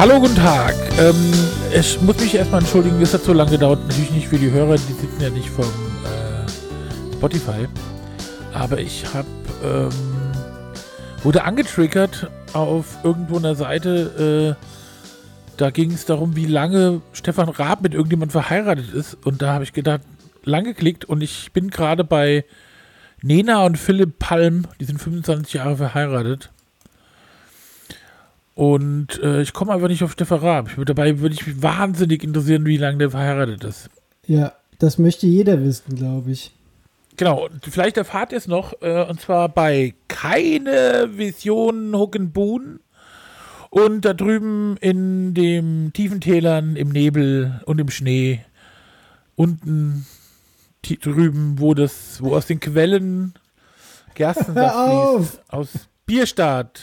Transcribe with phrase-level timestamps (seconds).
[0.00, 0.74] Hallo, guten Tag.
[0.98, 1.14] Ähm,
[1.78, 3.80] ich muss mich erstmal entschuldigen, es hat so lange gedauert.
[3.86, 7.68] Natürlich nicht für die Hörer, die sitzen ja nicht vom äh, Spotify.
[8.54, 9.28] Aber ich habe
[9.62, 9.90] ähm,
[11.22, 14.56] wurde angetriggert auf irgendwo einer Seite.
[14.58, 14.64] Äh,
[15.58, 19.18] da ging es darum, wie lange Stefan Raab mit irgendjemand verheiratet ist.
[19.26, 20.00] Und da habe ich gedacht,
[20.44, 22.46] lang geklickt und ich bin gerade bei
[23.20, 26.48] Nena und Philipp Palm, die sind 25 Jahre verheiratet.
[28.54, 30.70] Und äh, ich komme einfach nicht auf Stefan Raab.
[30.84, 33.90] Dabei würde ich mich wahnsinnig interessieren, wie lange der verheiratet ist.
[34.26, 36.52] Ja, das möchte jeder wissen, glaube ich.
[37.16, 42.80] Genau, vielleicht erfahrt ihr es noch, äh, und zwar bei Keine Vision Huckenbuhn.
[43.70, 48.40] Und da drüben in den tiefen Tälern, im Nebel und im Schnee,
[49.36, 50.06] unten
[50.82, 53.34] drüben, wo das, wo aus den Quellen
[54.14, 55.68] Gerstensaft fließt, aus
[56.04, 56.80] Bierstadt.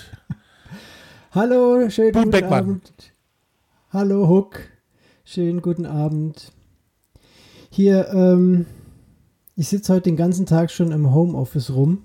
[1.32, 2.60] Hallo, schönen guten Beckmann.
[2.60, 2.94] Abend.
[3.92, 4.62] Hallo Huck,
[5.26, 6.54] schönen guten Abend.
[7.70, 8.66] Hier, ähm,
[9.58, 12.04] ich sitze heute den ganzen Tag schon im Homeoffice rum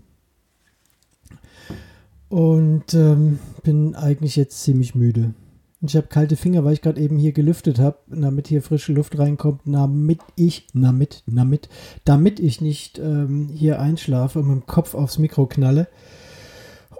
[2.31, 5.35] und ähm, bin eigentlich jetzt ziemlich müde.
[5.81, 8.93] Und ich habe kalte Finger, weil ich gerade eben hier gelüftet habe, damit hier frische
[8.93, 11.69] Luft reinkommt, damit ich, damit, damit,
[12.05, 15.87] damit ich nicht ähm, hier einschlafe und mit dem Kopf aufs Mikro knalle.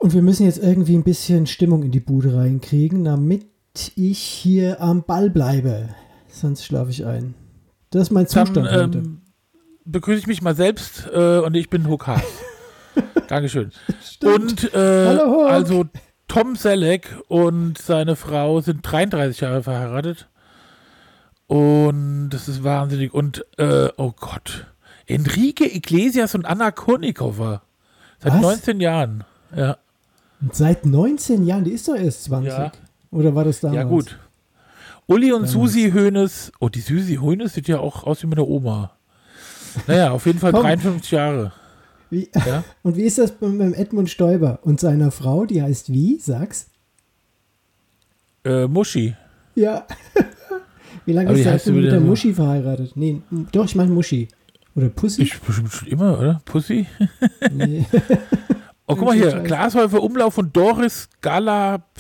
[0.03, 3.47] Und wir müssen jetzt irgendwie ein bisschen Stimmung in die Bude reinkriegen, damit
[3.95, 5.91] ich hier am Ball bleibe.
[6.27, 7.35] Sonst schlafe ich ein.
[7.91, 8.99] Das ist mein Zustand Dann heute.
[8.99, 9.23] ähm,
[9.85, 12.25] begrüße ich mich mal selbst äh, und ich bin Huck Haas.
[13.29, 13.71] Dankeschön.
[14.05, 14.35] Stimmt.
[14.35, 15.85] Und äh, Hallo, also
[16.27, 20.29] Tom Selleck und seine Frau sind 33 Jahre verheiratet.
[21.47, 23.15] Und das ist wahnsinnig.
[23.15, 24.67] Und, äh, oh Gott.
[25.07, 27.63] Enrique Iglesias und Anna Kurnikova.
[28.19, 28.43] Seit Was?
[28.43, 29.23] 19 Jahren.
[29.55, 29.77] Ja,
[30.51, 32.53] Seit 19 Jahren, die ist doch erst 20.
[32.53, 32.73] Ja.
[33.13, 33.77] Oder war das damals?
[33.77, 34.19] ja gut.
[35.07, 35.53] Uli und Damals.
[35.53, 36.53] Susi Hoeneß.
[36.61, 38.93] Oh, die Susi Hoeneß sieht ja auch aus wie meine Oma.
[39.87, 40.63] Naja, auf jeden Fall Komm.
[40.63, 41.53] 53 Jahre.
[42.11, 42.65] Wie, Ja.
[42.83, 45.45] und wie ist das beim Edmund Stoiber und seiner Frau?
[45.47, 46.19] Die heißt wie?
[46.19, 46.67] Sag's.
[48.45, 49.15] Äh, Muschi.
[49.55, 49.87] Ja.
[51.07, 52.93] wie lange Aber ist er denn mit der so- Muschi verheiratet?
[52.97, 54.29] Nee, doch, ich meine Muschi.
[54.75, 55.23] Oder Pussy?
[55.23, 56.41] Ich bestimmt schon immer, oder?
[56.47, 56.87] Pussy?
[57.53, 57.85] Nee.
[58.87, 59.41] Oh, guck mal hier.
[59.41, 61.93] Glashäufer Umlauf von Doris Galapschin.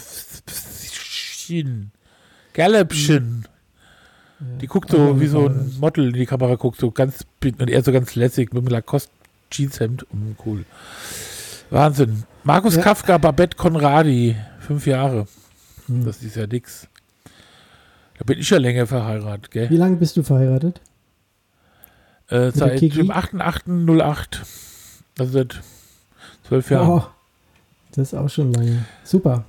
[2.52, 3.44] Galapschin.
[4.60, 5.76] Die guckt so wie so ein.
[5.80, 9.10] Model in die Kamera, guckt so ganz, und er so ganz lässig mit einem Lacoste
[9.50, 10.06] Jeanshemd.
[10.12, 10.64] Mm, cool.
[11.70, 12.24] Wahnsinn.
[12.42, 12.82] Markus Ja.
[12.82, 14.36] Kafka, Babette Conradi.
[14.58, 15.26] Fünf Jahre.
[15.86, 16.04] Hm.
[16.04, 16.88] Das ist ja nix.
[18.18, 19.70] Da bin ich ja länger verheiratet, gell?
[19.70, 20.80] Wie lange bist du verheiratet?
[22.28, 24.38] Äh, seit dem 8.8.08.
[25.18, 25.60] Also seit
[26.52, 26.88] zwölf Jahren.
[26.88, 27.02] Oh,
[27.94, 28.84] das ist auch schon lange.
[29.04, 29.44] Super.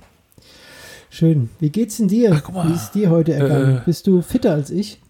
[1.10, 1.50] Schön.
[1.60, 2.42] Wie geht's denn dir?
[2.44, 2.66] Ach.
[2.66, 3.76] Wie ist dir heute ergangen?
[3.78, 5.00] Äh, Bist du fitter als ich?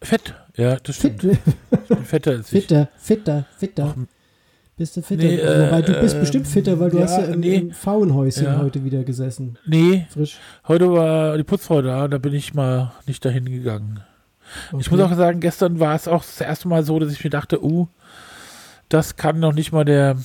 [0.00, 0.34] Fett.
[0.56, 1.38] Ja, das Fit, stimmt.
[1.70, 2.62] Ich bin fetter als ich.
[2.62, 3.94] fitter, fitter, fitter.
[4.76, 5.22] Bist du fitter?
[5.22, 7.56] Nee, äh, Wobei du bist äh, bestimmt fitter, weil du ja, hast ja im, nee.
[7.56, 8.58] im Frauenhäuschen Ja.
[8.58, 9.58] heute wieder gesessen.
[9.66, 10.38] Nee, Frisch.
[10.66, 14.00] heute war die Putzfrau da, da bin ich mal nicht dahin gegangen.
[14.78, 14.96] Ich Okay.
[14.96, 17.62] muss auch sagen, gestern war es auch das erste Mal so, dass ich mir dachte,
[17.64, 17.86] uh,
[18.88, 20.16] das kann noch nicht mal der.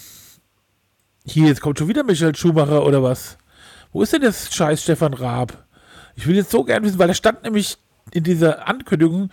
[1.27, 3.37] Hier, jetzt kommt schon wieder Michael Schumacher oder was?
[3.91, 5.65] Wo ist denn das scheiß Stefan Raab?
[6.15, 7.77] Ich will jetzt so gern wissen, weil da stand nämlich
[8.11, 9.29] in dieser Ankündigung,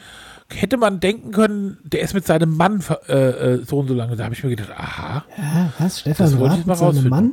[0.52, 3.12] hätte man denken können, der ist mit seinem Mann äh,
[3.54, 4.16] äh, so und so lange.
[4.16, 6.00] Da habe ich mir gedacht, aha, Ja, was?
[6.00, 7.10] Stefan Das wollte Raab ich mal rausfinden.
[7.10, 7.32] Mann?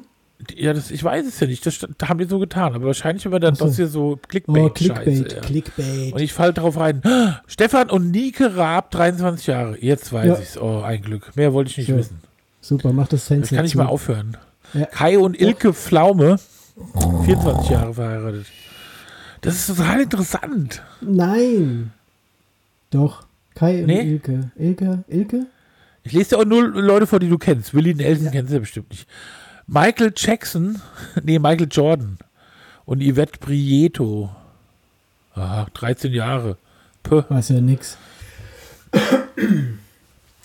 [0.56, 2.86] ja, das, ich weiß es ja nicht, das, stand- da haben die so getan, aber
[2.86, 3.66] wahrscheinlich war dann Ach so.
[3.66, 4.94] das hier so Oh, Clickbait-Scheiße.
[5.04, 5.40] Clickbait, ja.
[5.42, 6.14] Clickbait.
[6.14, 7.02] Und ich falle drauf rein.
[7.48, 9.78] Stefan und Nike Raab, 23 Jahre.
[9.84, 10.40] Jetzt weiß Ja.
[10.40, 10.58] ich's.
[10.58, 11.36] Oh, ein Glück.
[11.36, 11.98] Mehr wollte ich nicht So.
[11.98, 12.20] wissen.
[12.62, 14.38] Super, mach das Jetzt Fenster kann ich mal aufhören.
[14.74, 14.86] Ja.
[14.86, 16.40] Kai und Ilke Pflaume,
[17.26, 18.46] 24 Jahre verheiratet.
[19.42, 20.82] Das ist total interessant.
[21.02, 21.92] Nein.
[22.92, 23.26] Doch.
[23.56, 24.02] Kai und Nee?
[24.02, 24.52] Ilke.
[24.58, 25.04] Ilke?
[25.08, 25.46] Ilke?
[26.04, 27.74] Ich lese dir auch nur Leute vor, die du kennst.
[27.74, 28.32] Willi Nelson Ja.
[28.32, 29.08] kennst du ja bestimmt nicht.
[29.68, 30.82] Michael Jackson,
[31.24, 32.18] nee, Michael Jordan
[32.86, 34.30] und Yvette Prieto.
[35.36, 36.58] Ah, 13 Jahre.
[37.04, 37.24] Puh.
[37.30, 37.98] Weiß ja nix.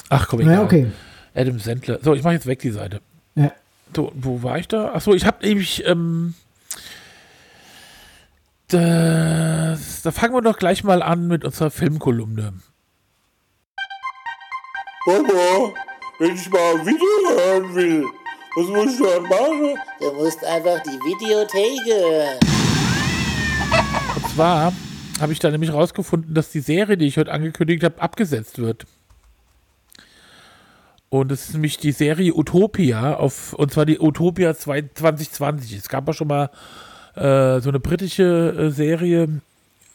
[0.08, 0.64] Ach komm, Naja, egal.
[0.64, 0.86] okay.
[1.34, 1.98] Adam Sandler.
[2.02, 3.00] So, ich mache jetzt weg die Seite.
[3.94, 4.92] So, wo war ich da?
[4.92, 6.34] Achso, ich habe nämlich, ähm,
[8.68, 12.54] das, da fangen wir doch gleich mal an mit unserer Filmkolumne.
[15.04, 15.72] Papa,
[16.18, 18.04] wenn ich mal ein Video hören will,
[18.56, 19.78] was muss ich dann machen?
[20.00, 22.38] Du musst einfach die Videothek hören.
[24.16, 24.72] Und zwar
[25.20, 28.86] habe ich da nämlich rausgefunden, dass die Serie, die ich heute angekündigt habe, abgesetzt wird.
[31.08, 35.76] Und es ist nämlich die Serie Utopia, auf, und zwar die Utopia 2020.
[35.76, 36.50] Es gab ja schon mal
[37.14, 39.40] äh, so eine britische äh, Serie.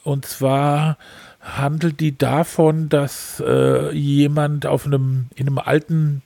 [0.04, 0.98] Und zwar
[1.42, 6.22] handelt die davon, dass äh, jemand auf einem, in einem alten,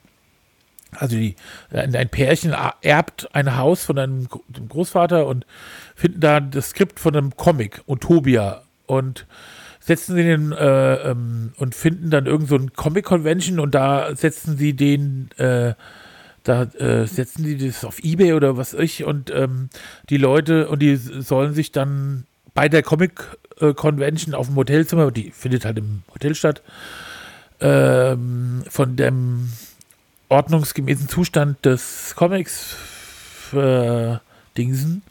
[0.92, 1.36] also die,
[1.72, 4.28] ein Pärchen erbt ein Haus von einem
[4.70, 5.46] Großvater und
[5.96, 8.62] finden da das Skript von einem Comic, Utopia.
[8.86, 9.26] Und
[9.86, 14.58] setzen sie den äh, ähm, und finden dann irgend so ein Comic-Convention und da setzen
[14.58, 15.76] sie den, äh,
[16.44, 19.70] da äh, setzen die das auf Ebay oder was ich und ähm,
[20.10, 25.66] die Leute und die sollen sich dann bei der Comic-Convention auf dem Hotelzimmer, die findet
[25.66, 26.64] halt im Hotel statt,
[27.60, 29.52] ähm, von dem
[30.30, 32.76] ordnungsgemäßen Zustand des Comics
[33.54, 34.18] äh,
[34.58, 35.04] dingsen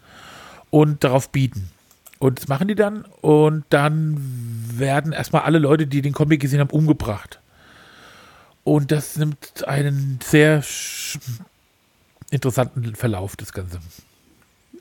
[0.70, 1.70] und darauf bieten.
[2.24, 4.16] Und das machen die dann und dann
[4.78, 7.38] werden erstmal alle Leute, die den Comic gesehen haben, umgebracht.
[8.62, 10.64] Und das nimmt einen sehr
[12.30, 13.78] interessanten Verlauf, das Ganze.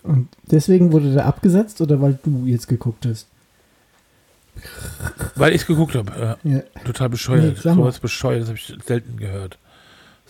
[0.04, 3.28] Und deswegen wurde der abgesetzt oder weil du jetzt geguckt hast?
[5.36, 6.38] Weil ich es geguckt habe.
[6.45, 6.50] Ja.
[6.50, 6.62] Ja.
[6.86, 7.57] Total bescheuert.
[7.66, 9.57] Nee, so was bescheuert, das habe ich selten gehört.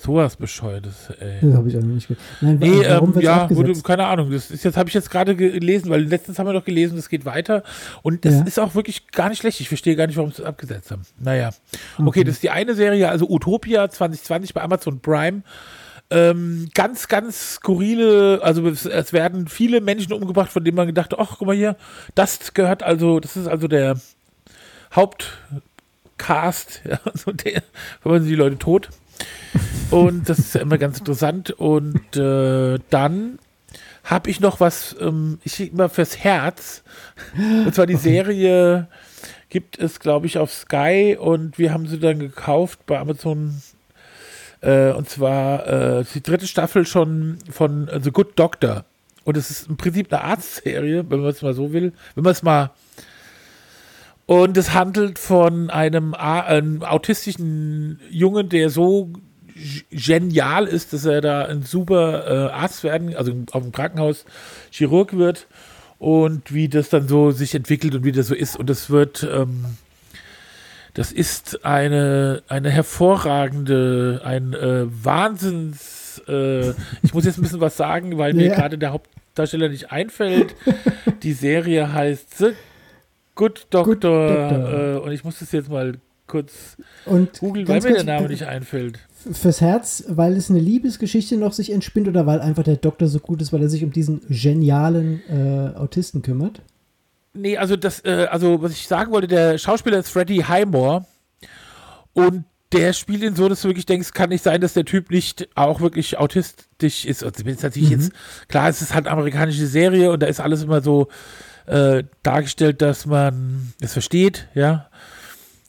[0.04, 1.38] Sowas bescheuertes, ey.
[1.42, 2.24] Das habe ich auch nicht gehört.
[2.42, 4.32] Nein, nee, ähm, ja, wurde, keine Ahnung.
[4.32, 7.08] Das ist jetzt habe ich jetzt gerade gelesen, weil letztens haben wir doch gelesen, es
[7.08, 7.64] geht weiter.
[8.02, 8.44] Und das ja.
[8.44, 9.62] ist auch wirklich gar nicht schlecht.
[9.62, 11.04] Ich verstehe gar nicht, warum sie es abgesetzt haben.
[11.20, 11.52] Naja.
[11.98, 12.08] Okay.
[12.08, 15.44] okay, das ist die eine Serie, also Utopia 2020 bei Amazon Prime.
[16.10, 21.16] Ähm, ganz, ganz skurrile, also es, es, werden viele Menschen umgebracht, von denen man gedacht,
[21.18, 21.78] ach, guck mal hier,
[22.14, 23.96] das gehört also, das ist also der
[24.94, 27.64] Hauptcast, ja, so der,
[28.04, 28.90] wenn man die Leute tot.
[29.92, 31.52] Und das ist ja immer ganz interessant.
[31.52, 33.40] Und äh, dann
[34.04, 36.84] habe ich noch was, ähm, ich immer fürs Herz.
[37.38, 37.96] Und zwar die.
[37.96, 38.88] Serie
[39.50, 43.62] gibt es, glaube ich, auf Sky und wir haben sie dann gekauft bei Amazon.
[44.62, 48.86] Äh, und zwar äh, die dritte Staffel schon von The Good Doctor.
[49.26, 51.94] Und es ist im Prinzip eine Arztserie, wenn man es mal so will.
[52.16, 52.72] Wenn man es mal.
[54.26, 59.12] Und es handelt von einem, einem autistischen Jungen, der so
[59.92, 64.26] genial ist, dass er da ein super äh, Arzt werden, also auf dem Krankenhaus
[64.72, 65.48] Chirurg wird
[66.00, 68.58] und wie das dann so sich entwickelt und wie das so ist.
[68.58, 69.66] Und das wird, ähm,
[70.94, 76.72] das ist eine, eine hervorragende, ein äh, Wahnsinns, äh,
[77.02, 78.56] ich muss jetzt ein bisschen was sagen, weil mir ja.
[78.56, 80.56] gerade der Hauptdarsteller nicht einfällt.
[81.24, 82.54] Die Serie heißt The
[83.36, 84.96] Good Doctor, Good Doctor.
[84.96, 85.94] Äh, und ich muss das jetzt mal
[86.28, 89.00] kurz und googeln, weil mir der Name nicht einfällt
[89.32, 93.20] fürs Herz, weil es eine Liebesgeschichte noch sich entspinnt oder weil einfach der Doktor so
[93.20, 96.62] gut ist, weil er sich um diesen genialen äh, Autisten kümmert?
[97.34, 101.06] Nee, also das, äh, also was ich sagen wollte, der Schauspieler ist Freddie Highmore
[102.14, 102.44] und
[102.74, 105.48] der spielt ihn so, dass du wirklich denkst, kann nicht sein, dass der Typ nicht
[105.56, 107.24] auch wirklich autistisch ist.
[107.24, 108.02] Also ist natürlich mhm.
[108.02, 108.12] jetzt,
[108.48, 111.08] klar, es ist halt amerikanische Serie und da ist alles immer so
[111.66, 114.90] äh, dargestellt, dass man es versteht, ja.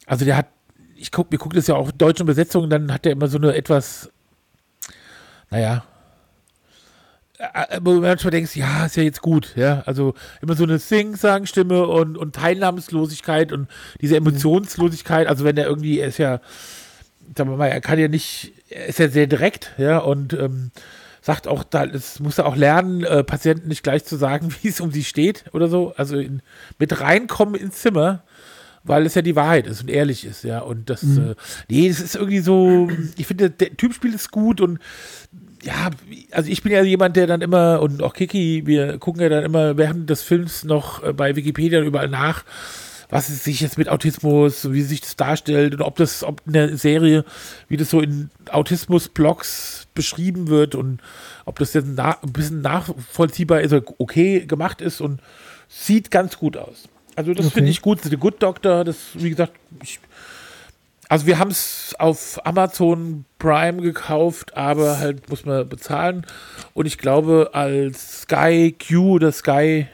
[0.06, 0.46] Also der hat
[1.04, 3.36] ich gucke, mir guckt das ja auch in deutschen Besetzungen, dann hat er immer so
[3.36, 4.10] eine etwas,
[5.50, 5.84] naja,
[7.38, 10.64] äh, äh, wo du manchmal denkst, ja, ist ja jetzt gut, ja, also immer so
[10.64, 13.68] eine Sing-Sang-Stimme und, und Teilnahmslosigkeit und
[14.00, 16.40] diese Emotionslosigkeit, also wenn er irgendwie, er ist ja,
[17.36, 20.70] sagen wir mal, er kann ja nicht, er ist ja sehr direkt, ja, und ähm,
[21.24, 24.68] sagt auch, da es muss er auch lernen, äh, Patienten nicht gleich zu sagen, wie
[24.68, 26.42] es um sie steht oder so, also in,
[26.78, 28.24] mit reinkommen ins Zimmer,
[28.82, 30.58] weil es ja die Wahrheit ist und ehrlich ist, ja.
[30.58, 31.30] Und das, mhm.
[31.30, 31.34] äh,
[31.70, 34.78] nee, das ist irgendwie so, ich finde, der Typ spielt es gut und
[35.62, 35.88] ja,
[36.30, 39.44] also ich bin ja jemand, der dann immer, und auch Kiki, wir gucken ja dann
[39.44, 42.44] immer während des Films noch äh, bei Wikipedia überall nach,
[43.14, 46.52] was es sich jetzt mit Autismus, wie sich das darstellt und ob das, ob in
[46.52, 47.24] der Serie,
[47.68, 51.00] wie das so in Autismus-Blogs beschrieben wird und
[51.44, 55.20] ob das jetzt ein bisschen nachvollziehbar ist, okay gemacht ist und
[55.68, 56.88] sieht ganz gut aus.
[57.14, 57.54] Also das okay.
[57.54, 58.02] finde ich gut.
[58.02, 60.00] The Good Doctor, das, wie gesagt, ich,
[61.08, 66.26] also wir haben es auf Amazon Prime gekauft, aber halt muss man bezahlen.
[66.72, 69.86] Und ich glaube, als Sky Q oder Sky,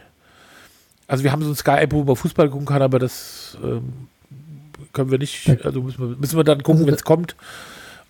[1.11, 4.07] also wir haben so ein Sky-App, wo man Fußball gucken kann, aber das ähm,
[4.93, 7.35] können wir nicht, also müssen wir, müssen wir dann gucken, also, wenn es kommt.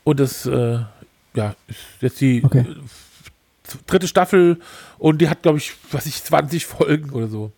[0.05, 0.81] Und das, äh,
[1.33, 2.67] ja, ist jetzt die okay.
[3.87, 4.61] dritte Staffel
[4.99, 7.53] und die hat, glaube ich, was ich, 20 Folgen oder so.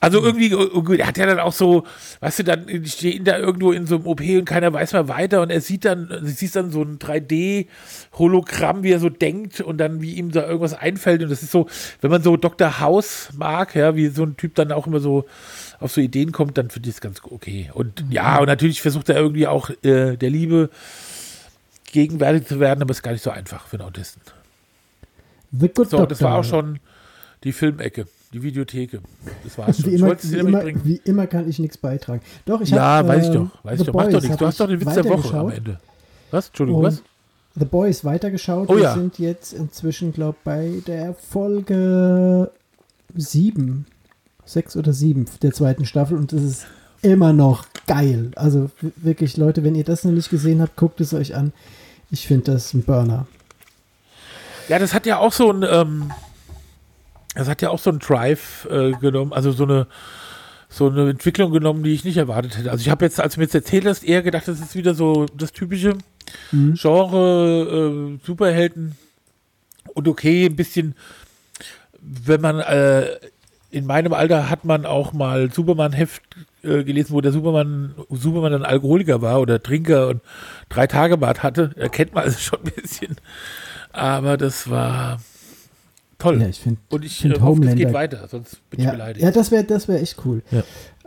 [0.00, 0.50] Also irgendwie,
[0.98, 1.84] er hat ja dann auch so,
[2.20, 5.42] weißt du, dann stehen da irgendwo in so einem OP und keiner weiß mal weiter
[5.42, 9.78] und er sieht dann, du siehst dann so ein 3D-Hologramm, wie er so denkt und
[9.78, 11.68] dann wie ihm da irgendwas einfällt und das ist so,
[12.00, 12.80] wenn man so Dr.
[12.80, 15.26] House mag, ja, wie so ein Typ dann auch immer so
[15.80, 17.70] auf so Ideen kommt, dann finde ich es ganz okay.
[17.74, 20.70] Und ja, und natürlich versucht er irgendwie auch äh, der Liebe
[21.92, 24.22] gegenwärtig zu werden, aber es ist gar nicht so einfach für einen Autisten.
[25.52, 26.80] so, das war auch schon
[27.44, 29.00] Die Filmecke, die Videotheke.
[29.44, 29.90] Das war's schon.
[29.90, 32.20] Wie immer, wie, immer, wie immer kann ich nichts beitragen.
[32.44, 33.48] Doch, ich Ja, hab, weiß ich äh, doch.
[33.62, 33.94] Weiß The ich doch.
[33.94, 34.36] Mach doch nichts.
[34.36, 35.50] Du hast doch den Witz der Woche am.
[35.50, 35.80] Ende.
[36.32, 36.48] Was?
[36.48, 37.02] Entschuldigung, Und was?
[37.56, 38.68] The Boys weitergeschaut.
[38.68, 38.94] Oh Wir ja.
[38.94, 42.50] sind jetzt inzwischen, glaube ich, bei der Folge
[43.14, 43.86] 7,
[44.44, 46.66] 6 oder 7 der zweiten Staffel und es ist
[47.02, 48.32] immer noch geil.
[48.34, 51.52] Also wirklich, Leute, wenn ihr das noch nicht gesehen habt, guckt es euch an.
[52.10, 53.28] Ich finde das ein Burner.
[54.68, 56.10] Ja, das hat ja auch so ein, ähm,
[57.34, 59.86] das hat ja auch so ein Drive äh, genommen, also so eine,
[60.68, 62.70] so eine Entwicklung genommen, die ich nicht erwartet hätte.
[62.70, 64.94] Also ich habe jetzt, als du mir jetzt erzählt hast, eher gedacht, das ist wieder
[64.94, 65.96] so das typische
[66.52, 66.74] Mhm.
[66.74, 68.96] Genre, äh, Superhelden
[69.94, 70.94] und okay, ein bisschen,
[72.00, 73.18] wenn man, äh,
[73.70, 76.22] in meinem Alter hat man auch mal Superman-Heft
[76.62, 80.20] äh, gelesen, wo der Superman, Superman dann Alkoholiker war oder Trinker und
[80.68, 81.72] drei Tage Bart hatte.
[81.76, 83.16] Erkennt man also schon ein bisschen.
[83.92, 85.20] Aber das war
[86.18, 86.40] toll.
[86.40, 88.86] Ja, ich finde und ich find äh, hoffe, es Homelander- geht weiter, sonst bin ich
[88.86, 89.24] ja, beleidigt.
[89.24, 90.42] ja, das wäre das wär echt cool.
[90.50, 90.62] Ja.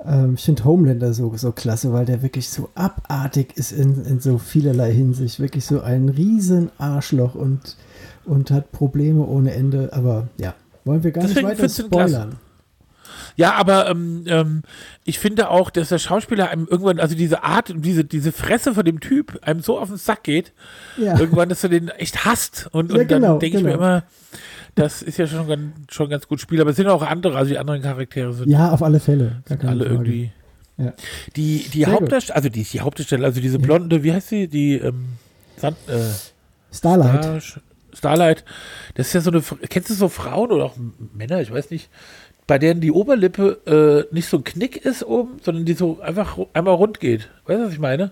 [0.05, 4.19] Ähm, ich finde Homelander so, so klasse, weil der wirklich so abartig ist in, in
[4.19, 5.39] so vielerlei Hinsicht.
[5.39, 7.75] Wirklich so ein riesen Arschloch und,
[8.25, 9.89] und hat Probleme ohne Ende.
[9.93, 10.53] Aber ja,
[10.85, 11.83] wollen wir gar Deswegen nicht weiter klasse.
[11.85, 12.35] spoilern.
[13.35, 14.61] Ja, aber ähm, ähm,
[15.03, 18.83] ich finde auch, dass der Schauspieler einem irgendwann, also diese Art, diese, diese Fresse von
[18.83, 20.53] dem Typ einem so auf den Sack geht,
[20.97, 22.67] Ja, irgendwann, dass du den echt hasst.
[22.71, 23.83] Und, Ja, und dann genau, denke ich mir genau.
[23.83, 24.03] immer,
[24.77, 26.61] das ist ja schon ganz, schon ganz gut Spiel.
[26.61, 29.41] Aber es sind auch andere, also die anderen Charaktere sind ja auf alle Fälle.
[29.45, 29.95] Keine alle Frage.
[29.95, 30.31] irgendwie.
[30.77, 30.93] Ja.
[31.35, 34.47] Die, die Hauptdarsteller, also die, die Hauptdarsteller, also diese blonde, wie heißt sie?
[34.47, 35.05] Die ähm,
[35.57, 35.99] Sand, äh,
[36.71, 37.23] Starlight.
[37.23, 37.61] Star,
[37.93, 38.45] Starlight.
[38.93, 40.75] Das ist ja so eine, kennst du so Frauen oder auch
[41.13, 41.89] Männer, ich weiß nicht,
[42.45, 46.37] bei denen die Oberlippe äh, nicht so ein Knick ist oben, sondern die so einfach
[46.53, 47.29] einmal rund geht.
[47.45, 48.11] Weißt du, was ich meine?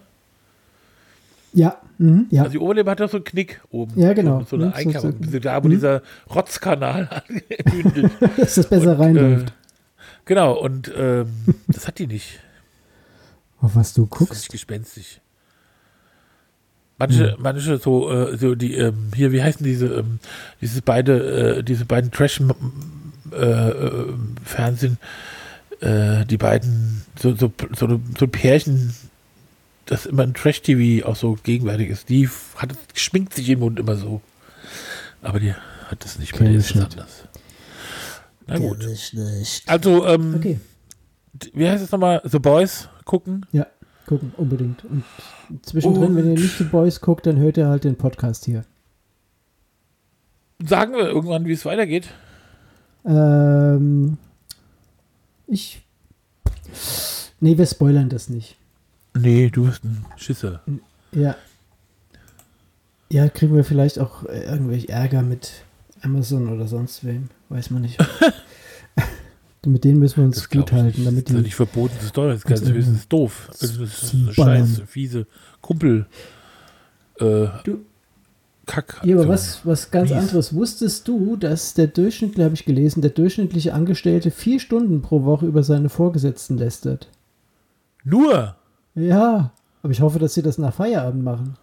[1.58, 2.42] Ja, mhm, ja.
[2.42, 3.94] Also die Oberlippe hat doch so einen Knick oben.
[4.00, 4.42] Ja, genau.
[4.42, 5.72] So, so eine Ja, so- so- da, wo Mhm.
[5.72, 6.02] dieser
[6.34, 8.12] Rotzkanal angebündelt.
[8.38, 9.50] dass das besser Und, reinläuft.
[9.50, 9.52] Äh,
[10.26, 11.28] genau, und ähm,
[11.68, 12.40] das hat die nicht.
[13.62, 14.50] Auf was du Das ist guckst.
[14.50, 15.22] gespenstig.
[16.98, 17.42] Manche, Hm.
[17.42, 20.20] manche so, äh, so die, ähm, hier, wie heißen diese, ähm,
[20.62, 22.42] diese beide, äh, diese beiden Trash
[23.32, 24.14] äh, äh,
[25.82, 28.94] äh, die beiden, so, so, so, so ein Pärchen,
[29.86, 33.96] das immer in Trash-TV auch so gegenwärtig ist, die hat, schminkt sich im Mund immer
[33.96, 34.22] so.
[35.22, 36.84] Aber die hat das nicht, der ich ist nicht.
[36.92, 37.24] anders.
[38.48, 38.86] Na gut.
[39.68, 40.60] Also, ähm, Okay,
[41.54, 42.22] wie heißt es nochmal?
[42.24, 43.46] The Boys gucken.
[43.52, 43.68] ja,
[44.08, 44.84] gucken, unbedingt.
[44.86, 45.04] Und
[45.64, 48.64] zwischendrin, wenn ihr Und- nicht The Boys guckt, dann hört ihr halt den Podcast hier.
[50.66, 52.08] Sagen wir irgendwann, wie es weitergeht.
[53.06, 54.18] Ähm,
[55.48, 55.82] ich.
[57.40, 58.56] Nee, wir spoilern das nicht.
[59.16, 60.62] Nee, du bist ein Schisser.
[61.12, 61.36] Ja.
[63.10, 65.52] Ja, kriegen wir vielleicht auch äh, irgendwelche Ärger mit
[66.02, 67.30] Amazon oder sonst wem.
[67.50, 67.98] Weiß man nicht.
[69.68, 72.28] Mit denen müssen wir uns gut halten, damit das ist nicht verboten, das ist doch
[72.28, 73.48] das, ist, irgendwie doof.
[73.52, 73.88] Das ist eine
[74.32, 74.68] zuballern.
[74.68, 75.26] scheiß, fiese
[75.62, 76.06] Kumpel.
[77.20, 77.84] Äh, Du-
[78.68, 79.02] Kack.
[79.04, 80.20] Ja, aber was, was ganz Mies.
[80.20, 80.54] anderes.
[80.54, 85.46] Wusstest du, dass der durchschnittliche, habe ich gelesen, der durchschnittliche Angestellte vier Stunden pro Woche
[85.48, 87.10] über seine Vorgesetzten lästert?
[88.04, 88.56] Nur.
[88.96, 89.52] Ja,
[89.84, 91.58] aber ich hoffe, dass sie das nach Feierabend machen.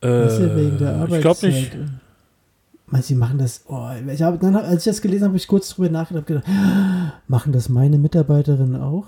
[0.00, 1.76] Das ist ja wegen der Äh, ich glaube nicht.
[2.86, 3.62] Meinst du, sie machen das?
[3.66, 6.26] Oh, ich hab, dann, als ich das gelesen habe, habe ich kurz drüber nachgedacht.
[6.26, 6.44] gedacht,
[7.26, 9.06] machen das meine Mitarbeiterinnen auch?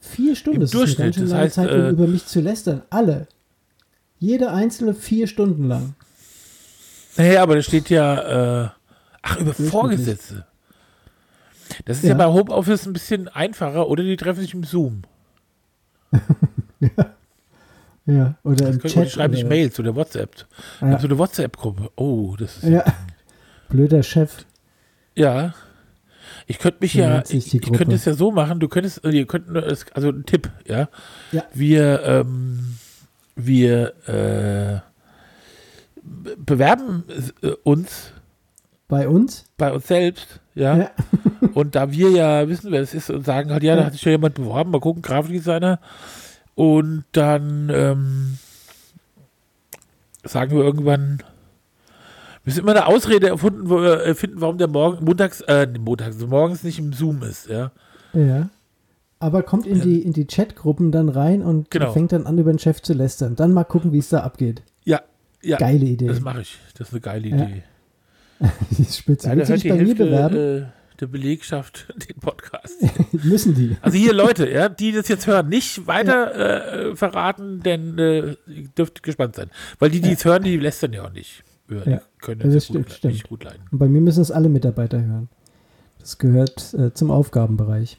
[0.00, 2.26] Vier Stunden, Im das ist eine ganz schön lange heißt, Zeit, um äh, über mich
[2.26, 2.82] zu lästern.
[2.90, 3.28] Alle.
[4.18, 5.94] Jede einzelne vier Stunden lang.
[7.16, 8.68] Naja, aber da steht ja, äh,
[9.22, 9.54] ach, über.
[9.54, 10.44] Vorgesetzte.
[11.84, 12.10] Das ist ja.
[12.10, 12.14] Ja.
[12.16, 15.02] bei Homeoffice ein bisschen einfacher oder die treffen sich im Zoom.
[18.06, 19.04] Ja, oder Das im können, Chat.
[19.06, 20.46] die schreiben sich Mails oder WhatsApp.
[20.80, 20.98] Ja.
[20.98, 21.90] so eine WhatsApp-Gruppe.
[21.96, 22.82] Oh, das ist Ja.
[23.68, 24.46] Blöder Chef.
[25.14, 25.54] Ja.
[26.46, 29.26] Ich könnte mich ja, ich, ich könnte es ja so machen, du könntest, äh, ihr
[29.26, 30.88] könnt, also ein Tipp, ja.
[31.32, 31.44] Ja.
[31.52, 32.76] Wir, ähm,
[33.36, 34.80] wir äh,
[36.02, 37.04] be- bewerben
[37.42, 38.12] äh, uns
[38.88, 39.44] Bei uns?
[39.58, 40.76] bei uns selbst, ja.
[40.76, 40.90] Ja.
[41.54, 43.86] Und da wir ja wissen, wer es ist und sagen halt, ja, da Ja.
[43.86, 45.78] hat sich ja jemand beworben, mal gucken, Grafikdesigner.
[46.54, 48.38] Und dann ähm,
[50.24, 51.24] sagen wir irgendwann, wir
[52.44, 56.14] müssen immer eine Ausrede erfunden, wo wir äh, finden, warum der morgen, montags, äh, montags,
[56.16, 57.72] also morgens nicht im Zoom ist, ja.
[58.12, 58.48] Ja.
[59.20, 61.92] Aber kommt in die, in die Chatgruppen dann rein und Genau.
[61.92, 63.34] fängt dann an, über den Chef zu lästern.
[63.36, 64.62] Dann mal gucken, wie es da abgeht.
[64.84, 65.00] Ja,
[65.42, 65.56] ja.
[65.58, 66.06] Geile Idee.
[66.06, 66.58] Das mache ich.
[66.78, 67.36] Das ist eine geile Ja.
[67.36, 67.52] Idee.
[67.54, 67.62] Die
[68.78, 69.28] ist spitze.
[69.28, 70.36] Leider Willst du hört dich die bei mir Hälfte bewerben?
[70.36, 70.66] äh,
[71.00, 72.74] der Belegschaft den Podcast.
[73.12, 73.76] Müssen die.
[73.82, 76.34] Also hier Leute, ja, die das jetzt hören, nicht weiter
[76.90, 79.50] äh, verraten, denn äh, ihr dürft gespannt sein.
[79.78, 81.44] Weil die, die es hören, die lästern ja auch nicht.
[81.68, 81.90] hören.
[81.90, 81.96] Ja.
[81.98, 83.12] Die können Ja, das das stimmt, gut, stimmt.
[83.14, 83.62] nicht gut leiden.
[83.70, 85.28] Und bei mir müssen es alle Mitarbeiter hören.
[86.00, 87.98] Das gehört äh, zum Aufgabenbereich.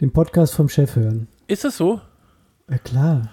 [0.00, 1.28] Den Podcast vom Chef hören.
[1.46, 2.00] Ist das so?
[2.68, 3.30] Ja, klar.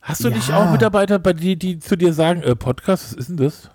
[0.00, 0.58] Hast du nicht Ja.
[0.66, 3.70] auch Mitarbeiter, bei die, die zu dir sagen, äh, Podcast, was ist denn das?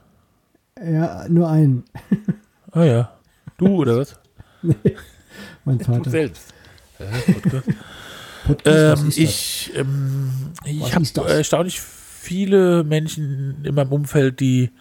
[0.83, 1.83] Ja, nur einen.
[2.71, 3.11] Ah ja.
[3.57, 4.19] Du oder was?
[5.65, 6.09] Mein Du Vater.
[6.09, 6.53] selbst.
[6.99, 7.67] Äh, Podcast.
[8.45, 9.17] Podcast, ähm, das?
[9.17, 10.31] ich ähm,
[10.65, 14.71] ich habe erstaunlich viele Menschen in meinem Umfeld, die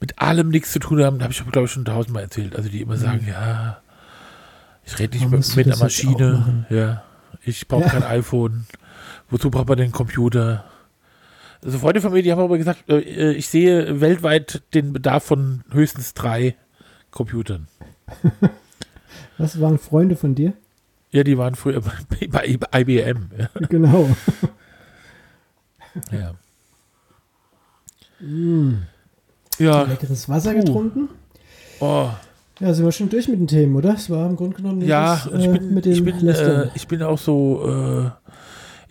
[0.00, 1.18] mit allem nichts zu tun haben.
[1.18, 2.56] Da habe ich, glaube ich, schon tausendmal erzählt.
[2.56, 3.80] Also die immer sagen, ja,
[4.84, 6.66] ich rede nicht mit, du mit einer Maschine.
[6.70, 7.02] Ja,
[7.44, 7.88] ich brauche Ja.
[7.90, 8.66] kein iPhone.
[9.28, 10.64] Wozu braucht man den Computer?
[11.62, 15.62] Also Freunde von mir, die haben aber gesagt, äh, ich sehe weltweit den Bedarf von
[15.70, 16.56] höchstens drei
[17.10, 17.68] Computern.
[19.38, 20.54] Was waren Freunde von dir?
[21.10, 21.80] Ja, die waren früher
[22.28, 23.30] bei, bei IBM.
[23.36, 23.48] Ja.
[23.68, 24.08] Genau.
[26.12, 26.34] ja.
[28.20, 28.82] Mm.
[29.58, 29.82] ja.
[29.82, 30.60] Leckeres Wasser Puh.
[30.60, 31.08] getrunken.
[31.80, 32.10] Oh.
[32.60, 33.94] Ja, sind wir schon durch mit den Themen, oder?
[33.94, 36.68] Es war im Grunde genommen Ja, das, ich äh, bin, mit dem ich bin, äh,
[36.74, 38.10] ich bin auch so, äh,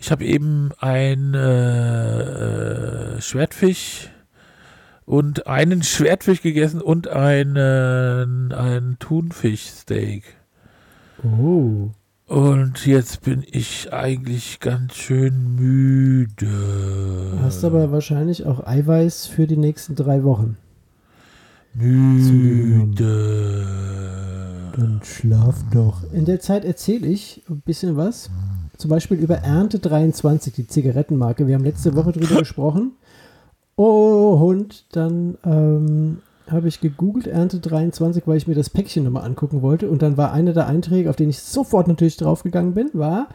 [0.00, 4.08] ich habe eben ein äh, äh, Schwertfisch
[5.04, 10.24] und einen Schwertfisch gegessen und einen, ein Thunfischsteak.
[11.22, 11.90] oh.
[12.26, 16.46] Und jetzt bin ich eigentlich ganz schön müde.
[16.46, 20.56] Du hast aber wahrscheinlich auch Eiweiß für die nächsten drei Wochen.
[21.74, 23.66] müde.
[24.76, 26.04] Dann schlaf doch.
[26.12, 28.30] In der Zeit erzähle ich ein bisschen was.
[28.80, 31.46] Zum Beispiel über Ernte 23, die Zigarettenmarke.
[31.46, 32.92] Wir haben letzte Woche drüber gesprochen.
[33.76, 39.26] Oh, und dann ähm, habe ich gegoogelt Ernte 23, weil ich mir das Päckchen nochmal
[39.26, 39.90] angucken wollte.
[39.90, 43.28] Und dann war einer der Einträge, auf den ich sofort natürlich draufgegangen bin, war,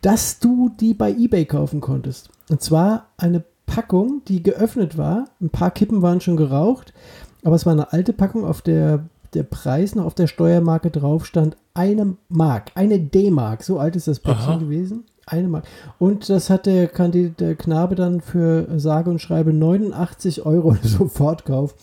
[0.00, 2.30] dass du die bei eBay kaufen konntest.
[2.48, 5.24] Und zwar eine Packung, die geöffnet war.
[5.40, 6.94] Ein paar Kippen waren schon geraucht.
[7.42, 11.26] Aber es war eine alte Packung, auf der der Preis noch auf der Steuermarke drauf
[11.26, 11.56] stand.
[11.74, 13.62] Eine Mark, eine D-Mark.
[13.64, 14.56] So alt ist das Päckchen Aha.
[14.58, 15.04] gewesen.
[15.26, 15.64] Eine Mark.
[15.98, 21.74] Und das hat der, Kandi- der Knabe dann für sage und schreibe 89 Euro Sofortkauf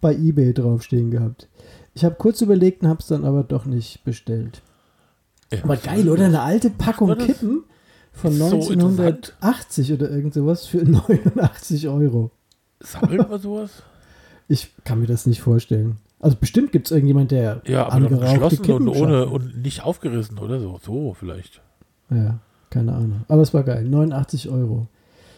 [0.00, 1.48] bei eBay draufstehen gehabt.
[1.94, 4.62] Ich habe kurz überlegt und habe es dann aber doch nicht bestellt.
[5.52, 5.62] Ja.
[5.64, 6.24] Aber geil, oder?
[6.24, 7.64] Eine alte Packung Kippen
[8.12, 12.30] von Ist so 1980 oder irgend sowas für 89 Euro.
[12.80, 13.70] Sammelt man sowas?
[14.48, 15.96] Ich kann mir das nicht vorstellen.
[16.24, 20.58] Also bestimmt gibt es irgendjemand, der Ja, aber geschlossen und ohne und nicht aufgerissen oder
[20.58, 20.80] so.
[20.82, 21.60] So vielleicht.
[22.08, 22.38] Ja,
[22.70, 23.24] keine Ahnung.
[23.28, 23.84] Aber es war geil.
[23.84, 24.86] 89 Euro.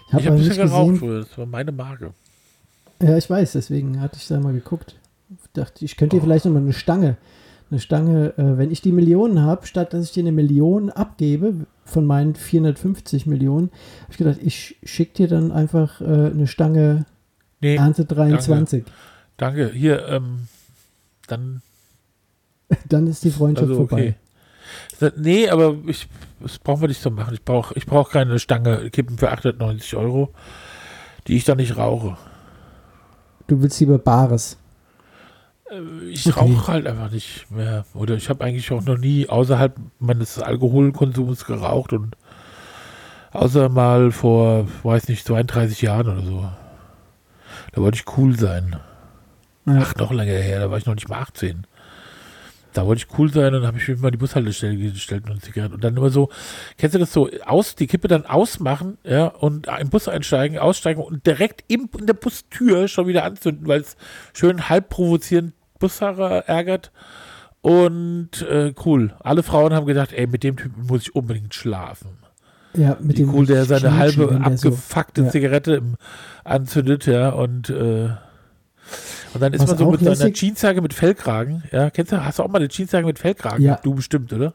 [0.06, 1.00] Ich habe ich aber ein nicht bisschen geraucht gesehen.
[1.00, 1.18] früher.
[1.22, 2.12] Das war meine Marke.
[3.02, 4.94] Ja, ich weiß, deswegen hatte ich da mal geguckt.
[5.54, 7.16] Dachte, ich könnte dir vielleicht nochmal eine Stange,
[7.68, 11.66] eine Stange, äh, wenn ich die Millionen habe, statt dass ich dir eine Million abgebe
[11.84, 13.70] von meinen 450 Millionen,
[14.02, 17.06] habe ich gedacht, ich schicke dir dann einfach äh, eine Stange
[17.60, 18.84] Nee, Ernte 23.
[19.36, 19.72] danke.
[19.72, 20.46] Hier, ähm,
[21.26, 21.62] dann,
[22.88, 24.14] Dann ist die Freundschaft also vorbei.
[25.00, 25.12] okay.
[25.16, 26.08] Nee, aber ich,
[26.40, 27.34] das brauchen wir nicht so machen.
[27.34, 30.32] Ich brauche ich brauch keine Stange Kippen für 890 Euro,
[31.28, 32.16] die ich dann nicht rauche.
[33.46, 34.56] Du willst lieber Bares.
[35.70, 36.40] Äh, Ich Okay.
[36.40, 37.84] rauche halt einfach nicht mehr.
[37.94, 42.16] Oder ich habe eigentlich auch noch nie außerhalb meines Alkoholkonsums geraucht und
[43.32, 46.50] außer mal vor, weiß nicht, 32 Jahren oder so.
[47.72, 48.76] Da wollte ich cool sein.
[49.66, 51.66] Ach, noch länger her, da war ich noch nicht mal 18.
[52.72, 55.30] Da wollte ich cool sein und dann habe ich mich mal die Bushaltestelle gestellt und
[55.30, 55.74] eine Zigarette.
[55.74, 56.28] Und dann immer so,
[56.76, 61.02] kennst du das so, aus, die Kippe dann ausmachen, ja, und im Bus einsteigen, aussteigen
[61.02, 63.96] und direkt im, in der Bustür schon wieder anzünden, weil es
[64.34, 66.92] schön halb provozierend Busfahrer ärgert.
[67.62, 69.14] Und äh, cool.
[69.20, 72.10] Alle Frauen haben gedacht, ey, mit dem Typen muss ich unbedingt schlafen.
[72.74, 75.30] Ja, mit Wie dem cool der seine halbe der so- abgefuckte ja.
[75.30, 75.96] Zigarette im,
[76.44, 78.10] anzündet, ja, und, äh,
[79.36, 82.38] und dann ist Was man so mit lässig- Jeansjacke mit Fellkragen, ja, kennst du, hast
[82.38, 83.62] du auch mal eine Jeansjacke mit Fellkragen?
[83.64, 83.78] Ja.
[83.82, 84.54] Du bestimmt, oder?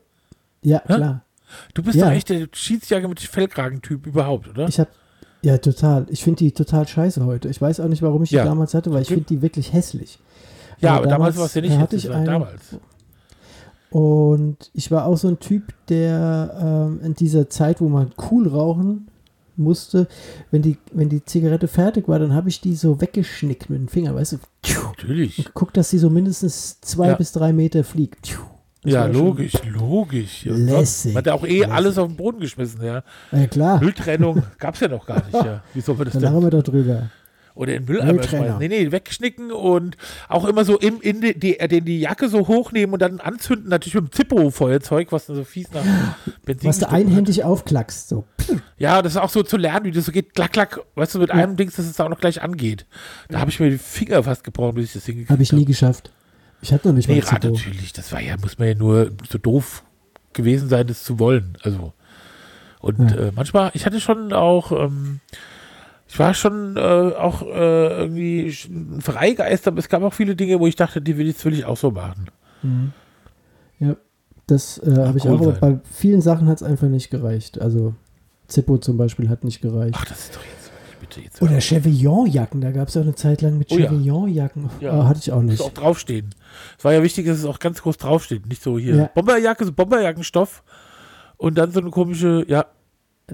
[0.62, 0.94] Ja, Hä?
[0.96, 1.26] klar.
[1.74, 2.06] Du bist Ja.
[2.06, 4.68] doch echt der Jeansjacke mit Fellkragen-Typ überhaupt, oder?
[4.68, 4.90] Ich habe
[5.42, 6.06] ja total.
[6.10, 7.50] Ich finde die total scheiße heute.
[7.50, 8.46] Ich weiß auch nicht, warum ich die Ja.
[8.46, 10.20] damals hatte, weil ich finde die wirklich hässlich.
[10.80, 12.62] ja, aber aber damals damals war es ja nicht, hatte ich eine- damals.
[13.90, 18.48] Und ich war auch so ein Typ, der ähm, in dieser Zeit, wo man cool
[18.48, 19.08] rauchen
[19.58, 20.08] musste,
[20.52, 23.88] wenn die, wenn die Zigarette fertig war, dann habe ich die so weggeschnickt mit dem
[23.88, 24.38] Finger, weißt du,
[24.88, 25.38] Natürlich.
[25.40, 27.16] und geguckt, dass sie so mindestens zwei Ja.
[27.16, 28.38] bis drei Meter fliegt.
[28.84, 30.46] Das Ja, logisch, logisch.
[30.46, 31.14] Ja, Lässig.
[31.14, 31.72] Man hat ja auch eh Lässig.
[31.74, 33.04] alles auf den Boden geschmissen, ja.
[33.32, 35.62] Ja klar, Mülltrennung gab's ja noch gar nicht, ja.
[35.74, 36.30] Wie soll man das da denn?
[36.34, 37.10] lachen wir doch drüber.
[37.54, 38.44] Oder in den Mülleimer Mülltrenner.
[38.46, 38.60] schmeißen.
[38.60, 39.98] Nee, nee, wegschnicken und
[40.30, 43.70] auch immer so im, in die, die, den die Jacke so hochnehmen und dann anzünden,
[43.70, 45.84] natürlich mit dem Zippo-Feuerzeug, was dann so fies nach
[46.46, 46.94] Benzin Was du gestunken hat.
[47.12, 48.08] einhändig aufklackst.
[48.10, 48.24] So.
[48.78, 51.20] Ja, das ist auch so zu lernen, wie das so geht, klack, klack, weißt du,
[51.20, 52.86] mit einem Dings, dass es auch noch gleich angeht.
[53.30, 55.66] Da habe ich mir die Finger fast gebrochen, bis ich das hingekriegt Habe ich nie
[55.66, 56.12] geschafft.
[56.62, 57.48] Ich hatte noch nicht Nee, mal Zippo.
[57.54, 59.84] natürlich, das war ja, muss man ja nur so doof
[60.34, 61.58] gewesen sein, das zu wollen.
[61.64, 61.94] Also.
[62.80, 63.18] Und Ja.
[63.18, 65.20] äh, manchmal, ich hatte schon auch, ähm,
[66.12, 68.52] ich war schon äh, auch äh, irgendwie
[69.00, 71.54] Freigeist, aber es gab auch viele Dinge, wo ich dachte, die will ich, das will
[71.54, 72.26] ich auch so machen.
[72.64, 72.92] Mhm.
[73.80, 73.96] Ja,
[74.46, 75.60] das äh, habe ich cool auch, sein.
[75.60, 77.62] bei vielen Sachen hat es einfach nicht gereicht.
[77.62, 77.94] Also
[78.48, 79.96] Zippo zum Beispiel hat nicht gereicht.
[79.98, 81.42] Ach, das ist doch jetzt bitte jetzt.
[81.42, 83.90] Oder Chevillon-Jacken, da gab es auch eine Zeit lang mit Oh ja.
[83.90, 84.70] Chevillon-Jacken.
[84.82, 84.92] Ja.
[84.92, 85.62] Ah, hatte ich auch muss nicht.
[85.62, 86.36] auch draufstehen.
[86.78, 88.46] Es war ja wichtig, dass es auch ganz groß draufsteht.
[88.48, 89.06] Nicht so hier Ja.
[89.16, 90.62] Bomberjacke, so Bomberjackenstoff
[91.38, 92.66] und dann so eine komische, ja,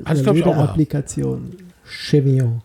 [0.05, 0.55] hatte ich glaube ich auch.
[0.55, 1.55] Applikation.
[1.83, 2.61] Chevillon.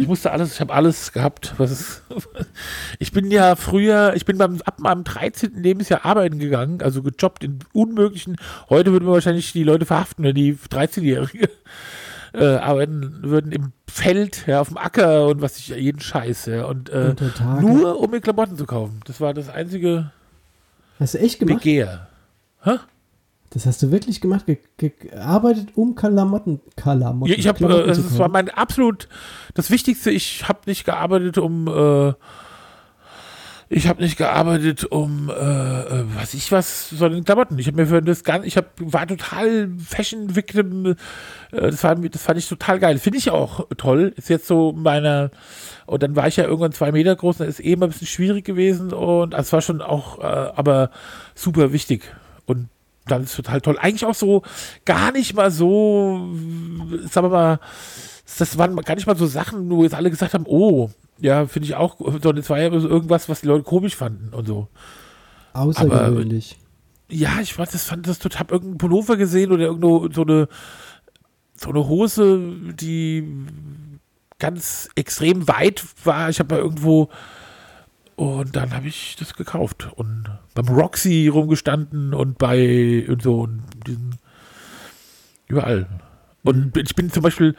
[0.00, 2.02] Ich musste alles, ich habe alles gehabt, was.
[2.98, 5.54] Ich bin ja früher, ich bin beim, ab meinem 13.
[5.62, 8.36] Lebensjahr arbeiten gegangen, also gejobbt in unmöglichen.
[8.68, 11.48] Heute würden wir wahrscheinlich die Leute verhaften, wenn die 13-Jährige
[12.34, 16.64] äh, arbeiten würden im Feld, ja, auf dem Acker und was ich, jeden Scheiß, ja.
[16.64, 17.14] Und, äh,
[17.60, 19.00] nur um mir Klamotten zu kaufen.
[19.06, 20.10] Das war das einzige
[20.98, 21.58] Hast du echt gemacht?
[21.58, 22.08] Begehr.
[23.50, 24.46] Das hast du wirklich gemacht?
[24.46, 26.60] Ge ge gearbeitet, um Kalamotten.
[26.76, 27.32] Kalamotten.
[27.32, 29.08] Ja, ich habe, Klamotten äh, das war mein absolut
[29.54, 30.12] das Wichtigste.
[30.12, 32.14] Ich habe nicht gearbeitet, um, äh,
[33.68, 37.58] ich habe nicht gearbeitet, um, äh, äh, was ich was, sondern Klamotten.
[37.58, 40.86] Ich habe mir für das Ganze, ich hab, war total Fashion Victim.
[40.86, 40.94] Äh,
[41.50, 42.98] das, war, das fand ich total geil.
[42.98, 44.12] Finde ich auch toll.
[44.16, 45.32] Ist jetzt so meiner.
[45.86, 47.38] Und dann war ich ja irgendwann zwei Meter groß.
[47.38, 50.90] Da ist eh immer ein bisschen schwierig gewesen und es war schon auch, äh, aber
[51.34, 52.14] super wichtig.
[52.46, 52.68] Und
[53.06, 53.78] dann ist total toll.
[53.78, 54.42] Eigentlich auch so
[54.84, 56.30] gar nicht mal so,
[57.10, 57.60] sagen wir mal,
[58.38, 61.66] das waren gar nicht mal so Sachen, wo jetzt alle gesagt haben, oh, ja, finde
[61.66, 64.68] ich auch, sondern es war ja so irgendwas, was die Leute komisch fanden und so.
[65.52, 66.58] Außergewöhnlich.
[67.08, 70.48] Ja, ich fand das, fand das total, hab irgendeinen Pullover gesehen oder irgendwo so eine,
[71.56, 72.40] so eine Hose,
[72.74, 73.46] die
[74.38, 76.30] ganz extrem weit war.
[76.30, 77.10] Ich habe mal irgendwo
[78.20, 83.62] und dann habe ich das gekauft und beim Roxy rumgestanden und bei und so und
[83.86, 84.16] diesen
[85.48, 85.86] überall.
[86.42, 87.56] Und ich bin zum Beispiel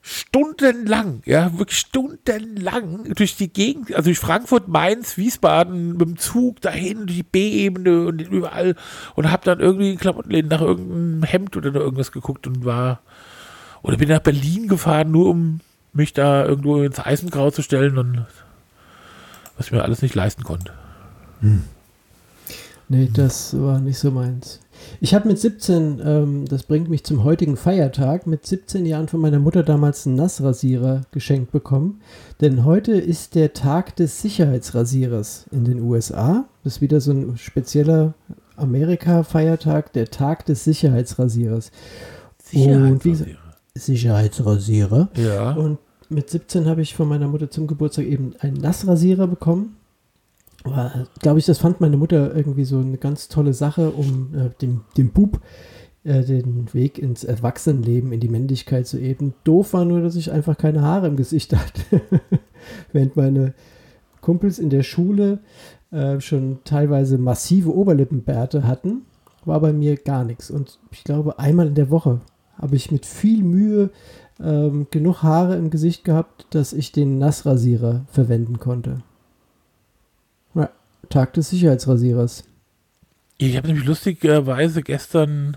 [0.00, 6.62] stundenlang, ja, wirklich stundenlang durch die Gegend, also durch Frankfurt, Mainz, Wiesbaden mit dem Zug
[6.62, 8.76] dahin, durch die B-Ebene und überall
[9.16, 13.02] und habe dann irgendwie in Klamottenläden nach irgendeinem Hemd oder irgendwas geguckt und war,
[13.82, 15.60] oder bin nach Berlin gefahren, nur um
[15.92, 18.24] mich da irgendwo ins Eisengrau zu stellen und
[19.56, 20.72] was ich mir alles nicht leisten konnte.
[22.88, 24.60] Nee, das war nicht so meins.
[25.00, 29.20] Ich habe mit 17, ähm, das bringt mich zum heutigen Feiertag, mit 17 Jahren von
[29.20, 32.00] meiner Mutter damals einen Nassrasierer geschenkt bekommen.
[32.40, 36.44] Denn heute ist der Tag des Sicherheitsrasierers in den USA.
[36.62, 38.14] Das ist wieder so ein spezieller
[38.56, 41.70] Amerika-Feiertag, der Tag des Sicherheitsrasierers.
[42.52, 43.36] Und wie
[43.74, 45.08] Sicherheitsrasierer.
[45.16, 45.52] Ja.
[45.52, 45.78] Und
[46.14, 49.76] mit 17 habe ich von meiner Mutter zum Geburtstag eben einen Nassrasierer bekommen.
[51.20, 54.82] Glaube ich, das fand meine Mutter irgendwie so eine ganz tolle Sache, um äh, dem,
[54.96, 55.40] dem Bub
[56.04, 59.34] äh, den Weg ins Erwachsenenleben, in die Männlichkeit zu eben.
[59.44, 62.00] Doof war nur, dass ich einfach keine Haare im Gesicht hatte.
[62.92, 63.52] Während meine
[64.22, 65.40] Kumpels in der Schule
[65.90, 69.02] äh, schon teilweise massive Oberlippenbärte hatten,
[69.44, 70.50] war bei mir gar nichts.
[70.50, 72.20] Und ich glaube, einmal in der Woche
[72.56, 73.90] habe ich mit viel Mühe
[74.40, 79.02] ähm, genug Haare im Gesicht gehabt, dass ich den Nassrasierer verwenden konnte.
[80.54, 80.70] Ja,
[81.08, 82.44] Tag des Sicherheitsrasierers.
[83.38, 85.56] Ich habe nämlich lustigerweise gestern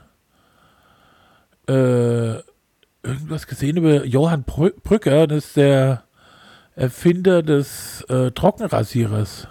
[1.68, 2.38] äh,
[3.04, 6.04] irgendwas gesehen über Johann Brü Brücker, das ist der
[6.76, 9.48] Erfinder des äh, Trockenrasierers.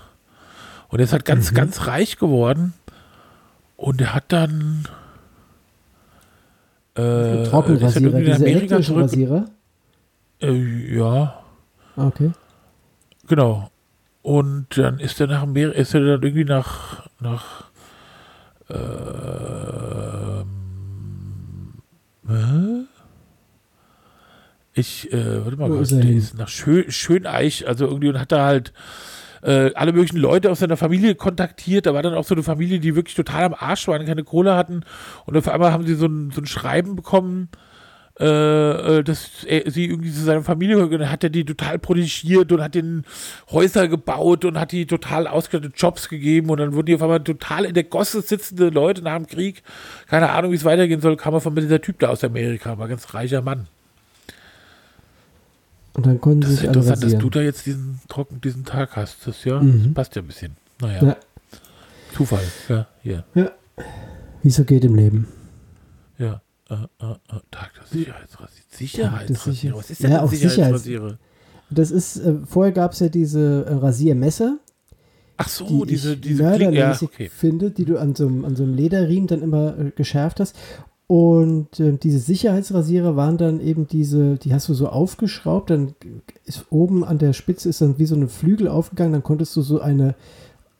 [0.88, 2.72] Und er ist halt ganz, ganz reich geworden.
[3.76, 4.86] Und er hat dann
[6.96, 8.96] äh, Trockenrasierer, diese elektrischen.
[8.98, 9.44] Rasierer.
[10.40, 11.42] Äh, ja,
[11.96, 12.30] Ah, Okay.
[13.28, 13.70] Genau.
[14.22, 17.64] Und dann ist er nach Amerika, ist er dann irgendwie nach, nach
[18.68, 20.46] ähm,
[22.28, 22.84] hä?
[24.74, 28.08] ich, äh, warte mal, Wo was, ist er der ist nach Schö Schöneich, also irgendwie
[28.08, 28.72] und hat da halt
[29.46, 31.86] äh, alle möglichen Leute aus seiner Familie kontaktiert.
[31.86, 34.56] Da war dann auch so eine Familie, die wirklich total am Arsch waren, keine Kohle
[34.56, 34.82] hatten.
[35.24, 37.48] Und auf einmal haben sie so ein, so ein Schreiben bekommen,
[38.18, 38.24] äh,
[38.98, 40.92] äh, dass er, sie irgendwie zu seiner Familie gehört.
[40.94, 43.04] Und dann hat er die total protegiert und hat den
[43.52, 46.50] Häuser gebaut und hat die total ausgestattete Jobs gegeben.
[46.50, 49.62] Und dann wurden die auf einmal total in der Gosse sitzende Leute nach dem Krieg.
[50.08, 52.78] Keine Ahnung, wie es weitergehen soll, kam von mit dieser Typ da aus Amerika.
[52.78, 53.68] War ein ganz reicher Mann.
[55.96, 57.30] Und dann konnten Das sie ist sich alle interessant, dass du rasieren.
[57.32, 59.26] da jetzt diesen trocken, diesen Tag hast.
[59.26, 59.84] Das ja, Mhm.
[59.84, 60.56] das passt ja ein bisschen.
[60.80, 61.16] Naja, Ja.
[62.14, 62.44] Zufall.
[62.68, 63.24] Ja, hier.
[64.42, 65.26] Wie es so geht im Leben.
[66.18, 66.40] Ja.
[66.68, 68.48] Äh, äh, äh, Tag des Sicherheitsrasierer.
[68.70, 69.52] Sicherheitsrasierer.
[69.54, 71.18] Sicher- Was ist denn Ja, ein auch Sicherheitsrasierer?
[71.70, 74.58] Das ist, äh, vorher gab es ja diese äh, Rasiermesser,
[75.38, 76.76] Ach so, die diese, diese Klinge.
[76.78, 77.28] Ja, okay.
[77.28, 80.56] finde, die du an so, einem- an so einem Lederriemen dann immer äh, geschärft hast.
[81.08, 85.94] Und äh, diese Sicherheitsrasierer waren dann eben diese, die hast du so aufgeschraubt, dann
[86.44, 89.62] ist oben an der Spitze ist dann wie so eine Flügel aufgegangen, dann konntest du
[89.62, 90.16] so eine,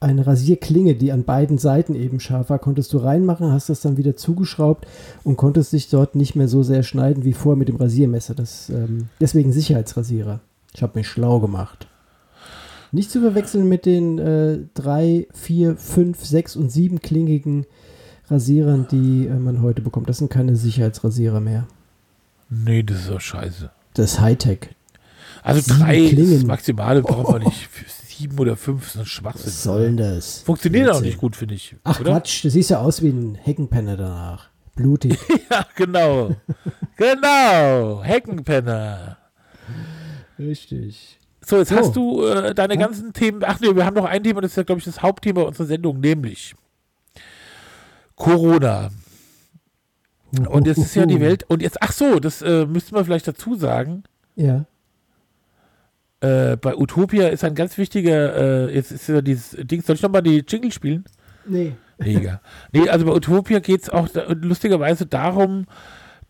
[0.00, 3.98] eine Rasierklinge, die an beiden Seiten eben scharf war, konntest du reinmachen, hast das dann
[3.98, 4.88] wieder zugeschraubt
[5.22, 8.34] und konntest dich dort nicht mehr so sehr schneiden wie vorher mit dem Rasiermesser.
[8.34, 10.40] Das, ähm, deswegen Sicherheitsrasierer.
[10.74, 11.86] Ich habe mich schlau gemacht.
[12.90, 17.64] Nicht zu verwechseln mit den äh, drei, vier, fünf, sechs und sieben klingigen
[18.30, 20.08] Rasierern, die äh, man heute bekommt.
[20.08, 21.66] Das sind keine Sicherheitsrasierer mehr.
[22.50, 23.70] Nee, das ist doch scheiße.
[23.94, 24.68] Das ist Hightech.
[25.42, 26.32] Also Sieben drei Klingen.
[26.34, 27.68] das Maximale braucht man nicht.
[27.68, 29.46] Für sieben oder fünf ist ein Schwachsinn.
[29.46, 30.40] Was soll denn das?
[30.42, 31.76] Funktioniert auch nicht gut, finde ich.
[31.84, 32.12] Ach oder?
[32.12, 34.48] Quatsch, du siehst ja aus wie ein Heckenpenner danach.
[34.74, 35.18] Blutig.
[35.50, 36.34] Ja, genau.
[36.96, 38.02] genau.
[38.02, 39.16] Heckenpenner.
[40.38, 41.18] Richtig.
[41.40, 41.76] So, jetzt So.
[41.76, 42.80] hast du äh, deine Ja.
[42.80, 43.42] ganzen Themen.
[43.44, 45.66] Ach nee, wir haben noch ein Thema, das ist ja, glaube ich, das Hauptthema unserer
[45.66, 46.54] Sendung, nämlich
[48.16, 48.90] Corona.
[50.48, 51.44] Und jetzt ist ja die Welt.
[51.48, 54.02] Und jetzt, ach so, das äh, müssten wir vielleicht dazu sagen.
[54.35, 54.66] Ja.
[56.20, 60.02] Äh, bei Utopia ist ein ganz wichtiger, äh, jetzt ist ja dieses Ding, soll ich
[60.02, 61.05] nochmal die Jingle spielen?
[61.46, 61.74] Nee.
[61.98, 62.40] Mega.
[62.72, 65.66] nee, also bei Utopia geht es auch da, lustigerweise darum,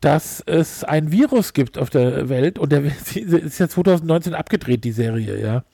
[0.00, 4.92] dass es ein Virus gibt auf der Welt und der ist ja 2019 abgedreht, die
[4.92, 5.64] Serie, ja.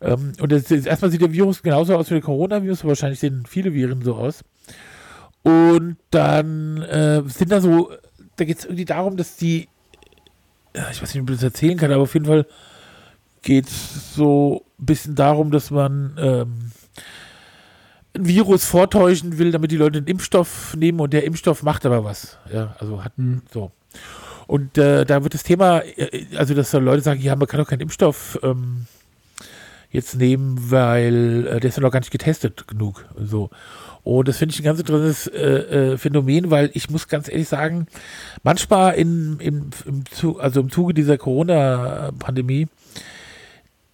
[0.00, 3.72] Ähm, und das erstmal sieht der Virus genauso aus wie der Coronavirus, wahrscheinlich sehen viele
[3.72, 4.44] Viren so aus.
[5.42, 7.90] Und dann äh, sind da so,
[8.36, 9.68] da geht es irgendwie darum, dass die,
[10.74, 12.46] ich weiß nicht, ob ich das erzählen kann, aber auf jeden Fall
[13.42, 16.72] geht es so ein bisschen darum, dass man ähm,
[18.14, 22.04] ein Virus vortäuschen will, damit die Leute einen Impfstoff nehmen und der Impfstoff macht aber
[22.04, 22.38] was.
[22.52, 23.42] Ja, also hat Hm.
[23.52, 23.72] so.
[24.46, 27.60] Und äh, da wird das Thema, äh, also dass da Leute sagen, ja, man kann
[27.60, 28.86] doch keinen Impfstoff ähm,
[29.90, 33.04] jetzt nehmen, weil äh, der ist ja noch gar nicht getestet genug.
[33.16, 33.50] So.
[34.04, 37.48] Und das finde ich ein ganz interessantes äh, äh, Phänomen, weil ich muss ganz ehrlich
[37.48, 37.86] sagen,
[38.42, 42.68] manchmal in, im, im, Zu- also im Zuge dieser Corona-Pandemie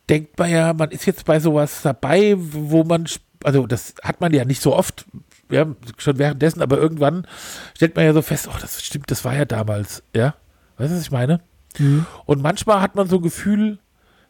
[0.08, 3.06] denkt man ja, man ist jetzt bei sowas dabei, wo man,
[3.42, 5.06] also das hat man ja nicht so oft,
[5.50, 5.66] ja,
[5.98, 7.26] schon währenddessen, aber irgendwann
[7.74, 10.34] stellt man ja so fest, oh, das stimmt, das war ja damals, ja.
[10.76, 11.40] Weißt du, was ich meine?
[11.78, 12.06] Mhm.
[12.26, 13.78] Und manchmal hat man so ein Gefühl,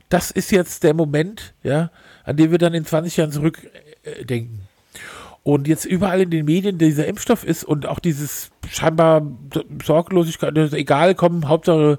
[0.09, 1.91] das ist jetzt der Moment, ja,
[2.25, 4.64] an den wir dann in 20 Jahren zurückdenken.
[5.45, 9.23] Und jetzt überall in den Medien dieser Impfstoff ist und auch dieses scheinbar
[9.85, 11.99] Sorglosigkeit, das ist egal, kommen, Hauptsache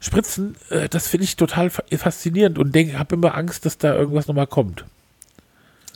[0.00, 4.28] Spritzen, äh, das finde ich total fa- faszinierend und habe immer Angst, dass da irgendwas
[4.28, 4.84] nochmal kommt.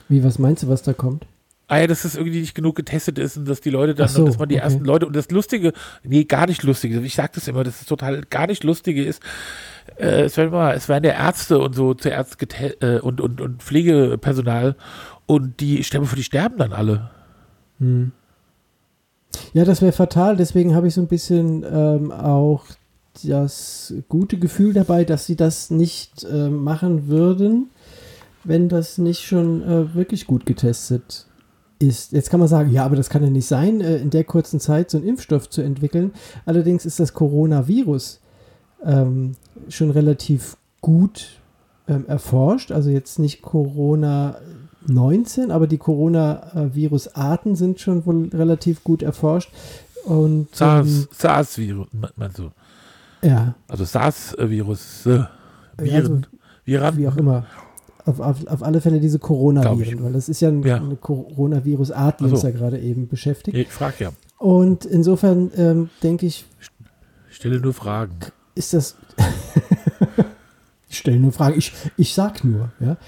[0.08, 1.24] Wie, was meinst du, was da kommt?
[1.68, 4.26] Ah ja, dass es irgendwie nicht genug getestet ist und dass die Leute dann, so,
[4.26, 4.64] dass man die okay.
[4.64, 7.88] ersten Leute und das Lustige, nee, gar nicht Lustige, ich sage das immer, das ist
[7.88, 9.22] total gar nicht Lustige ist,
[9.96, 13.40] äh, es, werden mal, es werden ja Ärzte und so zuerst gete- äh, und, und,
[13.40, 14.76] und Pflegepersonal
[15.32, 17.10] und die sterben für die sterben dann alle.
[17.78, 18.12] Hm.
[19.54, 20.36] Ja, das wäre fatal.
[20.36, 22.64] Deswegen habe ich so ein bisschen ähm, auch
[23.24, 27.70] das gute Gefühl dabei, dass sie das nicht äh, machen würden,
[28.44, 31.26] wenn das nicht schon äh, wirklich gut getestet
[31.78, 32.12] ist.
[32.12, 34.60] Jetzt kann man sagen, ja, aber das kann ja nicht sein, äh, in der kurzen
[34.60, 36.12] Zeit so einen Impfstoff zu entwickeln.
[36.44, 38.20] Allerdings ist das Coronavirus
[38.84, 39.32] ähm,
[39.68, 41.40] schon relativ gut
[41.88, 42.72] ähm, erforscht.
[42.72, 44.36] Also jetzt nicht Corona
[44.86, 49.50] 19, aber die Coronavirus-Arten sind schon wohl relativ gut erforscht.
[50.04, 52.50] Und SARS, ähm, SARS-Virus, meinst du?
[53.22, 55.24] ja, Also SARS-Virus, äh,
[55.78, 56.18] Viren, also,
[56.64, 56.96] Viren.
[56.96, 57.46] wie auch immer.
[58.04, 60.76] Auf, auf, auf alle Fälle diese Coronaviren, weil das ist ja, ein, Ja.
[60.78, 62.30] eine Coronavirus-Art, die so.
[62.32, 63.56] uns da gerade eben beschäftigt.
[63.56, 66.44] Ich frag ja, Und insofern ähm, denke ich,
[67.30, 68.16] stelle nur Fragen.
[68.56, 68.96] ist das.
[70.92, 72.98] ich stelle nur Fragen, ich, ich sag nur, ja.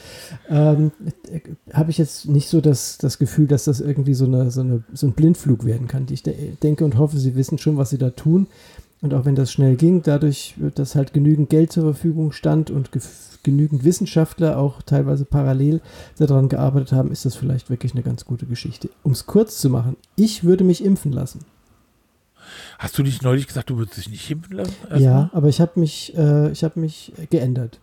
[0.49, 0.91] Ähm,
[1.31, 1.41] äh,
[1.75, 4.83] Habe ich jetzt nicht so das, das Gefühl, dass das irgendwie so, eine, so, eine,
[4.95, 6.07] so ein Blindflug werden kann.
[6.11, 8.47] Ich de denke und hoffe, sie wissen schon, was sie da tun.
[9.03, 12.89] Und auch wenn das schnell ging, dadurch, dass halt genügend Geld zur Verfügung stand und
[13.43, 15.83] genügend Wissenschaftler auch teilweise parallel
[16.17, 18.89] daran gearbeitet haben, ist das vielleicht wirklich eine ganz gute Geschichte.
[19.03, 21.41] Um es kurz zu machen, ich würde mich impfen lassen.
[22.79, 24.75] Hast du nicht neulich gesagt, du würdest dich nicht impfen lassen?
[24.99, 27.79] Ja, aber ich habe mich, äh, ich habe mich geändert.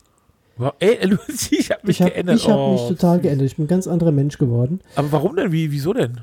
[0.58, 2.36] Wow, ey, Lucy, ich habe mich ich habe geändert.
[2.38, 3.24] ich hab Oh, mich total süß.
[3.24, 3.46] geändert.
[3.48, 5.52] Ich bin ein ganz anderer Mensch geworden, Aber warum denn?
[5.52, 6.22] Wie, wieso denn?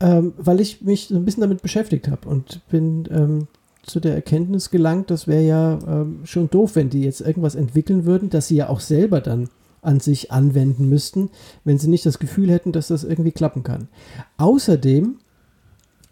[0.00, 3.48] ähm, weil ich mich so ein bisschen damit beschäftigt habe und bin ähm,
[3.82, 8.04] zu der Erkenntnis gelangt, das wäre ja ähm, schon doof, wenn die jetzt irgendwas entwickeln
[8.06, 9.48] würden, dass sie ja auch selber dann
[9.82, 11.30] an sich anwenden müssten,
[11.64, 13.88] wenn sie nicht das Gefühl hätten, dass das irgendwie klappen kann.
[14.38, 15.16] Außerdem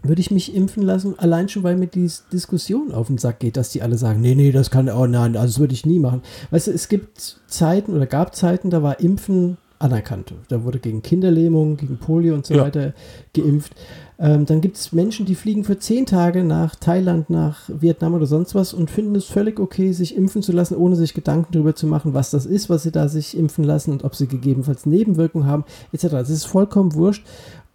[0.02, 3.56] würde ich mich impfen lassen, allein schon, weil mir die Diskussion auf den Sack geht,
[3.56, 5.98] dass die alle sagen, nee, nee, das kann, oh nein, also das würde ich nie
[5.98, 6.22] machen.
[6.50, 10.34] Weißt du, es gibt Zeiten oder gab Zeiten, da war Impfen anerkannt.
[10.48, 12.62] Da wurde gegen Kinderlähmung, gegen Polio und so Ja.
[12.62, 12.94] weiter
[13.34, 13.74] geimpft.
[14.18, 18.26] Ähm, dann gibt es Menschen, die fliegen für zehn Tage nach Thailand, nach Vietnam oder
[18.26, 21.76] sonst was und finden es völlig okay, sich impfen zu lassen, ohne sich Gedanken darüber
[21.76, 24.86] zu machen, was das ist, was sie da sich impfen lassen und ob sie gegebenenfalls
[24.86, 26.08] Nebenwirkungen haben, etc.
[26.10, 27.24] Das ist vollkommen wurscht.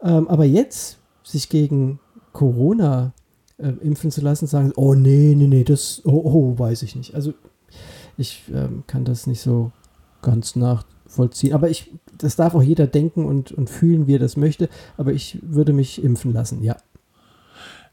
[0.02, 2.00] Ähm, aber jetzt sich gegen
[2.34, 3.14] Corona
[3.58, 7.16] äh, impfen zu lassen, sagen, oh nee, nee, nee, das, oh, oh, weiß ich nicht.
[7.16, 7.34] Also
[8.18, 9.72] ich ähm, kann das nicht so
[10.22, 11.54] ganz nachvollziehen.
[11.54, 14.70] Aber ich, das darf auch jeder denken und, und fühlen, wie er das möchte.
[14.98, 16.78] Aber ich würde mich impfen lassen, ja.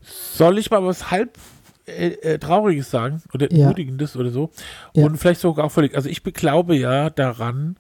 [0.03, 1.39] Soll ich mal was halb
[1.87, 3.65] äh, äh, Trauriges sagen oder Ja.
[3.65, 4.51] Ermutigendes oder so?
[4.95, 5.07] Ja.
[5.07, 5.95] Und vielleicht sogar auch völlig.
[5.95, 7.77] Also ich glaube ja daran,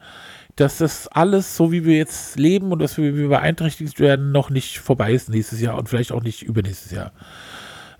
[0.60, 4.78] dass das alles, so wie wir jetzt leben und dass wir, beeinträchtigt werden, noch nicht
[4.78, 7.12] vorbei ist nächstes Jahr und vielleicht auch nicht übernächstes Jahr.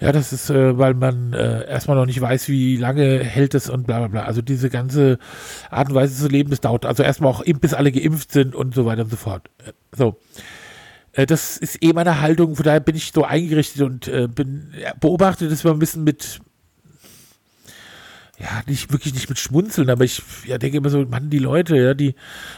[0.01, 3.69] Ja, das ist, äh, weil man äh, erstmal noch nicht weiß, wie lange hält es
[3.69, 4.23] und bla bla bla.
[4.23, 5.19] Also diese ganze
[5.71, 6.87] Art und Weise zu leben, das dauert.
[6.87, 9.49] Also erstmal auch, bis alle geimpft sind und so weiter und so fort.
[9.59, 10.17] Äh, So.
[11.13, 14.73] Äh, Das ist eh meine Haltung, von daher bin ich so eingerichtet und äh, bin,
[15.01, 16.41] beobachte das mal ein bisschen mit,
[18.41, 21.77] ja, nicht wirklich nicht mit Schmunzeln, aber ich ja, denke immer so, Mann, die Leute,
[21.77, 22.15] ja, die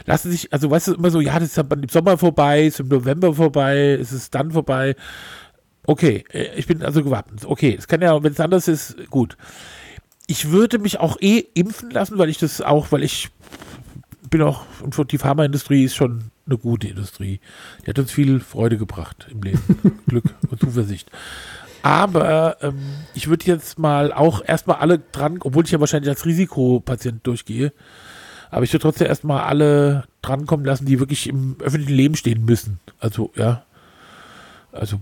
[0.06, 2.88] lassen sich, also weißt du, immer so, ja, das ist im Sommer vorbei, ist im
[2.88, 4.94] November vorbei, ist es dann vorbei.
[5.84, 7.44] Okay, äh, ich bin also gewappnet.
[7.44, 9.36] Okay, es kann ja, wenn es anders ist, gut.
[10.28, 13.30] Ich würde mich auch eh impfen lassen, weil ich das auch, weil ich
[14.30, 17.40] bin auch, und die Pharmaindustrie ist schon eine gute Industrie.
[17.84, 20.02] Die hat uns viel Freude gebracht im Leben.
[20.06, 21.10] Glück und Zuversicht.
[21.82, 22.78] Aber ähm,
[23.14, 27.72] ich würde jetzt mal auch erstmal alle dran, obwohl ich ja wahrscheinlich als Risikopatient durchgehe,
[28.50, 32.78] aber ich würde trotzdem erstmal alle drankommen lassen, die wirklich im öffentlichen Leben stehen müssen.
[33.00, 33.64] Also, ja.
[34.70, 35.00] Also,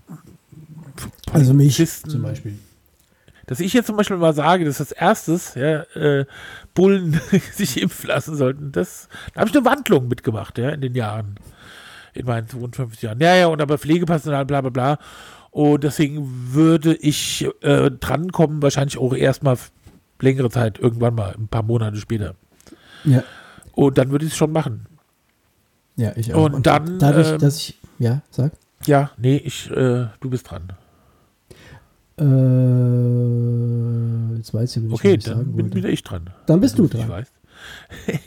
[1.33, 2.59] Also mich zum Beispiel.
[3.47, 6.25] dass ich jetzt zum Beispiel mal sage, dass als erstes ja, äh,
[6.75, 7.21] Bullen
[7.53, 11.37] sich impfen lassen sollten, das, da habe ich eine Wandlung mitgemacht, ja, in den Jahren.
[12.13, 13.21] In meinen 52 Jahren.
[13.21, 14.99] Ja, ja, und aber Pflegepersonal, bla bla bla.
[15.51, 19.57] Und deswegen würde ich äh, drankommen, wahrscheinlich auch erstmal
[20.21, 22.35] längere Zeit, irgendwann mal, ein paar Monate später.
[23.05, 23.25] Ja,
[23.73, 24.87] Und dann würde ich es schon machen.
[25.97, 26.45] ja, ich auch.
[26.45, 28.53] Und dann, dadurch, ähm, dass ich, ja, sag.
[28.87, 30.73] Ja, nee, ich, äh, du bist dran.
[32.19, 32.25] Äh,
[34.37, 35.77] jetzt weiß ich, nicht, Okay, was ich dann sagen bin wollte.
[35.77, 36.31] wieder ich dran.
[36.47, 37.09] Dann bist du Ich dran.
[37.09, 37.27] weiß.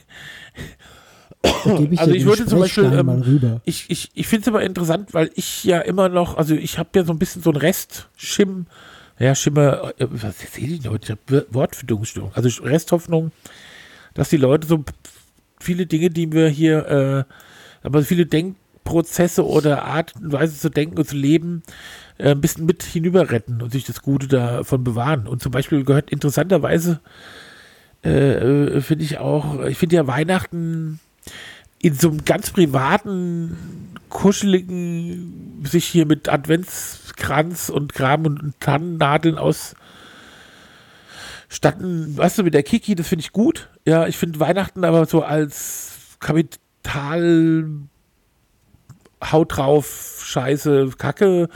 [1.44, 3.62] Ich Also ich würde zum Beispiel, ähm.
[3.66, 6.90] Ich, ich, ich finde es aber interessant, weil ich ja immer noch, also ich habe
[6.96, 8.66] ja so ein bisschen so einen Restschim,
[9.20, 11.04] ja, Schimmer, äh, was sehe ich denn heute?
[11.06, 12.32] Ich habe Wortfindungsstörung.
[12.34, 13.32] Also Resthoffnung,
[14.14, 14.84] dass die Leute so
[15.60, 20.98] viele Dinge, die wir hier, äh, aber viele Denkprozesse oder Art und Weise zu denken
[20.98, 21.64] und zu leben,
[22.18, 25.28] äh, ein bisschen mit hinüber retten und sich das Gute davon bewahren.
[25.28, 27.00] Und zum Beispiel gehört interessanterweise,
[28.04, 31.00] äh, äh, finde ich auch, ich finde ja Weihnachten
[31.80, 33.58] in so einem ganz privaten,
[34.10, 39.76] kuscheligen, sich hier mit Adventskranz und Kram und Tannennadeln ausstatten,
[42.16, 43.70] weißt du, mit der Kiki, das finde ich gut.
[43.86, 47.66] Ja, ich finde Weihnachten aber so als Kapital
[49.32, 51.50] Haut drauf, Scheiße, Kacke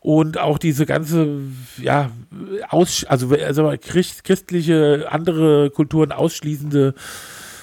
[0.00, 1.40] und auch diese ganze,
[1.76, 2.10] ja,
[2.68, 6.94] aus, also, also christ, christliche, andere Kulturen ausschließende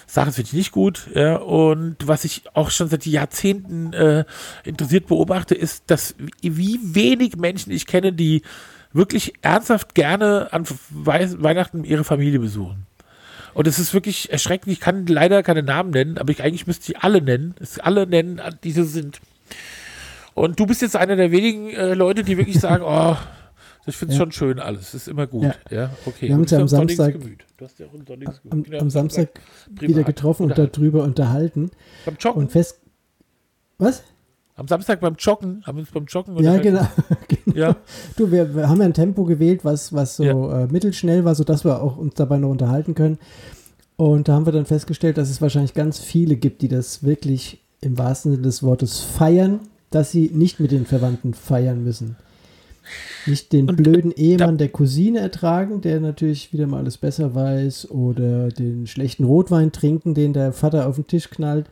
[0.07, 1.07] Sachen finde ich nicht gut.
[1.13, 1.35] Ja.
[1.35, 4.23] Und was ich auch schon seit Jahrzehnten äh,
[4.63, 8.41] interessiert beobachte, ist, dass wie, wenig Menschen ich kenne, die
[8.93, 12.87] wirklich ernsthaft gerne an Wei Weihnachten ihre Familie besuchen.
[13.53, 14.71] Und es ist wirklich erschreckend.
[14.71, 17.55] Ich kann leider keine Namen nennen, aber ich eigentlich müsste ich alle nennen.
[17.59, 19.19] Es alle nennen, die so sind.
[20.33, 23.17] Und du bist jetzt einer der wenigen äh, Leute, die wirklich sagen, oh,
[23.87, 24.23] ich finde es Ja.
[24.25, 24.89] schon schön alles.
[24.89, 25.43] Es ist immer gut.
[25.43, 25.55] Ja.
[25.69, 26.27] Ja, okay.
[26.27, 27.45] Wir haben uns ja am sonniges Samstag- Gemüt.
[27.57, 27.85] Du hast ja
[28.49, 28.63] Am.
[28.69, 29.29] Ja, am Samstag
[29.79, 31.71] wieder getroffen und darüber unterhalten
[32.05, 32.43] Beim Joggen.
[32.43, 32.79] und fest.
[33.77, 34.03] Was?
[34.55, 36.63] Am Samstag beim Joggen, haben wir uns beim Joggen Ja, unterhalten.
[36.63, 36.87] genau.
[37.45, 37.57] genau.
[37.57, 37.75] Ja,
[38.15, 40.63] Du, wir, wir haben ja ein Tempo gewählt, was, was so Ja.
[40.63, 43.19] äh, mittelschnell war, sodass wir auch uns dabei noch unterhalten können.
[43.97, 47.61] Und da haben wir dann festgestellt, dass es wahrscheinlich ganz viele gibt, die das wirklich
[47.81, 49.59] im wahrsten Sinne des Wortes feiern,
[49.91, 52.15] dass sie nicht mit den Verwandten feiern müssen.
[53.25, 57.91] Nicht den Und, blöden Ehemann der Cousine ertragen, der natürlich wieder mal alles besser weiß,
[57.91, 61.65] oder den schlechten Rotwein trinken, den der Vater auf den Tisch knallt.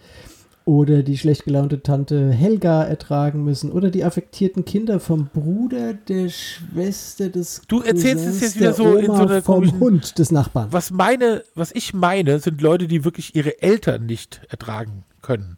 [0.65, 6.29] oder die schlecht gelaunte Tante Helga ertragen müssen oder die affektierten Kinder vom Bruder, der
[6.29, 10.31] Schwester des Du erzählst es jetzt wieder der so in so einer vom Hund des
[10.31, 10.69] Nachbarn.
[10.71, 15.57] Was meine, was ich meine, sind Leute, die wirklich ihre Eltern nicht ertragen können.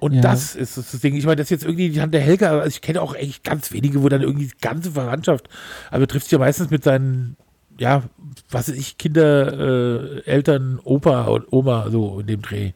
[0.00, 0.20] Und Ja.
[0.22, 1.14] das ist das Ding.
[1.14, 3.70] Ich meine, das ist jetzt irgendwie die Tante Helga, also ich kenne auch eigentlich ganz
[3.72, 5.48] wenige, wo dann irgendwie die ganze Verwandtschaft,
[5.90, 7.36] aber trifft sich ja meistens mit seinen,
[7.78, 8.02] ja,
[8.50, 12.72] was weiß ich, Kinder, äh, Eltern, Opa und Oma, so in dem Dreh.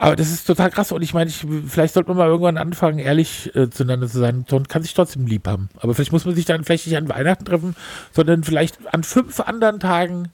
[0.00, 3.00] Aber das ist total krass und ich meine, ich, vielleicht sollte man mal irgendwann anfangen,
[3.00, 4.44] ehrlich äh, zueinander zu sein.
[4.48, 5.70] Und kann sich trotzdem lieb haben.
[5.80, 7.74] Aber vielleicht muss man sich dann vielleicht nicht an Weihnachten treffen,
[8.12, 10.28] sondern vielleicht an fünf anderen Tagen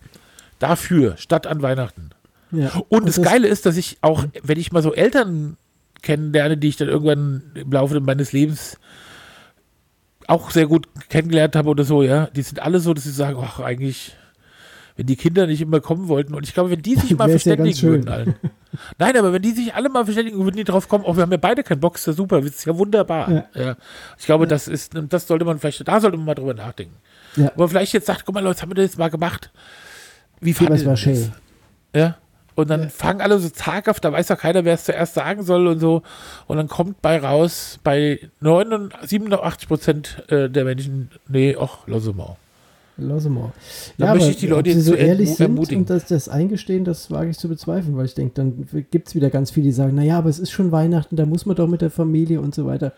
[0.58, 2.10] dafür, statt an Weihnachten.
[2.50, 2.72] Ja.
[2.90, 5.56] Und, das, Geile ist, dass ich auch, wenn ich mal so Eltern
[6.04, 8.78] kennenlerne, die ich dann irgendwann im Laufe meines Lebens
[10.28, 13.38] auch sehr gut kennengelernt habe oder so, ja, die sind alle so, dass sie sagen,
[13.42, 14.14] ach, eigentlich,
[14.96, 16.34] wenn die Kinder nicht immer kommen wollten.
[16.34, 18.34] Und ich glaube, wenn die sich mal Wär's ja verständigen würden, allen.
[18.98, 21.30] Nein, aber wenn die sich alle mal verständigen, würden die drauf kommen, oh, wir haben
[21.30, 23.30] ja beide keinen Bock, ist ja super, das ist ja wunderbar.
[23.30, 23.62] Ja.
[23.62, 23.76] Ja.
[24.18, 26.96] Ich glaube, das ist, das sollte man vielleicht, da sollte man mal drüber nachdenken.
[27.36, 27.50] Ja.
[27.54, 29.50] Aber vielleicht jetzt sagt, guck mal, Leute, haben wir das jetzt mal gemacht?
[30.40, 31.32] Wie Ja, aber es fandet war ihr schön.
[31.92, 32.00] das?
[32.00, 32.16] Ja.
[32.56, 35.66] Und dann fangen alle so zaghaft, da weiß doch keiner, wer es zuerst sagen soll
[35.66, 36.02] und so.
[36.46, 42.04] Und dann kommt bei raus, bei 89, 87 Prozent äh, der Menschen, nee, ach, lass
[42.14, 42.36] mal.
[42.96, 43.52] Lass mal.
[43.98, 45.82] Da Ja, möchte ich die Leute jetzt so ehrlich sind ermutigen.
[45.82, 49.16] und das, das eingestehen, das wage ich zu bezweifeln, weil ich denke, dann gibt es
[49.16, 51.66] wieder ganz viele, die sagen, naja, aber es ist schon Weihnachten, da muss man doch
[51.66, 52.92] mit der Familie und so weiter.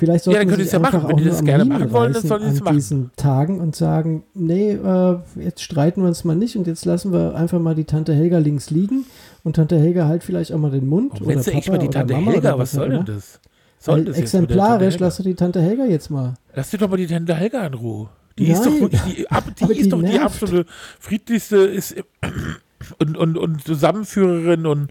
[0.00, 1.08] Vielleicht Ja, sollte dann sie es ja einfach machen.
[1.08, 2.74] Wenn auch die nur das am gerne machen wollen, dann sollen sie es an machen.
[2.76, 7.12] diesen Tagen und sagen, nee, äh, jetzt streiten wir uns mal nicht und jetzt lassen
[7.12, 9.04] wir einfach mal die Tante Helga links liegen
[9.44, 11.78] und Tante Helga halt vielleicht auch mal den Mund Warum oder du eigentlich Papa mal
[11.78, 12.48] die oder Tante Mama Helga?
[12.54, 13.40] oder Was soll denn das?
[13.78, 16.34] Soll das exemplarisch lass doch die Tante Helga jetzt mal.
[16.54, 18.08] Lass dir doch mal die Tante Helga in Ruhe.
[18.38, 18.90] Die ist doch Nein.
[19.16, 20.24] die, ab, die, Aber ist die doch die nervt.
[20.24, 20.66] absolute
[20.98, 21.94] friedlichste ist,
[22.98, 24.90] und, und, und Zusammenführerin und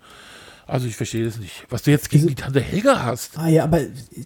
[0.69, 1.65] also ich verstehe das nicht.
[1.69, 3.37] Was du jetzt gegen Diese- die Tante Helga hast.
[3.37, 3.81] Ah ja, aber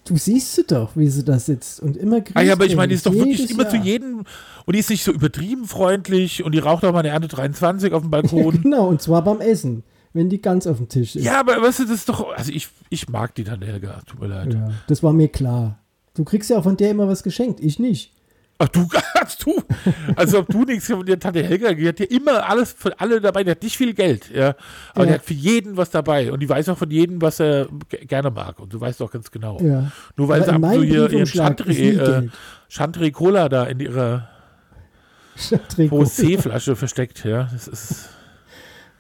[0.06, 2.76] du siehst sie doch, wie sie da sitzt und immer grüßt Ah ja, aber ich
[2.76, 3.86] meine, die ist doch wirklich immer zu Jahr.
[3.86, 4.24] jedem
[4.66, 7.94] und die ist nicht so übertrieben freundlich und die raucht auch mal eine Ernte 23
[7.94, 8.62] auf dem Balkon.
[8.62, 9.84] Genau, und zwar beim Essen,
[10.14, 11.24] wenn die ganz auf dem Tisch ist.
[11.26, 14.20] ja, aber weißt du, das ist doch, also ich, ich mag die Tante Helga, tut
[14.22, 14.54] mir leid.
[14.54, 15.80] Ja, das war mir klar.
[16.16, 18.13] Du kriegst ja auch von der immer was geschenkt, ich nicht.
[18.64, 19.62] Ach du, hast du,
[20.16, 23.20] also ob du nichts von der Tante Helga, die hat ja immer alles für alle
[23.20, 24.56] dabei, die hat nicht viel Geld, ja,
[24.94, 25.06] aber Ja.
[25.08, 28.32] die hat für jeden was dabei und die weiß auch von jedem, was er gerne
[28.32, 29.60] mag und du weißt auch ganz genau.
[29.60, 29.92] Ja.
[30.16, 32.32] Nur weil Aber sie ab und zu ihren Chantre, äh, Geld.
[32.70, 34.30] Chantre Cola da in ihrer
[35.70, 36.06] Trikot.
[36.06, 38.10] C-Flasche versteckt, ja, das ist,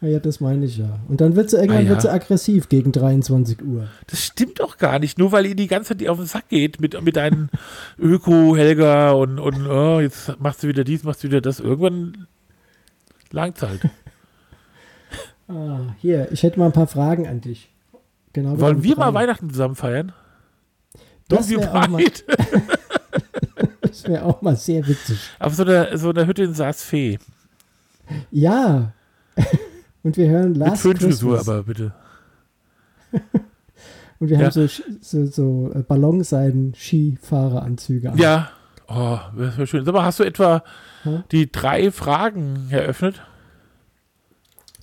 [0.03, 0.99] Ja, das meine ich ja.
[1.07, 1.89] Und dann wird sie irgendwann Ah, ja.
[1.91, 3.87] wird sie aggressiv gegen 23 Uhr.
[4.07, 6.81] das stimmt doch gar nicht, nur weil ihr die ganze Zeit auf den Sack geht
[6.81, 7.49] mit, mit deinen
[7.97, 12.27] Öko-Helga und, und oh, jetzt machst du wieder dies, machst du wieder das, irgendwann
[13.31, 13.81] langt's halt.
[15.49, 17.69] Ah, hier, ich hätte mal ein paar Fragen an dich.
[18.31, 18.57] Genau.
[18.61, 19.13] Wollen wir mal.
[19.13, 20.13] Weihnachten zusammen feiern?
[21.27, 22.21] Das Don't wäre mal- pride.
[23.81, 25.19] das wär auch mal sehr witzig.
[25.39, 27.19] Auf so einer, so einer Hütte in Saas-Fee.
[28.31, 28.93] Ja.
[30.03, 31.49] Und wir hören Mit Last Föhnfrisur Christmas.
[31.55, 31.93] aber bitte.
[34.19, 34.45] Und wir Ja.
[34.45, 34.67] haben so,
[35.01, 38.17] so, so äh, Ballonseiden-Skifahreranzüge an.
[38.17, 38.49] Ja.
[38.87, 39.85] Oh, das wäre schön.
[39.85, 40.63] Sag mal, hast du etwa
[41.03, 41.23] Hm?
[41.31, 43.21] die drei Fragen eröffnet?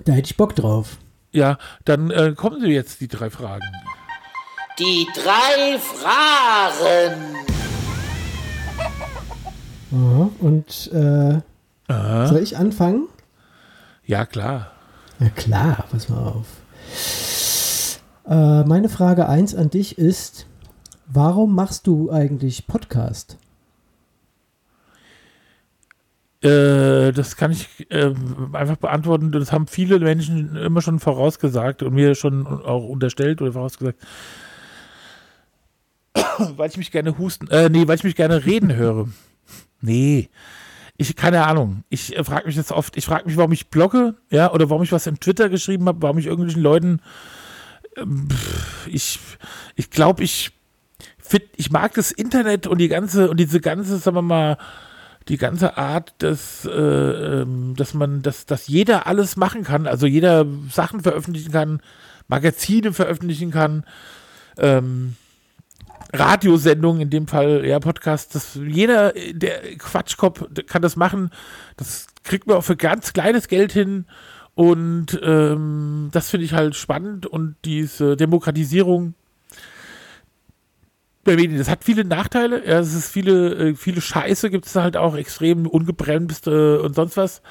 [0.05, 0.99] Da hätte ich Bock drauf.
[1.33, 3.65] Ja, dann äh, kommen sie jetzt, die drei Fragen.
[4.79, 7.37] Die drei Fragen.
[9.93, 10.31] Aha.
[10.41, 11.41] Und äh,
[12.27, 13.07] soll ich anfangen?
[14.05, 14.73] Ja, klar.
[15.21, 16.47] Na klar, pass mal auf.
[18.27, 20.47] Äh, meine Frage 1 an dich ist,
[21.07, 23.37] warum machst du eigentlich Podcast?
[26.43, 29.31] Äh, das kann ich ähm, einfach beantworten.
[29.31, 33.99] Das haben viele Menschen immer schon vorausgesagt und mir schon auch unterstellt oder vorausgesagt.
[36.57, 39.09] weil ich mich gerne husten, äh, nee, weil ich mich gerne reden höre.
[39.83, 40.31] Nee.
[41.01, 41.83] Ich, keine Ahnung.
[41.89, 44.83] Ich äh, frage mich jetzt oft, ich frage mich, warum ich blogge, ja, oder warum
[44.83, 47.01] ich was im Twitter geschrieben habe, warum ich irgendwelchen Leuten,
[47.97, 49.19] ähm, pff, ich,
[49.77, 50.53] ich glaube, ich
[51.57, 54.59] ich mag das Internet und die ganze, und diese ganze, sagen wir mal,
[55.29, 60.07] die ganze Art, dass, äh, ähm, dass man, dass, dass jeder alles machen kann, also
[60.07, 61.81] jeder Sachen veröffentlichen kann,
[62.29, 63.85] Magazine veröffentlichen kann,
[64.59, 65.17] ähm,
[66.13, 71.31] Radiosendungen, in dem Fall, ja, Podcast, dass jeder, äh, der Quatschkopf kann das machen.
[71.77, 74.07] Das kriegt man auch für ganz kleines Geld hin.
[74.55, 79.15] Und ähm, das finde ich halt spannend und diese Demokratisierung
[81.25, 82.67] der Medien, das hat viele Nachteile.
[82.67, 87.17] Ja, es ist viele, äh, viele Scheiße gibt es halt auch, extrem ungebremst und sonst
[87.17, 87.43] was.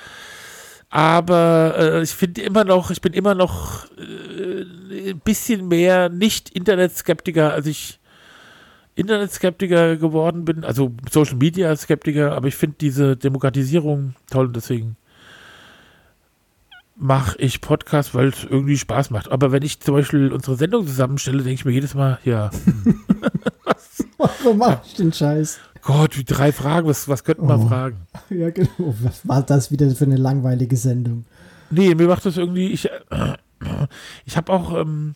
[0.90, 6.50] Aber äh, ich finde immer noch, ich bin immer noch äh, ein bisschen mehr nicht
[6.50, 8.00] Internetskeptiker, als ich
[9.00, 14.96] Internetskeptiker geworden bin, also Social Media Skeptiker, aber ich finde diese Demokratisierung toll und deswegen
[16.96, 19.32] mache ich Podcast, weil es irgendwie Spaß macht.
[19.32, 23.00] Aber wenn ich zum Beispiel unsere Sendung zusammenstelle, denke ich mir jedes Mal, ja, hm,
[24.18, 25.60] Warum mach ich den Scheiß?
[25.82, 27.68] Gott, wie drei Fragen, was, was könnten wir Oh.
[27.68, 28.02] fragen?
[28.30, 28.94] Ja, genau.
[29.02, 31.24] Was war das wieder für eine langweilige Sendung?
[31.70, 33.38] Nee, mir macht das irgendwie, ich, äh,
[34.26, 35.16] ich habe auch, ähm,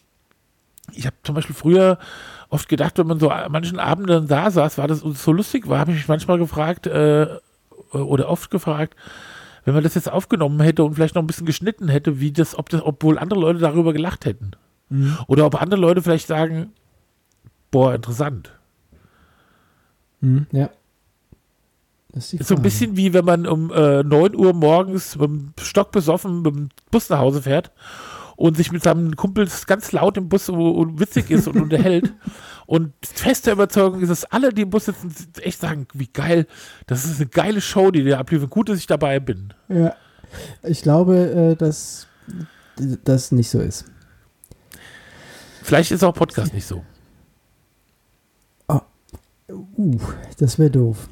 [0.96, 1.98] ich habe zum Beispiel früher
[2.50, 5.80] oft gedacht, wenn man so an manchen Abenden da saß, war das so lustig war,
[5.80, 7.28] habe ich mich manchmal gefragt, äh,
[7.92, 8.96] oder oft gefragt,
[9.66, 12.58] wenn man das jetzt aufgenommen hätte und vielleicht noch ein bisschen geschnitten hätte, wie das,
[12.58, 14.52] ob das, obwohl andere Leute darüber gelacht hätten.
[15.28, 16.72] Oder ob andere Leute vielleicht sagen,
[17.72, 18.52] boah, interessant.
[20.22, 20.70] Hm, ja.
[22.10, 25.54] Das ist so ein bisschen wie wenn man um äh, 9 Uhr morgens mit dem
[25.60, 27.72] Stock besoffen mit dem Bus nach Hause fährt
[28.36, 32.14] und sich mit seinem Kumpel ganz laut im Bus und witzig ist und unterhält.
[32.66, 36.48] Und feste Überzeugung ist, dass alle, die im Bus sitzen, echt sagen, wie geil,
[36.88, 38.50] das ist eine geile Show, die dir abliefern.
[38.50, 39.54] Gut, dass ich dabei bin.
[39.68, 39.94] Ja.
[40.64, 42.08] Ich glaube, äh, dass
[43.04, 43.84] das nicht so ist.
[45.62, 46.84] Vielleicht ist auch Podcast nicht so.
[49.78, 49.98] Uh,
[50.38, 51.10] das wäre doof.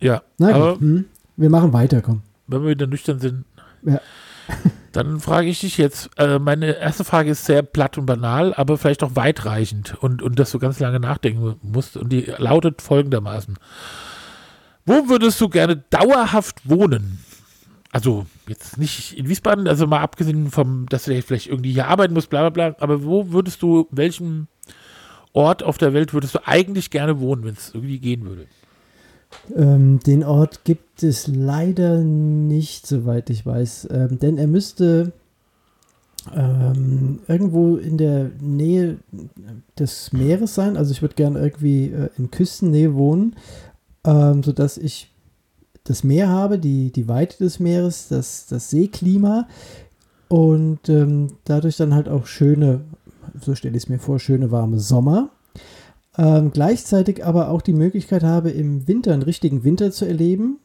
[0.00, 1.04] Ja, Na aber gut, hm?
[1.36, 2.22] wir machen weiter, komm.
[2.46, 3.44] wenn wir wieder nüchtern sind,
[3.82, 4.00] Ja.
[4.92, 8.78] dann frage ich dich jetzt, äh, meine erste Frage ist sehr platt und banal, aber
[8.78, 13.58] vielleicht auch weitreichend und, und dass du ganz lange nachdenken musst und die lautet folgendermaßen.
[14.86, 17.22] Wo würdest du gerne dauerhaft wohnen?
[17.92, 22.14] Also jetzt nicht in Wiesbaden, also mal abgesehen vom, dass du vielleicht irgendwie hier arbeiten
[22.14, 24.48] musst, bla bla bla, aber wo würdest du, welchem
[25.32, 28.46] Ort auf der Welt würdest du eigentlich gerne wohnen, wenn es irgendwie gehen würde?
[29.54, 33.88] Ähm, den Ort gibt es leider nicht, soweit ich weiß.
[33.90, 35.12] Ähm, denn er müsste
[36.34, 38.98] ähm, irgendwo in der Nähe
[39.78, 40.76] des Meeres sein.
[40.76, 43.36] Also ich würde gerne irgendwie äh, in Küstennähe wohnen,
[44.04, 45.10] ähm, sodass ich
[45.84, 49.48] das Meer habe, die, die Weite des Meeres, das, das Seeklima
[50.28, 52.82] und ähm, dadurch dann halt auch schöne,
[53.40, 55.30] so stelle ich es mir vor, schöne warme Sommer.
[56.18, 60.58] Ähm, gleichzeitig aber auch die Möglichkeit habe, im Winter einen richtigen Winter zu erleben.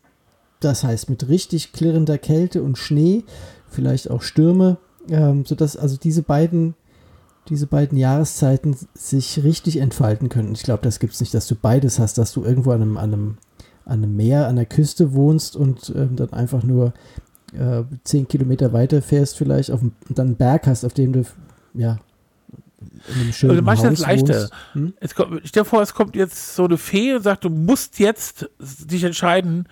[0.60, 3.24] Das heißt mit richtig klirrender Kälte und Schnee,
[3.70, 4.78] vielleicht auch Stürme,
[5.10, 6.74] ähm, sodass also diese beiden,
[7.49, 10.54] diese beiden Jahreszeiten sich richtig entfalten können.
[10.54, 12.97] Ich glaube, das gibt es nicht, dass du beides hast, dass du irgendwo an einem,
[12.97, 13.38] an einem,
[13.86, 16.93] an einem Meer, an der Küste wohnst und ähm, dann einfach nur
[17.54, 21.24] äh, zehn Kilometer weiter fährst vielleicht auf, und dann einen Berg hast, auf dem du
[21.76, 21.99] ja
[23.07, 24.49] in einem schönen Also manchmal Haus es leichter.
[24.73, 24.93] Hm?
[24.99, 27.99] Es kommt, stell dir vor, es kommt jetzt so eine Fee und sagt, du musst
[27.99, 29.67] jetzt dich entscheiden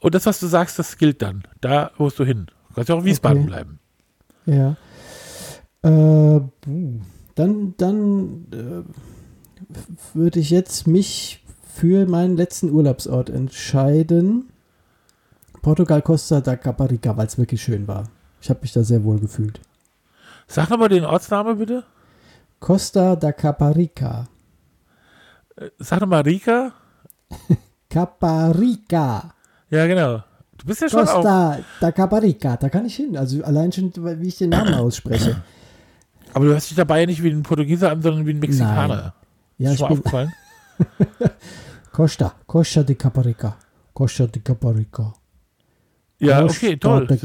[0.00, 1.42] und das, was du sagst, das gilt dann.
[1.60, 2.46] Da musst du hin.
[2.68, 3.46] Du kannst ja auch in Wiesbaden Okay.
[3.46, 3.78] bleiben.
[4.46, 4.76] Ja.
[5.82, 6.40] Äh,
[7.34, 8.82] dann dann äh,
[10.14, 11.42] würde ich jetzt mich
[11.74, 14.50] für meinen letzten Urlaubsort entscheiden.
[15.62, 18.08] Portugal Costa da Caparica, weil es wirklich schön war.
[18.40, 19.60] Ich habe mich da sehr wohl gefühlt.
[20.46, 21.84] Sag nochmal den Ortsname bitte.
[22.60, 24.28] Costa da Caparica.
[25.56, 26.72] Äh, Sag nochmal Rika.
[27.88, 29.34] Caparica.
[29.70, 30.22] Ja, genau.
[30.58, 31.14] Du bist ja schon auch.
[31.14, 32.56] Costa da Caparica.
[32.56, 33.16] Da kann ich hin.
[33.16, 35.42] Also allein schon, wie ich den Namen ausspreche.
[36.34, 39.14] Aber du hörst dich dabei ja nicht wie ein Portugieser an, sondern wie ein Mexikaner.
[39.58, 40.32] Ja, ist ich schon bin aufgefallen?
[41.92, 42.34] Costa.
[42.46, 43.56] Costa de Caparica.
[43.92, 45.14] Costa de Caparica.
[46.20, 47.06] Ja, okay, toll.
[47.06, 47.16] Da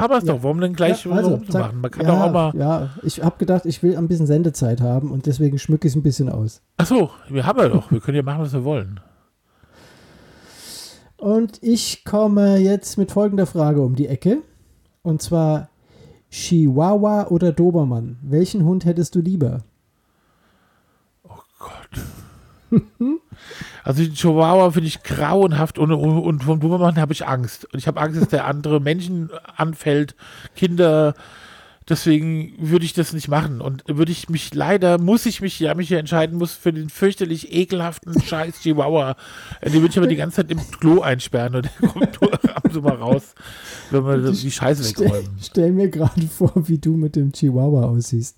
[0.00, 0.42] haben wir es doch.
[0.42, 1.72] Warum denn gleich Ja, also, zack.
[1.72, 2.52] Man kann ja, doch auch mal.
[2.56, 5.96] Ja, ich habe gedacht, ich will ein bisschen Sendezeit haben und deswegen schmücke ich es
[5.96, 6.60] ein bisschen aus.
[6.76, 7.92] Achso, wir haben ja doch.
[7.92, 9.00] Wir können ja machen, was wir wollen.
[11.16, 14.38] Und ich komme jetzt mit folgender Frage um die Ecke.
[15.02, 15.68] Und zwar
[16.30, 18.18] Chihuahua oder Dobermann?
[18.22, 19.58] Welchen Hund hättest du lieber?
[23.84, 27.66] Also den Chihuahua finde ich grauenhaft und, und, vom Dobermann habe ich Angst.
[27.72, 30.14] Und ich habe Angst, dass der andere Menschen anfällt,
[30.56, 31.14] Kinder.
[31.88, 33.60] Deswegen würde ich das nicht machen.
[33.60, 36.88] Und würde ich mich leider, muss ich mich ja mich hier entscheiden muss für den
[36.88, 39.16] fürchterlich ekelhaften Scheiß Chihuahua.
[39.60, 42.32] Äh, Den würde ich aber die ganze Zeit im Klo einsperren und der kommt nur
[42.34, 43.34] ab und zu mal raus,
[43.90, 45.30] wenn wir die Scheiße Stell, wegräumen.
[45.42, 48.36] stell mir gerade vor, wie du mit dem Chihuahua aussiehst.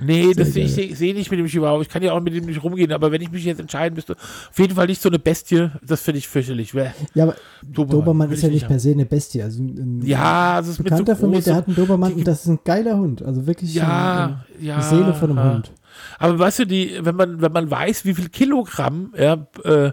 [0.00, 1.80] Nee, das Sehr ich sehe seh nicht mit dem Chihuahua.
[1.82, 4.14] Ich kann ja auch mit dem nicht rumgehen, aber wenn ich mich jetzt entscheiden müsste,
[4.14, 6.72] auf jeden Fall nicht so eine Bestie, das finde ich fürchterlich.
[6.72, 8.68] Ja, aber Dobermann, Dobermann ist ich ja nicht haben.
[8.70, 9.42] per se eine Bestie.
[9.42, 12.12] Also ein, ein Ja, es ist mit so Bekannter von mir, der hat einen Dobermann
[12.14, 13.22] und das ist ein geiler Hund.
[13.22, 14.76] Also wirklich Ja, ein, ja.
[14.78, 15.54] die Seele von einem ja.
[15.54, 15.72] Hund.
[16.18, 19.92] Aber weißt du, die, wenn man, wenn man weiß, wie viel Kilogramm, ja, äh, äh,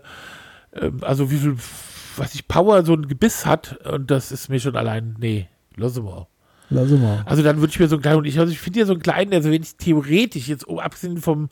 [1.02, 1.56] also wie viel,
[2.18, 5.48] was ich Power so ein Gebiss hat, und das ist mir schon allein, nee,
[5.78, 6.28] Lass mal.
[6.70, 7.22] Lass mal.
[7.26, 8.94] Also dann würde ich mir so einen kleinen Hund, ich, also ich finde ja so
[8.94, 11.50] einen kleinen, also wenn ich theoretisch jetzt, oh, abgesehen vom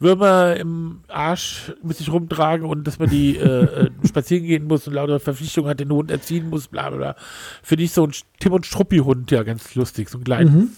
[0.00, 4.86] Würmer im Arsch mit sich rumtragen und dass man die äh, äh, spazieren gehen muss
[4.88, 7.16] und lauter Verpflichtungen hat, den Hund erziehen muss, bla bla bla,
[7.62, 10.70] finde ich so ein Tim und Struppi-Hund ja ganz lustig, so einen kleinen, Mhm.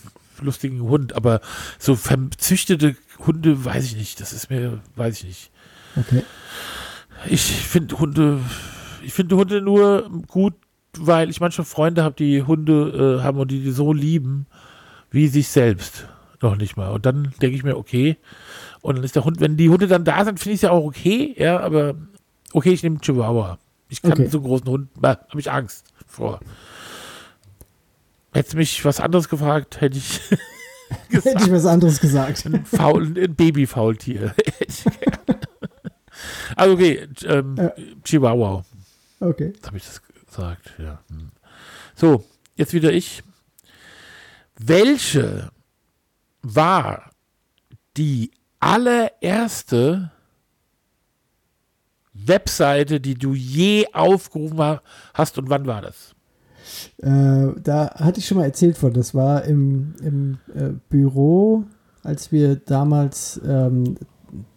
[0.43, 1.41] lustigen Hund, aber
[1.78, 2.95] so verzüchtete
[3.26, 5.51] Hunde, weiß ich nicht, das ist mir, weiß ich nicht.
[5.97, 6.22] Okay.
[7.28, 8.41] Ich finde Hunde,
[9.03, 10.55] ich finde Hunde nur gut,
[11.07, 14.46] weil ich manche Freunde habe, die Hunde äh, haben und die die so lieben,
[15.11, 16.07] wie sich selbst.
[16.40, 16.90] Noch nicht mal.
[16.90, 18.16] Und dann denke ich mir, okay.
[18.80, 20.70] Und dann ist der Hund, wenn die Hunde dann da sind, finde ich es ja
[20.70, 21.94] auch okay, ja, aber
[22.53, 23.59] okay, ich nehme Chihuahua.
[23.88, 24.28] Ich kann Okay.
[24.28, 26.40] so einen großen Hund, habe ich Angst vor.
[28.32, 30.20] Hättest mich was anderes gefragt, hätte ich
[31.11, 32.49] Hätte ich was anderes gesagt.
[32.64, 34.34] Faul, ein Babyfaultier.
[36.57, 37.72] also okay, ähm, Ja.
[38.05, 38.64] Chihuahua.
[39.20, 39.53] Okay.
[39.66, 41.01] Habe ich das gesagt, ja.
[41.11, 41.31] Hm.
[41.95, 42.24] So,
[42.57, 43.22] jetzt wieder ich.
[44.59, 45.51] Welche
[46.43, 47.11] war
[47.97, 50.11] die allererste
[52.12, 54.83] Webseite, die du je aufgerufen ha-
[55.14, 56.14] hast und wann war das?
[56.99, 58.93] Äh, da hatte ich schon mal erzählt von.
[58.93, 61.64] Das war im, im äh, Büro,
[62.03, 63.97] als wir damals ähm,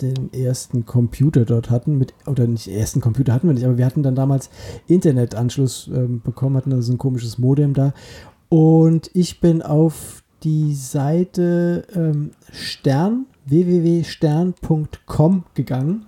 [0.01, 3.85] den ersten Computer dort hatten, mit, oder nicht, ersten Computer hatten wir nicht, aber wir
[3.85, 4.49] hatten dann damals
[4.87, 7.93] Internetanschluss ähm, bekommen, hatten also so ein komisches Modem da.
[8.49, 16.05] Und ich bin auf die Seite ähm, Stern, www.stern.com gegangen,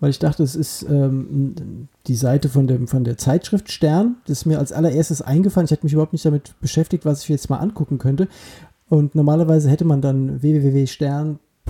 [0.00, 4.16] weil ich dachte, es ist ähm, die Seite von, dem, von der Zeitschrift Stern.
[4.26, 5.66] Das ist mir als allererstes eingefallen.
[5.66, 8.28] Ich hatte mich überhaupt nicht damit beschäftigt, was ich jetzt mal angucken könnte.
[8.88, 10.42] Und normalerweise hätte man dann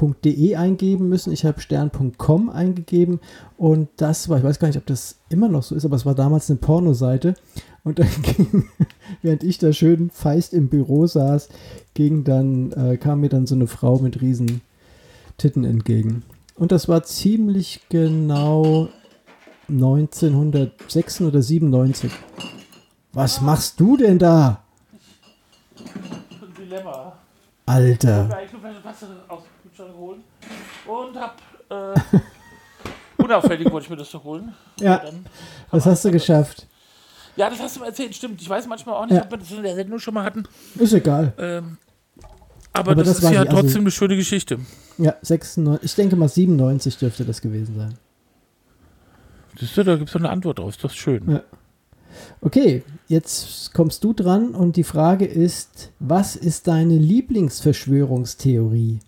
[0.00, 1.32] www.stern.de eingeben müssen.
[1.32, 3.20] Ich habe stern.com eingegeben
[3.56, 6.06] und das war, ich weiß gar nicht, ob das immer noch so ist, aber es
[6.06, 7.34] war damals eine Pornoseite.
[7.82, 8.68] Und dann ging,
[9.22, 11.48] während ich da schön feist im Büro saß,
[11.94, 14.60] ging dann, äh, kam mir dann so eine Frau mit riesen
[15.38, 16.22] Titten entgegen.
[16.56, 18.88] Und das war ziemlich genau
[19.68, 22.10] 1996 oder 97.
[23.12, 24.62] Was machst du denn da?
[26.56, 27.14] Dilemma.
[27.66, 28.28] Alter.
[29.80, 30.22] Kühlschrank holen
[30.86, 31.94] und hab äh,
[33.22, 34.54] unauffällig wollte ich mir das doch holen.
[34.80, 35.02] Ja,
[35.70, 36.66] das hast du geschafft.
[37.36, 38.42] Ja, das hast du mir erzählt, stimmt.
[38.42, 39.22] Ich weiß manchmal auch nicht, Ja.
[39.24, 40.44] ob wir das in der Sendung schon mal hatten.
[40.78, 41.32] Ist egal.
[41.38, 41.78] Ähm,
[42.72, 44.58] aber, Aber das, das war ist ja also- trotzdem eine schöne Geschichte.
[44.98, 47.94] Ja, 96, ich denke mal 97 dürfte das gewesen sein.
[49.58, 50.70] Siehst du, da gibt es eine Antwort drauf.
[50.70, 51.28] Ist doch schön.
[51.30, 51.42] Ja.
[52.40, 59.00] Okay, jetzt kommst du dran und die Frage ist, was ist deine Lieblingsverschwörungstheorie?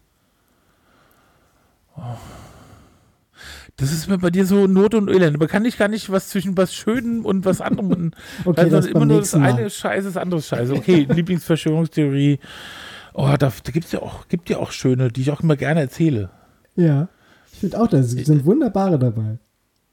[3.76, 5.38] Das ist mir bei dir so Not und Elend.
[5.38, 8.12] Man kann nicht gar nicht was zwischen was Schönem und was anderem.
[8.44, 9.52] Okay, also das immer nur das Mal.
[9.52, 10.74] eine Scheiße, das andere Scheiße.
[10.74, 12.38] Okay, Lieblingsverschwörungstheorie.
[13.14, 15.56] Oh, da, da gibt es ja auch, gibt ja auch schöne, die ich auch immer
[15.56, 16.30] gerne erzähle.
[16.76, 17.08] Ja,
[17.52, 19.38] ich finde auch, da sind wunderbare dabei.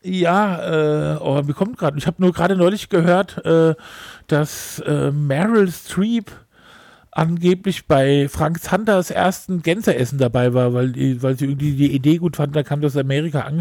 [0.02, 3.76] Ja, äh, oh, mir kommt gerade, ich habe nur gerade neulich gehört, äh,
[4.28, 6.32] dass äh, Meryl Streep
[7.12, 12.36] angeblich bei Frank Zanders ersten Gänseessen dabei war, weil, weil sie irgendwie die Idee gut
[12.36, 13.51] fand, da kam das Amerika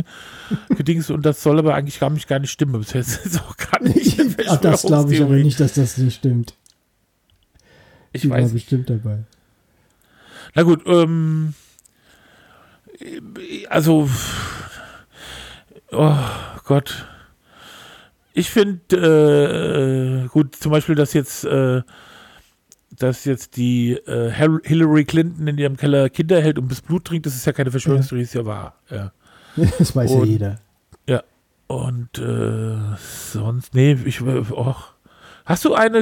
[0.68, 2.84] angedingst und das soll aber eigentlich gar nicht, gar nicht stimmen.
[2.92, 2.94] Das
[3.24, 6.54] ist auch gar nicht Ach, das glaube ich aber nicht, dass das nicht stimmt.
[8.12, 8.64] Ich Die war weiß nicht.
[8.64, 9.24] bestimmt dabei.
[10.54, 11.54] Na gut, ähm,
[13.68, 14.08] also,
[15.92, 16.16] oh
[16.64, 17.06] Gott.
[18.32, 21.82] Ich finde, äh, gut, zum Beispiel, dass jetzt, äh,
[22.98, 27.26] dass jetzt die äh, Hillary Clinton in ihrem Keller Kinder hält und bis Blut trinkt,
[27.26, 28.74] das ist ja keine Verschwörungstheorie, ist ja wahr.
[28.90, 29.12] Ja.
[29.78, 30.58] Das weiß ja Und- jeder.
[31.70, 32.76] Und äh,
[33.30, 34.94] sonst, nee, ich, och.
[35.44, 35.98] Hast du eine,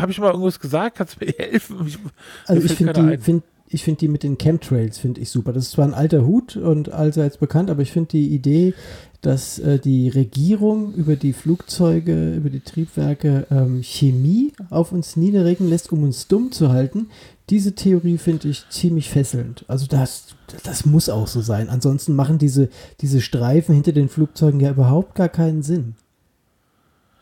[0.00, 0.96] habe ich mal irgendwas gesagt?
[0.96, 1.86] Kannst du mir helfen?
[1.86, 1.98] Ich,
[2.46, 5.52] Also ich finde die, find, ich find die mit den Chemtrails finde ich super.
[5.52, 8.74] Das ist zwar ein alter Hut und allseits bekannt, aber ich finde die Idee,
[9.20, 15.68] dass äh, die Regierung über die Flugzeuge, über die Triebwerke ähm, Chemie auf uns niederregen
[15.68, 17.10] lässt, um uns dumm zu halten,
[17.48, 19.64] diese Theorie finde ich ziemlich fesselnd.
[19.68, 21.68] Also das, das muss auch so sein.
[21.68, 25.94] Ansonsten machen diese, diese Streifen hinter den Flugzeugen ja überhaupt gar keinen Sinn.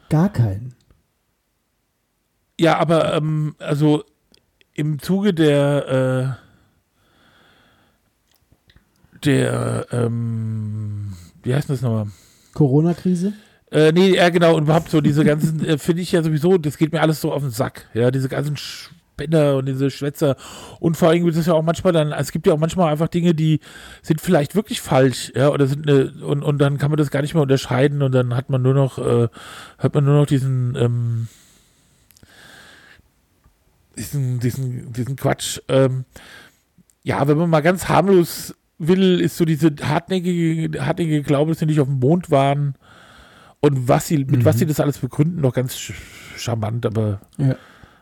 [0.08, 0.74] Gar keinen.
[2.58, 4.04] Ja, aber ähm, also
[4.78, 6.38] im Zuge der
[9.16, 12.06] äh, der ähm, wie heißt das nochmal?
[12.54, 13.32] Corona-Krise?
[13.70, 16.78] Äh, nee, ja genau, und überhaupt so diese ganzen, äh, finde ich ja sowieso, das
[16.78, 17.86] geht mir alles so auf den Sack.
[17.92, 20.36] Ja, diese ganzen Spinner und diese Schwätzer.
[20.80, 23.08] Und vor allem gibt es ja auch manchmal dann, es gibt ja auch manchmal einfach
[23.08, 23.60] Dinge, die
[24.02, 27.20] sind vielleicht wirklich falsch, ja, oder sind eine, und, und dann kann man das gar
[27.20, 29.28] nicht mehr unterscheiden und dann hat man nur noch, äh,
[29.76, 31.28] hat man nur noch diesen, ähm,
[33.98, 35.60] diesen, diesen, diesen Quatsch.
[35.68, 36.04] Ähm,
[37.02, 41.66] ja, wenn man mal ganz harmlos will, ist so diese hartnäckige, hartnäckige Glaube, dass sie
[41.66, 42.74] nicht auf dem Mond waren
[43.60, 44.58] und was sie, mit was Mhm.
[44.60, 45.76] sie das alles begründen, noch ganz
[46.36, 47.56] charmant, aber Ja.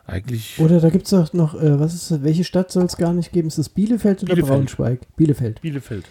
[0.07, 3.13] eigentlich Oder da gibt es auch noch, äh, was ist welche Stadt soll es gar
[3.15, 3.49] nicht geben?
[3.49, 4.55] Ist das Bielefeld oder Bielefeld.
[4.59, 5.17] Braunschweig?
[5.17, 5.61] Bielefeld.
[5.63, 6.05] Bielefeld.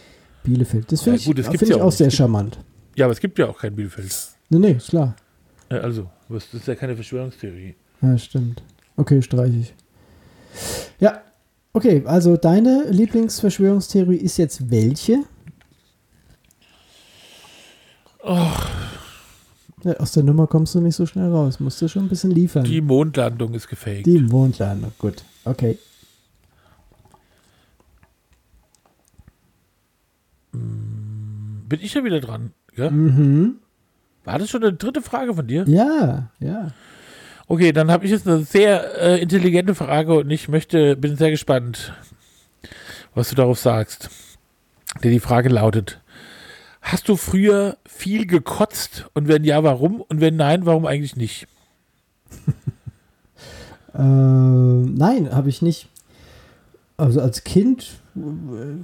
[0.43, 0.91] Bielefeld.
[0.91, 1.97] Das finde Ja, gut, das ich, find ja ich auch nicht.
[1.97, 2.59] sehr charmant.
[2.95, 4.15] Ja, aber es gibt ja auch kein Bielefeld.
[4.49, 5.15] Nee, nee, ist klar.
[5.69, 7.75] Äh, Also, das ist ja keine Verschwörungstheorie.
[8.01, 8.63] Ja, stimmt.
[8.97, 9.73] Okay, streiche ich.
[10.99, 11.21] Ja,
[11.73, 15.23] okay, also deine Lieblingsverschwörungstheorie ist jetzt welche?
[19.83, 21.59] Ja, aus der Nummer kommst du nicht so schnell raus.
[21.59, 22.63] Musst du schon ein bisschen liefern.
[22.63, 24.05] Die Mondlandung ist gefaked.
[24.05, 24.91] Die Mondlandung.
[24.97, 25.77] Gut, okay.
[30.51, 32.53] Bin ich ja wieder dran.
[32.75, 32.89] Ja?
[32.89, 33.57] Mhm.
[34.23, 35.65] War das schon eine dritte Frage von dir?
[35.67, 36.71] Ja, ja.
[37.47, 41.29] Okay, dann habe ich jetzt eine sehr äh, intelligente Frage und ich möchte, bin sehr
[41.29, 41.93] gespannt,
[43.13, 44.09] was du darauf sagst.
[45.03, 46.01] Denn die Frage lautet:
[46.81, 50.01] Hast du früher viel gekotzt und wenn ja, warum?
[50.01, 51.47] Und wenn nein, warum eigentlich nicht?
[53.93, 55.87] Äh, nein, habe ich nicht.
[56.97, 58.83] Also als Kind äh,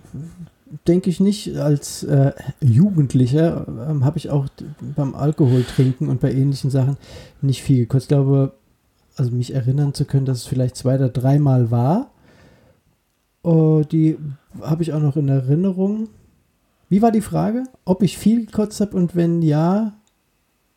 [0.88, 1.57] denke ich nicht.
[1.57, 4.47] Als äh, Jugendlicher ähm, habe ich auch
[4.95, 6.97] beim Alkohol trinken und bei ähnlichen Sachen
[7.41, 8.05] nicht viel gekotzt.
[8.05, 8.53] Ich glaube,
[9.15, 12.11] also mich erinnern zu können, dass es vielleicht zwei oder dreimal war.
[13.43, 14.17] Oh, die
[14.61, 16.09] habe ich auch noch in Erinnerung.
[16.89, 17.63] Wie war die Frage?
[17.86, 19.93] Ob ich viel gekotzt habe und wenn ja,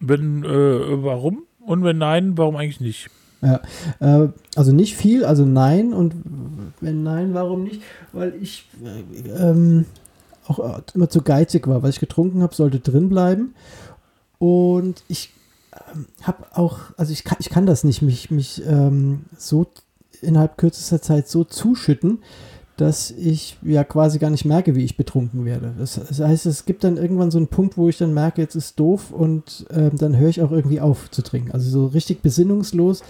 [0.00, 1.44] Wenn, äh, warum?
[1.60, 3.10] Und wenn nein, warum eigentlich nicht?
[3.44, 3.60] Ja,
[4.00, 5.92] äh, also nicht viel, also nein.
[5.92, 6.14] Und
[6.80, 7.82] wenn nein, warum nicht?
[8.12, 9.84] Weil ich äh, ähm,
[10.46, 11.82] auch äh, immer zu geizig war.
[11.82, 13.54] Was ich getrunken habe, sollte drin bleiben.
[14.38, 15.32] Und ich
[15.94, 19.66] ähm, habe auch, also ich kann, ich kann das nicht, mich, mich ähm, so
[20.22, 22.22] innerhalb kürzester Zeit so zuschütten,
[22.76, 25.74] dass ich ja quasi gar nicht merke, wie ich betrunken werde.
[25.78, 28.56] Das, das heißt, es gibt dann irgendwann so einen Punkt, wo ich dann merke, jetzt
[28.56, 31.52] ist doof und ähm, dann höre ich auch irgendwie auf zu trinken.
[31.52, 33.02] Also so richtig besinnungslos,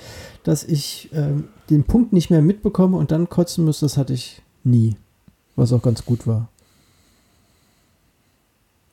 [0.42, 4.42] dass ich ähm, den Punkt nicht mehr mitbekomme und dann kotzen muss, das hatte ich
[4.64, 4.96] nie.
[5.56, 6.48] Was auch ganz gut war.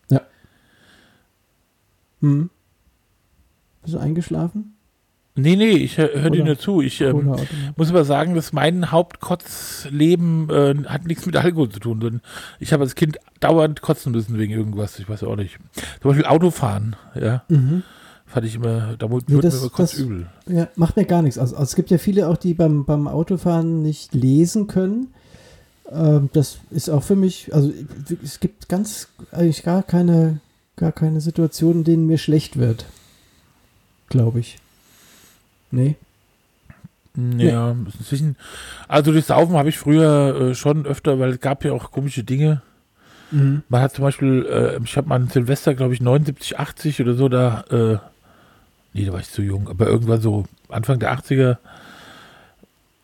[0.10, 0.22] Ja.
[2.22, 2.50] Hm.
[3.82, 4.76] Bist du eingeschlafen?
[5.36, 6.82] Nee, nee, ich hö- höre dir nur zu.
[6.82, 7.34] Ich ähm,
[7.78, 12.00] muss aber sagen, dass mein Hauptkotzleben äh, hat nichts mit Alkohol zu tun.
[12.02, 12.22] Denn
[12.60, 15.00] ich habe als Kind dauernd kotzen müssen wegen irgendwas.
[15.00, 15.58] Ich weiß auch nicht.
[16.02, 17.44] Zum Beispiel Autofahren, ja.
[17.48, 17.84] Mhm.
[18.26, 20.28] Fand ich immer, da wurde Nee, das- mir immer das- kotzübel.
[20.48, 21.38] Ja, macht mir gar nichts.
[21.38, 25.08] Also, also es gibt ja viele auch, die beim, beim Autofahren nicht lesen können.
[25.92, 27.72] Ähm, das ist auch für mich, also
[28.24, 30.40] es gibt ganz, eigentlich gar keine,
[30.78, 32.86] gar keine Situation, in denen mir schlecht wird.
[34.10, 34.58] Glaube ich.
[35.72, 35.96] Nee.
[37.16, 38.38] Ja, inzwischen,
[38.88, 42.24] also das Saufen habe ich früher äh, schon öfter, weil es gab ja auch komische
[42.24, 42.62] Dinge.
[43.32, 43.64] Mhm.
[43.68, 47.16] Man hat zum Beispiel, äh, ich habe mal an Silvester, glaube ich, 79, 80 oder
[47.16, 47.98] so, da, äh,
[48.94, 51.58] nee, da war ich zu jung, aber irgendwann so Anfang der 80er,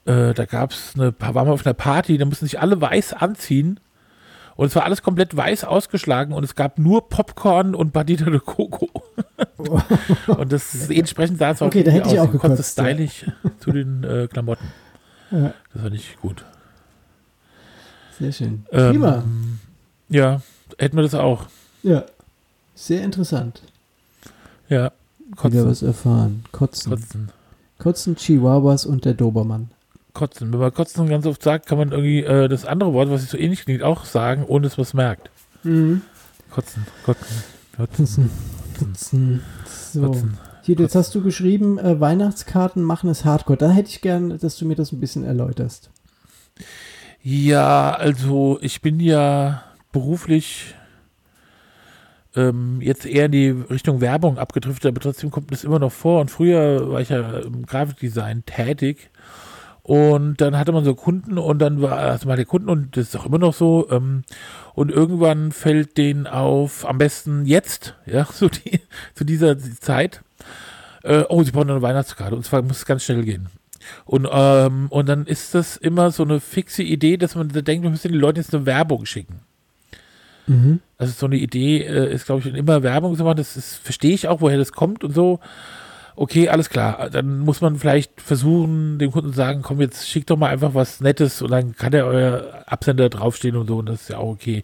[0.05, 3.13] äh, da gab es eine, waren wir auf einer Party, da mussten sich alle weiß
[3.13, 3.77] anziehen
[4.57, 8.39] und es war alles komplett weiß ausgeschlagen und es gab nur Popcorn und Bandita de
[8.39, 8.89] Coco.
[10.27, 13.25] und das ist entsprechend sah es auch Okay, da hätte ich auch gekotzt, konnte stylisch
[13.59, 14.65] zu den äh, Klamotten.
[15.31, 16.43] Ja, Das war nicht gut.
[18.19, 18.65] sehr schön.
[18.71, 19.23] Ähm, Prima.
[20.09, 20.41] Ja,
[20.77, 21.45] hätten wir das auch.
[21.83, 22.03] Ja.
[22.75, 23.61] Sehr interessant.
[24.69, 26.43] Ja, Wieder kotzen, was erfahren.
[26.51, 26.91] Kotzen.
[26.91, 27.29] kotzen,
[27.79, 29.69] Kotzen, Chihuahuas und der Dobermann.
[30.17, 30.51] Kotzen.
[30.51, 33.29] Wenn man kotzen ganz oft sagt, kann man irgendwie äh, das andere Wort, was sich
[33.29, 35.29] so ähnlich klingt, auch sagen, ohne dass man es merkt.
[35.63, 36.01] Mhm.
[36.49, 37.43] Kotzen, kotzen,
[37.77, 38.29] kotzen, Kotzen.
[38.77, 39.41] Kotzen.
[39.65, 40.01] So.
[40.01, 40.37] kotzen.
[40.63, 43.57] Hier, jetzt hast du geschrieben, äh, Weihnachtskarten machen es Hardcore.
[43.57, 45.91] Da hätte ich gern, dass du mir das ein bisschen erläuterst.
[47.21, 50.75] Ja, also ich bin ja beruflich
[52.35, 56.21] ähm, jetzt eher in die Richtung Werbung abgedriftet, aber trotzdem kommt das immer noch vor.
[56.21, 59.09] Und früher war ich ja im Grafikdesign tätig.
[59.87, 63.07] Und dann hatte man so Kunden und dann war also mal der Kunden und das
[63.07, 63.87] ist auch immer noch so.
[63.89, 64.23] Ähm,
[64.73, 68.81] und irgendwann fällt denen auf, am besten jetzt, ja, so die,
[69.15, 70.23] zu dieser Zeit,
[71.03, 73.47] äh, oh, sie brauchen eine Weihnachtskarte und zwar muss es ganz schnell gehen.
[74.03, 77.83] Und, ähm, und dann ist das immer so eine fixe Idee, dass man da denkt,
[77.83, 79.39] wir müssen den Leuten jetzt eine Werbung schicken.
[80.47, 80.81] Mhm.
[80.97, 83.37] Also so eine Idee äh, ist, glaube ich, immer Werbung zu machen.
[83.37, 85.39] Das ist, verstehe ich auch, woher das kommt und so.
[86.19, 87.11] Okay, alles klar.
[87.11, 90.73] Dann muss man vielleicht versuchen, dem Kunden zu sagen, komm, jetzt schickt doch mal einfach
[90.73, 94.17] was Nettes und dann kann ja euer Absender draufstehen und so und das ist ja
[94.17, 94.63] auch okay.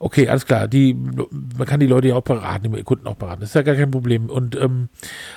[0.00, 0.66] Okay, alles klar.
[0.66, 3.42] Die, man kann die Leute ja auch beraten, die Kunden auch beraten.
[3.42, 4.28] Das ist ja gar kein Problem.
[4.28, 4.88] Und ähm,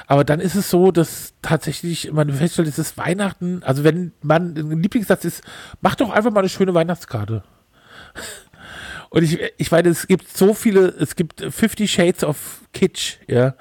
[0.07, 3.61] aber dann ist es so, dass tatsächlich man feststellt, es ist Weihnachten.
[3.63, 5.43] Also wenn man ein Lieblingssatz ist,
[5.79, 7.43] mach doch einfach mal eine schöne Weihnachtskarte.
[9.11, 13.53] Und ich, ich meine, es gibt so viele, es gibt 50 Shades of Kitsch, ja.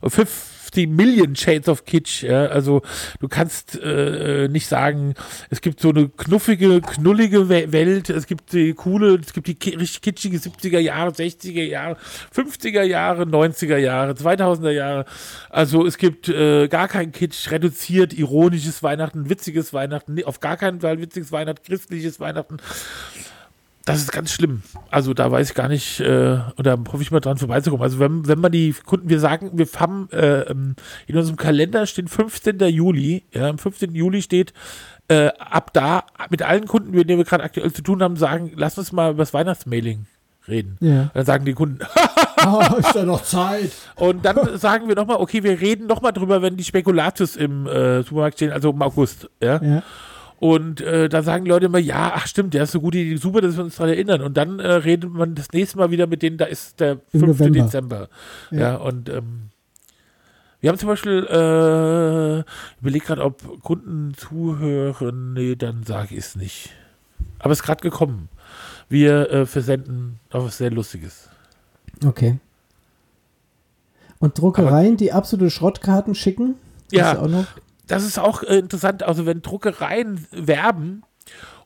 [0.00, 0.10] Und
[0.66, 2.46] 50 Million Shades of Kitsch, ja.
[2.46, 2.82] Also
[3.20, 5.14] du kannst äh, nicht sagen,
[5.50, 9.56] es gibt so eine knuffige, knullige We- Welt, es gibt die coole, es gibt die
[9.76, 11.96] richtig kitschige 70er Jahre, 60er Jahre,
[12.34, 15.04] 50er Jahre, 90er Jahre, 2000er Jahre.
[15.50, 20.80] Also es gibt äh, gar kein Kitsch, reduziert, ironisches Weihnachten, witziges Weihnachten, auf gar keinen
[20.80, 22.56] Fall witziges Weihnachten, christliches Weihnachten.
[23.86, 24.62] Das ist ganz schlimm.
[24.90, 27.84] Also da weiß ich gar nicht, äh, und da hoffe ich mal dran vorbeizukommen.
[27.84, 30.74] Also wenn, wenn man die Kunden, wir sagen, wir haben äh, ähm,
[31.06, 32.58] in unserem Kalender steht 15.
[32.58, 33.94] Juli, ja, am 15.
[33.94, 34.52] Juli steht,
[35.06, 38.50] äh, ab da mit allen Kunden, mit denen wir gerade aktuell zu tun haben, sagen,
[38.56, 40.06] lass uns mal über das Weihnachtsmailing
[40.48, 40.78] reden.
[40.80, 41.10] Ja.
[41.14, 41.78] Dann sagen die Kunden,
[42.44, 43.70] Oh, ist da noch Zeit?
[43.94, 48.02] und dann sagen wir nochmal, okay, wir reden nochmal drüber, wenn die Spekulatius im äh,
[48.02, 49.62] Supermarkt stehen, also im August, ja.
[49.62, 49.82] Ja.
[50.38, 53.56] Und äh, dann sagen Leute immer, ja, ach stimmt, der ist so gut, super, dass
[53.56, 54.20] wir uns daran erinnern.
[54.22, 57.20] Und dann äh, redet man das nächste Mal wieder mit denen, da ist der Im
[57.20, 57.26] 5.
[57.38, 57.58] November.
[57.64, 58.08] Dezember.
[58.50, 58.76] Ja, Ja.
[58.76, 59.50] und ähm,
[60.60, 65.34] wir haben zum Beispiel, äh, überlegt gerade, ob Kunden zuhören.
[65.34, 66.70] Nee, dann sage ich es nicht.
[67.38, 68.28] Aber es ist gerade gekommen.
[68.88, 71.28] Wir äh, versenden noch was sehr Lustiges.
[72.04, 72.38] Okay.
[74.18, 76.54] Und Druckereien, die absolute Schrottkarten schicken?
[76.90, 77.16] Ja.
[77.86, 81.02] Das ist auch äh, interessant, also wenn Druckereien werben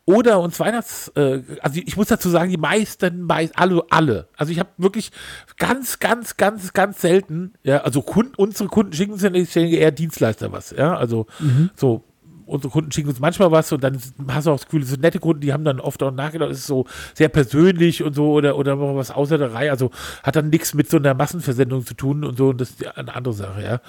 [0.05, 4.29] oder uns Weihnachts, äh, also ich muss dazu sagen, die meisten, meist, alle, alle.
[4.37, 5.13] Also ich habe wirklich
[5.57, 10.53] ganz, ganz, ganz, ganz selten, ja, also Kunden, unsere Kunden schicken uns ja eher Dienstleister
[10.53, 11.27] was, ja, also
[11.75, 12.05] so.
[12.47, 13.97] Unsere Kunden schicken uns manchmal was und dann
[14.27, 16.51] hast du auch das Gefühl, das sind nette Kunden, die haben dann oft auch nachgedacht,
[16.51, 19.93] es ist so sehr persönlich und so oder, oder was außer der Reihe, also
[20.25, 23.15] hat dann nichts mit so einer Massenversendung zu tun und so und das ist eine
[23.15, 23.81] andere Sache, ja.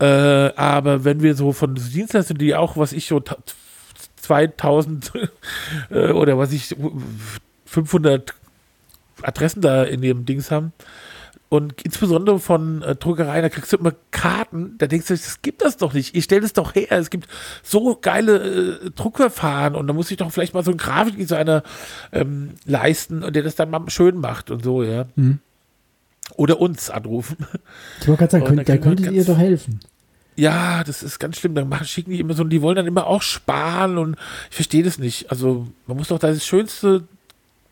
[0.00, 0.04] Äh,
[0.56, 3.38] aber wenn wir so von Dienstleistungen, die auch, was ich so ta-
[4.16, 5.12] 2000
[5.90, 6.74] äh, oder was ich
[7.66, 8.34] 500
[9.22, 10.72] Adressen da in dem Dings haben
[11.48, 15.62] und insbesondere von äh, Druckereien, da kriegst du immer Karten, da denkst du, das gibt
[15.62, 16.14] das doch nicht.
[16.14, 16.90] Ihr stellt es doch her.
[16.92, 17.28] Es gibt
[17.62, 21.62] so geile äh, Druckverfahren und da muss ich doch vielleicht mal so einen Grafikdesigner
[22.12, 25.04] ähm, leisten und der das dann mal schön macht und so, ja.
[25.14, 25.40] Mhm.
[26.36, 27.36] Oder uns anrufen.
[28.00, 29.80] Ich wollte gerade sagen, Und könnt, da könntet ganz- ihr doch helfen.
[30.34, 31.54] Ja, das ist ganz schlimm.
[31.54, 34.16] Dann machen, schicken die immer so, die wollen dann immer auch sparen und
[34.48, 35.30] ich verstehe das nicht.
[35.30, 37.04] Also man muss doch das Schönste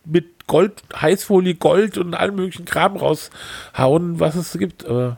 [0.05, 4.85] mit Gold, Heißfolie, Gold und allem möglichen Kram raushauen, was es gibt.
[4.87, 5.17] Aber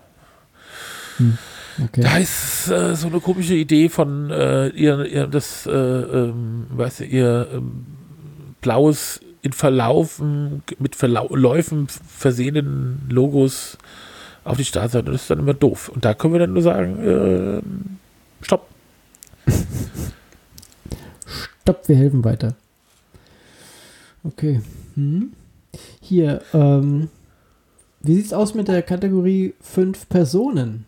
[1.82, 2.00] Okay.
[2.02, 7.00] da ist äh, so eine komische Idee von äh, ihr, ihr das, äh, ähm, weißt
[7.00, 7.86] du, ihr ähm,
[8.60, 13.76] blaues in Verlaufen, mit Verläufen versehenen Logos
[14.44, 15.10] auf die Startseite.
[15.10, 15.88] Das ist dann immer doof.
[15.88, 17.98] Und da können wir dann nur sagen, ähm,
[18.40, 18.68] stopp.
[21.62, 22.54] Stopp, wir helfen weiter.
[24.24, 24.62] Okay.
[24.94, 25.32] Hm.
[26.00, 27.08] Hier, ähm,
[28.00, 30.86] wie sieht's aus mit der Kategorie fünf Personen?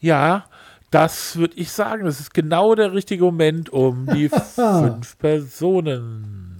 [0.00, 0.46] Ja,
[0.90, 2.04] das würde ich sagen.
[2.04, 6.51] Das ist genau der richtige Moment, um die fünf Personen.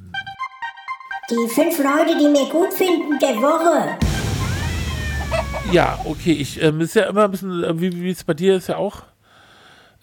[1.30, 3.96] Die fünf Leute, die mir gut finden, der Woche.
[5.70, 8.66] Ja, okay, ich ähm, ist ja immer ein bisschen, äh, wie es bei dir ist
[8.68, 9.02] ja auch.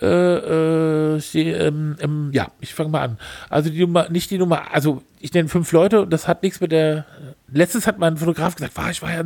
[0.01, 3.17] Äh, äh, steh, ähm, ähm, ja, ich fange mal an.
[3.49, 6.61] Also die Nummer, nicht die Nummer, also ich nenne fünf Leute und das hat nichts
[6.61, 7.05] mit der.
[7.51, 9.24] Letztens hat mein Fotograf gesagt, war ich war ja,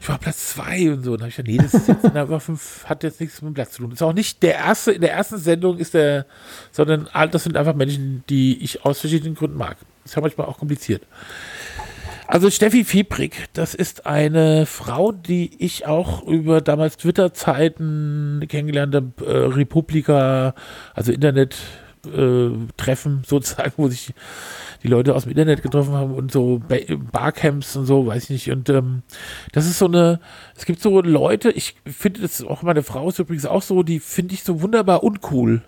[0.00, 1.12] ich war Platz zwei und so.
[1.12, 3.50] Und dann habe ich gesagt, nee, das ist jetzt na, fünf hat jetzt nichts mit
[3.50, 3.92] dem Platz zu tun.
[3.92, 6.26] Ist auch nicht der erste, in der ersten Sendung ist der,
[6.70, 9.76] sondern das sind einfach Menschen, die ich aus verschiedenen Gründen mag.
[10.04, 11.02] Ist ja manchmal auch kompliziert.
[12.26, 19.12] Also Steffi Fiebrig, das ist eine Frau, die ich auch über damals Twitter-Zeiten kennengelernt habe,
[19.26, 20.54] äh, Republika,
[20.94, 24.14] also Internet-Treffen sozusagen, wo sich
[24.82, 28.30] die Leute aus dem Internet getroffen haben und so Ba- Barcamps und so, weiß ich
[28.30, 28.50] nicht.
[28.50, 29.02] Und ähm,
[29.52, 30.20] das ist so eine,
[30.56, 34.00] es gibt so Leute, ich finde das auch meine Frau ist übrigens auch so, die
[34.00, 35.62] finde ich so wunderbar uncool.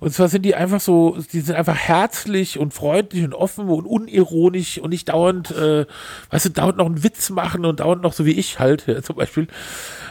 [0.00, 3.84] Und zwar sind die einfach so, die sind einfach herzlich und freundlich und offen und
[3.84, 5.86] unironisch und nicht dauernd, äh,
[6.30, 9.02] weißt du, dauernd noch einen Witz machen und dauernd noch so wie ich halt, ja,
[9.02, 9.48] zum Beispiel.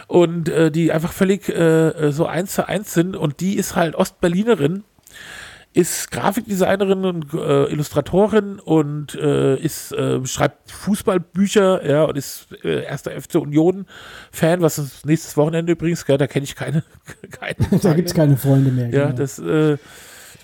[0.06, 3.94] Und äh, die einfach völlig äh, so eins zu eins sind und die ist halt
[3.94, 4.84] Ostberlinerin,
[5.74, 12.84] ist Grafikdesignerin und äh, Illustratorin und äh, ist, äh, schreibt Fußballbücher, ja, und ist äh,
[12.84, 16.82] erster FC Union-Fan, was ist nächstes Wochenende übrigens, gell, da kenne ich keine,
[17.30, 18.88] keine Da gibt's keine Freunde mehr.
[18.90, 19.16] ja, genau.
[19.16, 19.76] das, äh,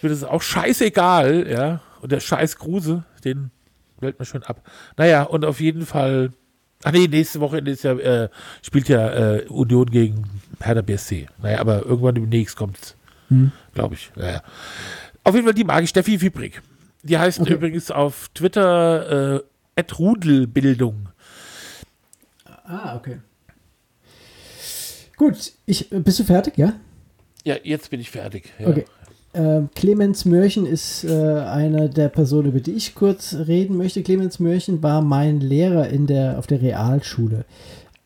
[0.04, 1.80] mir das ist auch scheißegal, ja.
[2.00, 3.50] Und der scheiß Gruse, den
[3.98, 4.62] wählt man schon ab.
[4.96, 6.30] Naja, und auf jeden Fall.
[6.82, 8.28] Ach nee, nächste Woche ist ja, äh,
[8.60, 10.24] spielt ja äh, Union gegen
[10.60, 11.28] Hertha BSC.
[11.40, 12.94] Naja, aber irgendwann demnächst kommt's.
[13.28, 13.52] Hm.
[13.72, 14.12] Glaube ich.
[14.16, 14.42] Naja.
[15.24, 16.62] Auf jeden Fall die mag ich, Steffi Fibrik.
[17.02, 17.54] Die heißt Okay.
[17.54, 19.42] übrigens auf Twitter
[19.76, 21.08] äh, Rudelbildung.
[22.64, 23.18] Ah, okay.
[25.16, 26.74] Gut, ich, äh, bist du fertig, ja?
[27.44, 28.52] Ja, jetzt bin ich fertig.
[28.58, 28.68] Ja.
[28.68, 28.84] Okay.
[29.34, 34.02] Ähm, Clemens Mörchen ist äh, einer der Personen, über die ich kurz reden möchte.
[34.02, 37.44] Clemens Mörchen war mein Lehrer in der, auf der Realschule.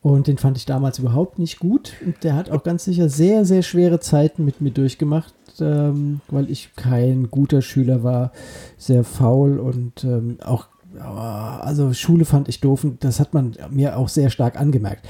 [0.01, 1.95] Und den fand ich damals überhaupt nicht gut.
[2.05, 6.51] Und der hat auch ganz sicher sehr, sehr schwere Zeiten mit mir durchgemacht, ähm, weil
[6.51, 8.33] ich kein guter Schüler war,
[8.77, 13.57] sehr faul und ähm, auch, ja, also Schule fand ich doof und das hat man
[13.71, 15.05] mir auch sehr stark angemerkt.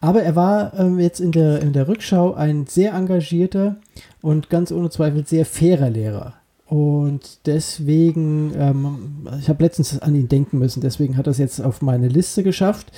[0.00, 3.76] Aber er war ähm, jetzt in der, in der Rückschau ein sehr engagierter
[4.20, 6.34] und ganz ohne Zweifel sehr fairer Lehrer.
[6.66, 11.60] Und deswegen, ähm, ich habe letztens an ihn denken müssen, deswegen hat er es jetzt
[11.60, 12.90] auf meine Liste geschafft.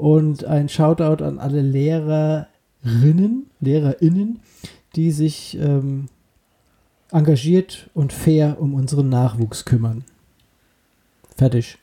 [0.00, 4.40] Und ein Shoutout an alle Lehrerinnen, LehrerInnen,
[4.96, 6.06] die sich ähm,
[7.12, 10.04] engagiert und fair um unseren Nachwuchs kümmern.
[11.36, 11.76] Fertig.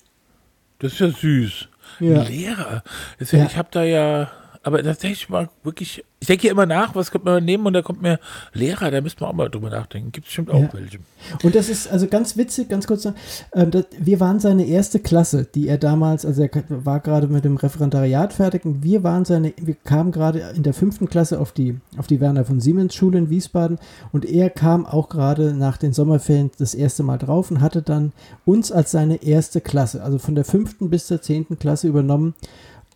[0.80, 1.68] Das ist ja süß.
[2.00, 2.24] Ja.
[2.24, 2.84] Lehrer.
[3.20, 3.46] Ja, Ja.
[3.46, 4.32] Ich habe da ja,
[4.68, 7.66] aber das denke ich mal wirklich, ich denke hier immer nach, was könnte man nehmen
[7.66, 8.20] und da kommt mir
[8.52, 10.12] Lehrer, da müsste man auch mal drüber nachdenken.
[10.12, 10.74] Gibt es bestimmt auch Ja.
[10.74, 11.00] welche.
[11.42, 15.48] Und das ist also ganz witzig, ganz kurz ähm, das, wir waren seine erste Klasse,
[15.56, 19.54] die er damals, also er war gerade mit dem Referendariat fertig und wir waren seine,
[19.56, 23.20] wir kamen gerade in der fünften Klasse auf die, auf die Werner von Siemens Schule
[23.20, 23.80] in Wiesbaden
[24.12, 28.12] und er kam auch gerade nach den Sommerferien das erste Mal drauf und hatte dann
[28.44, 32.34] uns als seine erste Klasse, also von der fünften bis zur zehnten Klasse übernommen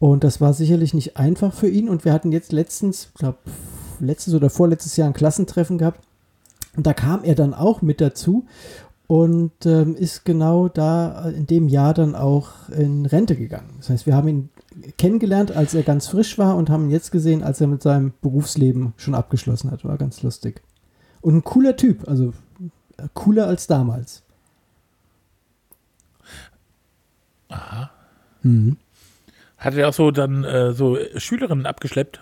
[0.01, 3.37] und das war sicherlich nicht einfach für ihn und wir hatten jetzt letztens, glaube
[3.99, 6.03] letztes oder vorletztes Jahr ein Klassentreffen gehabt
[6.75, 8.45] und da kam er dann auch mit dazu
[9.05, 13.75] und ähm, ist genau da in dem Jahr dann auch in Rente gegangen.
[13.77, 14.49] Das heißt, wir haben ihn
[14.97, 18.13] kennengelernt, als er ganz frisch war und haben ihn jetzt gesehen, als er mit seinem
[18.21, 19.85] Berufsleben schon abgeschlossen hat.
[19.85, 20.63] War ganz lustig.
[21.21, 22.33] Und ein cooler Typ, also
[22.97, 24.23] äh, cooler als damals.
[27.49, 27.91] Aha.
[28.41, 28.77] Mhm.
[29.61, 32.19] Hat er auch so dann äh, so Schülerinnen abgeschleppt?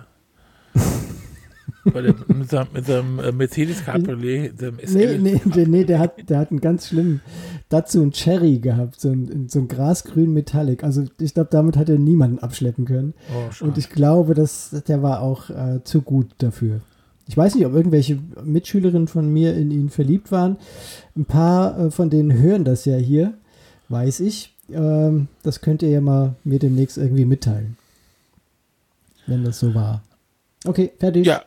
[1.86, 6.30] Dem, mit seinem, mit seinem äh, Mercedes Cabriolet, dem Nee, nee, nee, nee, der hat,
[6.30, 7.22] der hat einen ganz schlimmen
[7.70, 10.84] dazu einen Cherry gehabt, so ein, so ein grasgrün Metallic.
[10.84, 13.14] Also ich glaube, damit hat er niemanden abschleppen können.
[13.34, 13.66] Oh.
[13.66, 16.82] Und ich glaube, dass der war auch äh, zu gut dafür.
[17.26, 20.58] Ich weiß nicht, ob irgendwelche Mitschülerinnen von mir in ihn verliebt waren.
[21.16, 23.36] Ein paar äh, von denen hören das ja hier,
[23.88, 24.56] weiß ich.
[24.74, 27.78] Ähm, das könnt ihr ja mal mir demnächst irgendwie mitteilen.
[29.28, 30.02] Wenn das so war.
[30.66, 31.26] Okay, fertig.
[31.26, 31.44] Ja,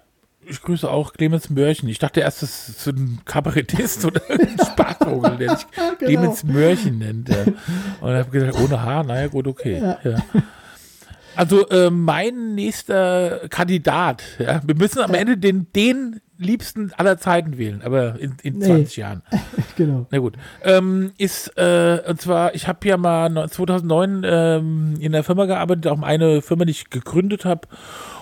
[0.46, 1.88] ich grüße auch Clemens Mörchen.
[1.88, 5.96] Ich dachte erst, das ist ein Kabarettist oder ein Spaßvogel, der sich Genau.
[5.98, 7.28] Clemens Mörchen nennt.
[7.28, 7.44] Ja.
[8.00, 9.80] Und habe gedacht, ohne Haar, naja, gut, okay.
[9.80, 9.98] Ja.
[10.04, 10.22] Ja.
[11.34, 17.82] Also äh, mein nächster Kandidat, wir müssen am Ende den, den liebsten aller Zeiten wählen,
[17.82, 18.66] aber in, in Nee.
[18.66, 19.22] 20 Jahren.
[19.74, 20.06] Genau.
[20.10, 20.34] Na gut.
[20.64, 25.46] Ähm, ist, äh, und zwar, ich habe ja mal no- 2009 ähm, in der Firma
[25.46, 27.66] gearbeitet, auch eine Firma, die ich gegründet habe.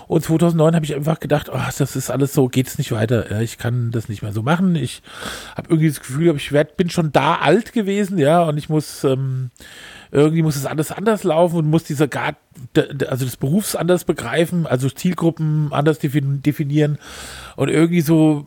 [0.07, 3.29] Und 2009 habe ich einfach gedacht, oh, das ist alles so, geht's nicht weiter.
[3.29, 4.75] Ja, ich kann das nicht mehr so machen.
[4.77, 5.01] Ich
[5.57, 9.03] habe irgendwie das Gefühl, ich werd, bin schon da alt gewesen, ja, und ich muss
[9.03, 9.51] ähm,
[10.11, 12.35] irgendwie muss es alles anders laufen und muss dieser Gar
[12.75, 16.97] d- d- also des Berufs anders begreifen, also Zielgruppen anders defin- definieren
[17.55, 18.45] und irgendwie so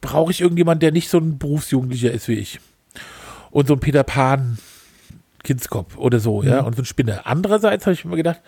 [0.00, 2.60] brauche ich irgendjemand, der nicht so ein Berufsjugendlicher ist wie ich.
[3.50, 4.58] Und so ein Peter Pan
[5.42, 7.22] Kindskopf oder so, ja, und so ein Spinner.
[7.24, 8.40] Andererseits habe ich mir gedacht,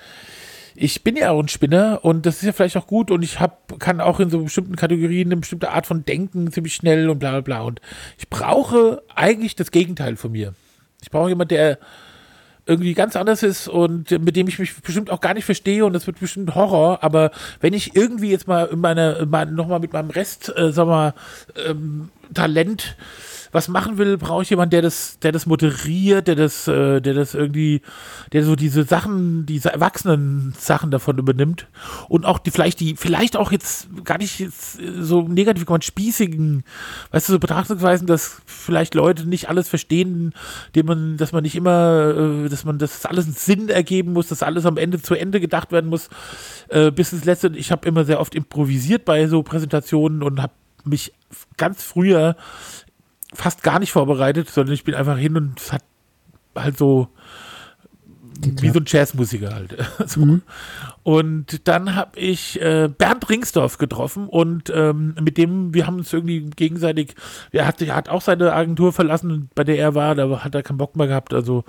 [0.75, 3.41] ich bin ja auch ein Spinner und das ist ja vielleicht auch gut und ich
[3.41, 7.19] hab, kann auch in so bestimmten Kategorien eine bestimmte Art von Denken ziemlich schnell und
[7.19, 7.61] bla bla bla.
[7.63, 7.81] Und
[8.19, 10.55] ich brauche eigentlich das Gegenteil von mir.
[11.03, 11.79] Ich brauche jemanden, der
[12.65, 15.93] irgendwie ganz anders ist und mit dem ich mich bestimmt auch gar nicht verstehe und
[15.93, 19.81] das wird bestimmt Horror, aber wenn ich irgendwie jetzt mal in meiner, in mein, nochmal
[19.81, 21.15] mit meinem Rest, äh, sag mal,
[21.67, 22.97] ähm, Talent
[23.53, 27.13] was machen will, brauche ich jemanden, der das, der das moderiert, der das, äh, der
[27.13, 27.83] das irgendwie,
[28.33, 31.69] der so diese Sachen, diese erwachsenen Sachen davon übernimmt
[32.09, 35.85] und auch die vielleicht die, vielleicht auch jetzt gar nicht jetzt äh, so negativ gemeint
[35.85, 36.65] spießigen,
[37.11, 40.33] weißt du, so Betrachtungsweisen, dass vielleicht Leute nicht alles verstehen,
[40.75, 44.29] dem man, dass man nicht immer, äh, dass man, das alles einen Sinn ergeben muss,
[44.29, 46.09] dass alles am Ende zu Ende gedacht werden muss,
[46.69, 47.53] äh, bis ins Letzte.
[47.55, 51.13] Ich habe immer sehr oft improvisiert bei so Präsentationen und habe mich
[51.57, 52.37] ganz früher
[53.33, 55.85] fast gar nicht vorbereitet, sondern ich bin einfach hin und es hat
[56.55, 57.09] halt so
[58.41, 59.77] wie so ein Jazzmusiker halt.
[60.07, 60.41] so.
[61.03, 66.13] Und dann habe ich äh, Bernd Ringsdorf getroffen und ähm, mit dem, wir haben uns
[66.13, 67.15] irgendwie gegenseitig,
[67.51, 70.63] er hat, er hat auch seine Agentur verlassen, bei der er war, da hat er
[70.63, 71.65] keinen Bock mehr gehabt, also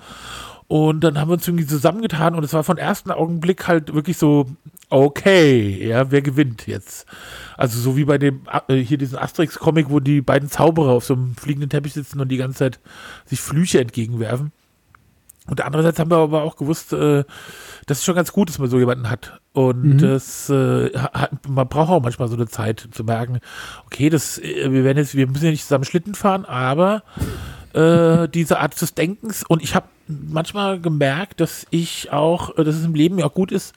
[0.68, 4.16] und dann haben wir uns irgendwie zusammengetan und es war von ersten Augenblick halt wirklich
[4.16, 4.46] so,
[4.90, 7.06] okay, ja, wer gewinnt jetzt?
[7.56, 11.14] Also so wie bei dem, äh, hier diesen Asterix-Comic, wo die beiden Zauberer auf so
[11.14, 12.80] einem fliegenden Teppich sitzen und die ganze Zeit
[13.26, 14.52] sich Flüche entgegenwerfen.
[15.46, 17.24] Und andererseits haben wir aber auch gewusst, äh,
[17.86, 19.40] dass es schon ganz gut ist, dass man so jemanden hat.
[19.52, 19.98] Und Mhm.
[19.98, 23.40] das, äh, hat, man braucht auch manchmal so eine Zeit zu merken,
[23.84, 27.02] okay, das, äh, wir werden jetzt, wir müssen ja nicht zusammen Schlitten fahren, aber
[27.74, 29.44] äh, diese Art des Denkens.
[29.46, 33.52] Und ich habe manchmal gemerkt, dass ich auch, äh, dass es im Leben ja gut
[33.52, 33.74] ist,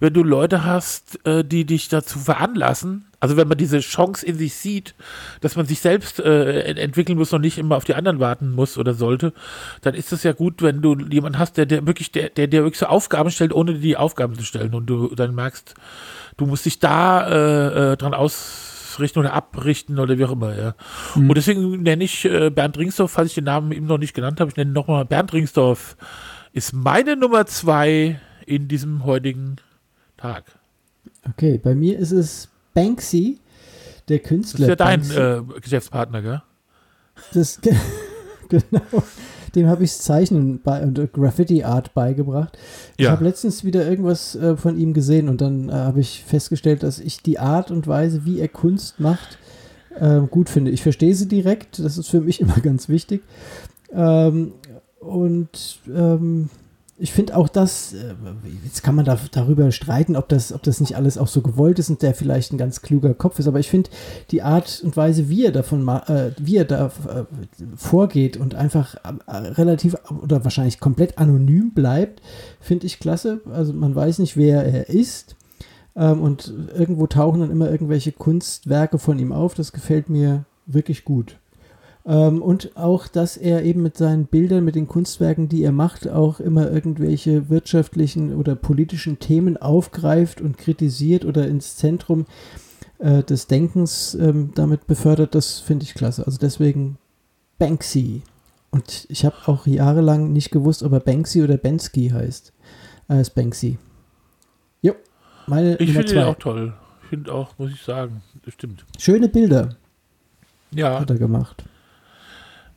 [0.00, 4.36] wenn du Leute hast, äh, die dich dazu veranlassen, also wenn man diese Chance in
[4.36, 4.94] sich sieht,
[5.40, 8.50] dass man sich selbst äh, ent- entwickeln muss und nicht immer auf die anderen warten
[8.50, 9.32] muss oder sollte,
[9.80, 12.64] dann ist es ja gut, wenn du jemanden hast, der, der wirklich, der, der dir
[12.64, 14.74] wirklich so Aufgaben stellt, ohne dir die Aufgaben zu stellen.
[14.74, 15.74] Und du dann merkst,
[16.36, 18.12] du musst dich da äh, äh, dran
[18.94, 20.74] ausrichten oder abrichten oder wie auch immer, ja.
[21.16, 24.40] Und deswegen nenne ich äh, Bernd Ringsdorf, falls ich den Namen eben noch nicht genannt
[24.40, 25.96] habe, ich nenne nochmal Bernd Ringsdorf,
[26.52, 29.56] ist meine Nummer zwei in diesem heutigen
[30.16, 30.44] Tag.
[31.28, 33.40] Okay, bei mir ist es Banksy,
[34.08, 34.60] der Das Künstler.
[34.60, 36.42] ist ja dein äh, Geschäftspartner, gell?
[37.32, 37.60] Das,
[38.48, 39.02] genau.
[39.54, 42.56] Dem habe ich Zeichnen bei, und äh, Graffiti Art beigebracht.
[42.96, 43.12] Ich Ja.
[43.12, 46.98] habe letztens wieder irgendwas äh, von ihm gesehen und dann äh, habe ich festgestellt, dass
[46.98, 49.38] ich die Art und Weise, wie er Kunst macht,
[49.98, 50.70] äh, gut finde.
[50.70, 53.22] Ich verstehe sie direkt, das ist für mich immer ganz wichtig.
[53.92, 54.52] Ähm,
[55.00, 56.48] und ähm,
[56.96, 58.14] ich finde auch das, äh,
[58.64, 61.78] jetzt kann man da, darüber streiten, ob das, ob das nicht alles auch so gewollt
[61.80, 63.90] ist und der vielleicht ein ganz kluger Kopf ist, aber ich finde
[64.30, 67.24] die Art und Weise, wie er davon, äh, wie er da äh,
[67.76, 72.22] vorgeht und einfach äh, relativ oder wahrscheinlich komplett anonym bleibt,
[72.60, 73.40] finde ich klasse.
[73.52, 75.36] Also man weiß nicht, wer er ist.
[75.96, 79.54] Ähm, und irgendwo tauchen dann immer irgendwelche Kunstwerke von ihm auf.
[79.54, 81.36] Das gefällt mir wirklich gut.
[82.06, 86.08] Ähm, und auch, dass er eben mit seinen Bildern, mit den Kunstwerken, die er macht,
[86.08, 92.26] auch immer irgendwelche wirtschaftlichen oder politischen Themen aufgreift und kritisiert oder ins Zentrum
[92.98, 96.26] äh, des Denkens ähm, damit befördert, das finde ich klasse.
[96.26, 96.98] Also deswegen
[97.58, 98.22] Banksy.
[98.70, 102.52] Und ich habe auch jahrelang nicht gewusst, ob er Banksy oder Bensky heißt.
[103.08, 103.78] Er ist Banksy.
[104.82, 104.94] Jo,
[105.46, 106.74] meine Ich finde ihn auch toll.
[107.02, 108.84] Ich finde auch, muss ich sagen, das stimmt.
[108.98, 109.76] Schöne Bilder
[110.70, 111.00] Ja.
[111.00, 111.64] hat er gemacht.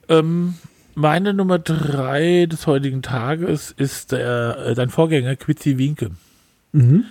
[0.09, 0.55] Ähm,
[0.95, 6.11] meine Nummer drei des heutigen Tages ist der, äh, dein Vorgänger Quitzi Winke.
[6.71, 7.05] Mhm.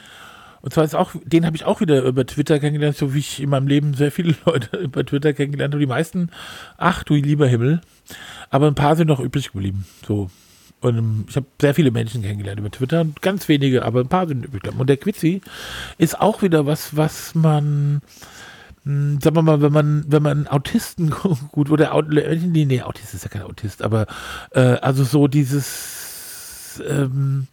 [0.62, 3.40] Und zwar ist auch, den habe ich auch wieder über Twitter kennengelernt, so wie ich
[3.40, 5.80] in meinem Leben sehr viele Leute über Twitter kennengelernt habe.
[5.80, 6.30] Die meisten,
[6.76, 7.80] ach du lieber Himmel.
[8.51, 9.86] Aber ein paar sind noch übrig geblieben.
[10.07, 10.28] So.
[10.80, 14.26] Und ähm, ich habe sehr viele Menschen kennengelernt über Twitter, ganz wenige, aber ein paar
[14.26, 14.80] sind übrig geblieben.
[14.80, 15.40] Und der Quitzi
[15.99, 18.03] ist auch wieder was, was man,
[18.87, 21.11] mh, sagen wir mal, wenn man, wenn man Autisten
[21.53, 24.07] gut oder Aut nee, Autist ist ja kein Autist, aber
[24.53, 27.49] äh, also so dieses ähm,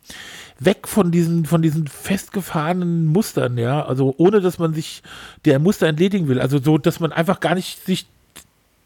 [0.59, 5.03] weg von diesen, von diesen festgefahrenen Mustern, ja, also ohne dass man sich
[5.45, 8.05] der Muster entledigen will, also so, dass man einfach gar nicht sich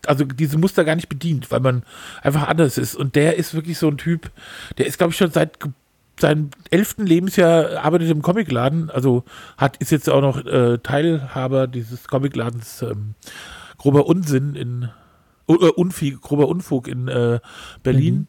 [0.05, 1.83] also diese Muster gar nicht bedient, weil man
[2.21, 2.95] einfach anders ist.
[2.95, 4.31] Und der ist wirklich so ein Typ,
[4.77, 5.71] der ist, glaube ich, schon seit ge-
[6.19, 9.23] seinem elften Lebensjahr arbeitet im Comicladen, also
[9.57, 13.15] hat, ist jetzt auch noch äh, Teilhaber dieses Comicladens ähm,
[13.77, 14.89] grober Unsinn in
[15.47, 17.39] äh, Unfug, grober Unfug in äh,
[17.83, 18.27] Berlin.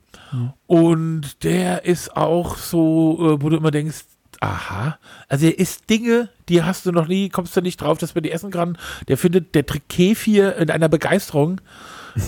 [0.67, 4.05] Und der ist auch so, äh, wo du immer denkst,
[4.41, 8.15] aha, also er isst Dinge, die hast du noch nie, kommst du nicht drauf, dass
[8.15, 8.79] man die essen kann.
[9.09, 11.61] Der findet, der trägt Kefir in einer Begeisterung,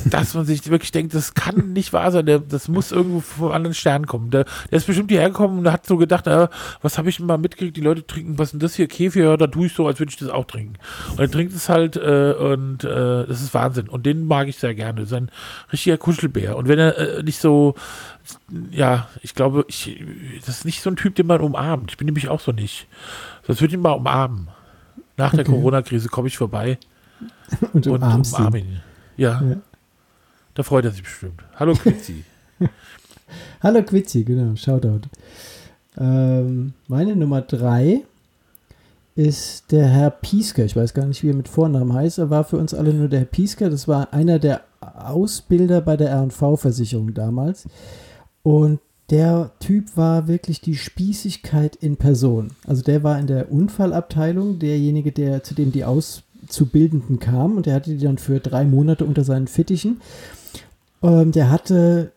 [0.06, 3.52] dass man sich wirklich denkt, das kann nicht wahr sein, der, das muss irgendwo vom
[3.52, 4.30] anderen Stern kommen.
[4.30, 6.48] Der, der ist bestimmt hierher gekommen und hat so gedacht, äh,
[6.82, 9.24] was habe ich denn mal mitgekriegt, die Leute trinken, was ist denn das hier, Kefir,
[9.24, 10.74] ja, da tue ich so, als würde ich das auch trinken.
[11.12, 13.88] Und er trinkt es halt äh, und äh, das ist Wahnsinn.
[13.88, 15.00] Und den mag ich sehr gerne.
[15.00, 15.30] Das ist ein
[15.72, 16.56] richtiger Kuschelbär.
[16.56, 17.74] Und wenn er äh, nicht so,
[18.70, 20.02] ja, ich glaube, ich,
[20.46, 21.90] das ist nicht so ein Typ, den man umarmt.
[21.90, 22.86] Ich bin nämlich auch so nicht.
[23.46, 24.48] Sonst würde ich mal umarmen.
[25.16, 25.50] Nach der Okay.
[25.52, 26.78] Corona-Krise komme ich vorbei
[27.72, 28.36] Und und umarmst ihn.
[28.38, 28.80] umarme ihn.
[29.16, 29.42] Ja.
[29.42, 29.56] Ja.
[30.60, 31.42] Da freut er sich bestimmt.
[31.56, 32.22] Hallo Quitzi.
[33.62, 35.08] Hallo Quitzi, genau, Shoutout.
[35.96, 38.02] Ähm, meine Nummer drei
[39.14, 40.66] ist der Herr Piesker.
[40.66, 42.18] Ich weiß gar nicht, wie er mit Vornamen heißt.
[42.18, 43.70] Er war für uns alle nur der Herr Piesker.
[43.70, 47.66] Das war einer der Ausbilder bei der R&V-Versicherung damals.
[48.42, 52.50] Und der Typ war wirklich die Spießigkeit in Person.
[52.66, 57.76] Also der war in der Unfallabteilung derjenige, der zu dem die Auszubildenden kam und der
[57.76, 60.02] hatte die dann für drei Monate unter seinen Fittichen.
[61.02, 62.12] Ähm, der hatte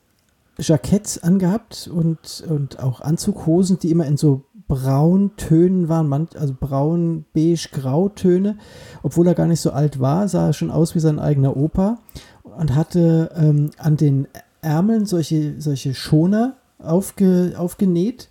[0.58, 7.70] Jacketts angehabt und, und auch Anzughosen, die immer in so Brauntönen waren, also braun, beige,
[7.72, 8.58] grautöne.
[9.02, 12.00] Obwohl er gar nicht so alt war, sah er schon aus wie sein eigener Opa
[12.44, 14.28] und hatte ähm, an den
[14.62, 18.30] Ärmeln solche, solche Schoner aufge, aufgenäht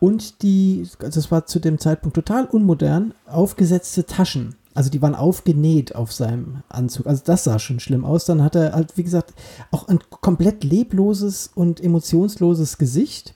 [0.00, 4.56] und die, also das war zu dem Zeitpunkt total unmodern, aufgesetzte Taschen.
[4.74, 7.06] Also die waren aufgenäht auf seinem Anzug.
[7.06, 8.24] Also das sah schon schlimm aus.
[8.24, 9.32] Dann hat er halt, wie gesagt,
[9.70, 13.34] auch ein komplett lebloses und emotionsloses Gesicht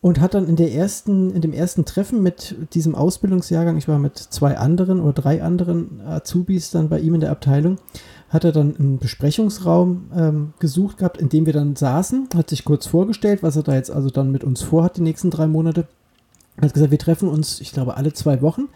[0.00, 3.98] und hat dann in der ersten, in dem ersten Treffen mit diesem Ausbildungsjahrgang, ich war
[3.98, 7.76] mit zwei anderen oder drei anderen Azubis dann bei ihm in der Abteilung,
[8.30, 12.64] hat er dann einen Besprechungsraum ähm, gesucht gehabt, in dem wir dann saßen, hat sich
[12.64, 15.86] kurz vorgestellt, was er da jetzt also dann mit uns vorhat, die nächsten drei Monate.
[16.60, 18.68] Hat gesagt, wir treffen uns, ich glaube, alle zwei Wochen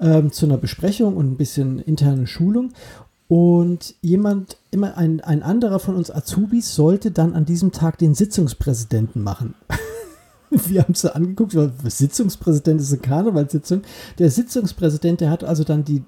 [0.00, 2.72] ähm, zu einer Besprechung und ein bisschen interne Schulung.
[3.28, 8.14] Und jemand, immer ein, ein anderer von uns Azubis sollte dann an diesem Tag den
[8.14, 9.54] Sitzungspräsidenten machen.
[10.50, 13.82] wir haben es da angeguckt, was Sitzungspräsident ist eine Karnevalssitzung.
[14.18, 16.02] Der Sitzungspräsident, der hat also dann die,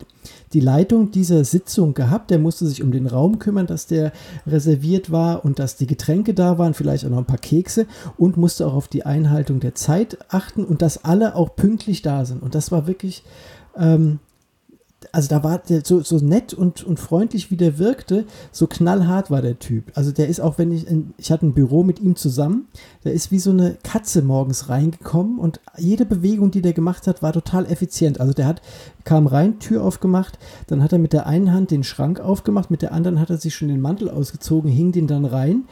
[0.53, 2.31] die Leitung dieser Sitzung gehabt.
[2.31, 4.13] Der musste sich um den Raum kümmern, dass der
[4.47, 7.87] reserviert war und dass die Getränke da waren, vielleicht auch noch ein paar Kekse
[8.17, 12.25] und musste auch auf die Einhaltung der Zeit achten und dass alle auch pünktlich da
[12.25, 12.43] sind.
[12.43, 13.23] Und das war wirklich
[13.77, 14.19] ähm,
[15.11, 19.31] also da war der so, so nett und, und freundlich, wie der wirkte, so knallhart
[19.31, 19.91] war der Typ.
[19.95, 22.69] Also der ist auch, wenn ich, in, ich hatte ein Büro mit ihm zusammen,
[23.05, 27.23] der ist wie so eine Katze morgens reingekommen und jede Bewegung, die der gemacht hat,
[27.23, 28.21] war total effizient.
[28.21, 28.63] Also der hat,
[29.05, 30.39] kam rein, Tür aufgemacht,
[30.69, 33.39] dann hat er mit der einen Hand den Schrank aufgemacht, mit der anderen hat er
[33.39, 35.65] sich schon den Mantel ausgezogen, hing den dann rein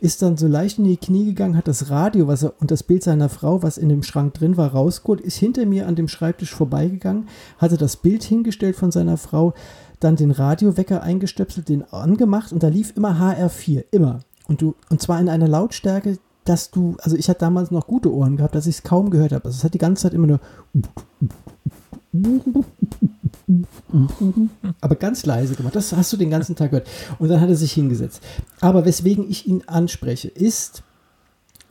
[0.00, 2.82] ist dann so leicht in die Knie gegangen, hat das Radio was er, und das
[2.82, 6.08] Bild seiner Frau, was in dem Schrank drin war, rausgeholt, ist hinter mir an dem
[6.08, 9.54] Schreibtisch vorbeigegangen, hatte das Bild hingestellt von seiner Frau,
[10.00, 14.20] dann den Radiowecker eingestöpselt, den angemacht und da lief immer HR4, immer.
[14.46, 18.12] Und du, und zwar in einer Lautstärke, dass du, also ich hatte damals noch gute
[18.12, 19.46] Ohren gehabt, dass ich es kaum gehört habe.
[19.46, 20.40] Also es hat die ganze Zeit immer nur
[24.80, 25.76] aber ganz leise gemacht.
[25.76, 26.88] Das hast du den ganzen Tag gehört.
[27.18, 28.22] Und dann hat er sich hingesetzt.
[28.60, 30.82] Aber weswegen ich ihn anspreche, ist,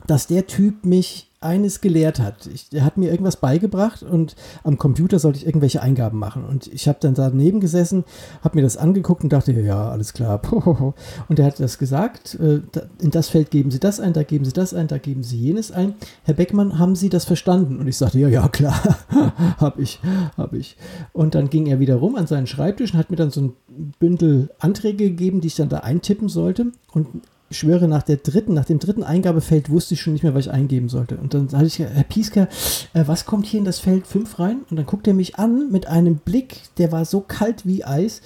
[0.06, 2.46] dass der Typ mich eines gelehrt hat.
[2.46, 6.44] Ich, er hat mir irgendwas beigebracht und am Computer sollte ich irgendwelche Eingaben machen.
[6.44, 8.04] Und ich habe dann daneben gesessen,
[8.42, 10.40] habe mir das angeguckt und dachte, ja, alles klar.
[11.28, 12.60] Und er hat das gesagt, äh,
[13.00, 15.38] in das Feld geben Sie das ein, da geben Sie das ein, da geben Sie
[15.38, 15.94] jenes ein.
[16.24, 17.78] Herr Beckmann, haben Sie das verstanden?
[17.78, 18.98] Und ich sagte, ja, ja, klar,
[19.58, 20.00] habe ich,
[20.36, 20.76] habe ich.
[21.12, 23.52] Und dann ging er wieder rum an seinen Schreibtisch und hat mir dann so ein
[23.98, 26.72] Bündel Anträge gegeben, die ich dann da eintippen sollte.
[26.92, 30.46] Und schwöre, nach der dritten, nach dem dritten Eingabefeld wusste ich schon nicht mehr, was
[30.46, 31.16] ich eingeben sollte.
[31.16, 32.48] Und dann hatte ich, Herr Piesker,
[32.94, 34.62] äh, was kommt hier in das Feld 5 rein?
[34.70, 38.22] Und dann guckt er mich an mit einem Blick, der war so kalt wie Eis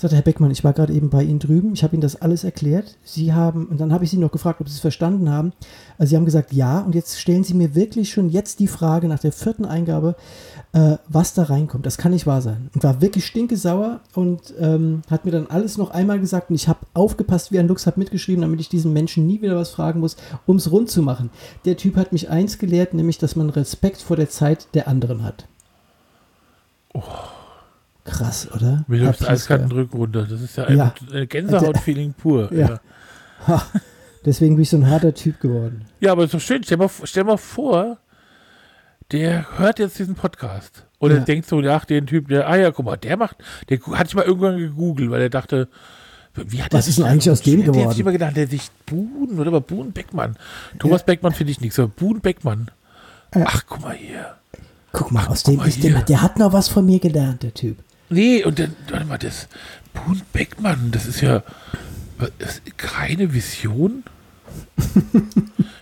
[0.00, 2.44] sagte Herr Beckmann, ich war gerade eben bei Ihnen drüben, ich habe Ihnen das alles
[2.44, 2.96] erklärt.
[3.02, 5.52] Sie haben, und dann habe ich Sie noch gefragt, ob Sie es verstanden haben.
[5.98, 9.08] Also Sie haben gesagt, ja, und jetzt stellen Sie mir wirklich schon jetzt die Frage
[9.08, 10.16] nach der vierten Eingabe,
[10.72, 11.86] äh, was da reinkommt.
[11.86, 12.70] Das kann nicht wahr sein.
[12.74, 16.68] Und war wirklich stinkesauer und ähm, hat mir dann alles noch einmal gesagt und ich
[16.68, 20.00] habe aufgepasst wie ein Lux, habe mitgeschrieben, damit ich diesen Menschen nie wieder was fragen
[20.00, 20.16] muss,
[20.46, 21.30] um es rund zu machen.
[21.64, 25.22] Der Typ hat mich eins gelehrt, nämlich, dass man Respekt vor der Zeit der anderen
[25.22, 25.46] hat.
[26.94, 27.02] Oh.
[28.08, 28.84] Krass, oder?
[28.88, 30.26] Mir läuft eiskalten Rücken runter.
[30.26, 30.94] Das ist ja ein ja.
[31.26, 32.50] Gänsehaut-Feeling pur.
[32.52, 32.68] Ja.
[32.68, 32.80] ja.
[33.46, 33.66] Ha,
[34.24, 35.84] deswegen bin ich so ein harter Typ geworden.
[36.00, 36.64] Ja, aber so schön.
[36.64, 37.98] Stell mal, stell mal vor,
[39.12, 40.84] der hört jetzt diesen Podcast.
[40.98, 41.18] Und ja.
[41.20, 43.36] denkt so, ach, den Typ, der, ah ja, guck mal, der macht,
[43.68, 45.68] der hatte ich mal irgendwann gegoogelt, weil er dachte,
[46.34, 47.78] wie hat Was ist denn eigentlich aus dem geworden?
[47.78, 50.36] Der hat immer gedacht, der sich Buhn, oder aber Buhn Beckmann.
[50.78, 51.06] Thomas ja.
[51.06, 52.70] Beckmann finde ich nichts, aber Buhn Beckmann.
[53.32, 54.34] Ach, guck mal hier.
[54.92, 57.78] Guck mal, aus dem ist der, der hat noch was von mir gelernt, der Typ.
[58.08, 59.48] Nee, und dann, warte mal, das
[59.92, 61.42] Boone Beckmann, das ist ja
[62.38, 64.04] das ist keine Vision.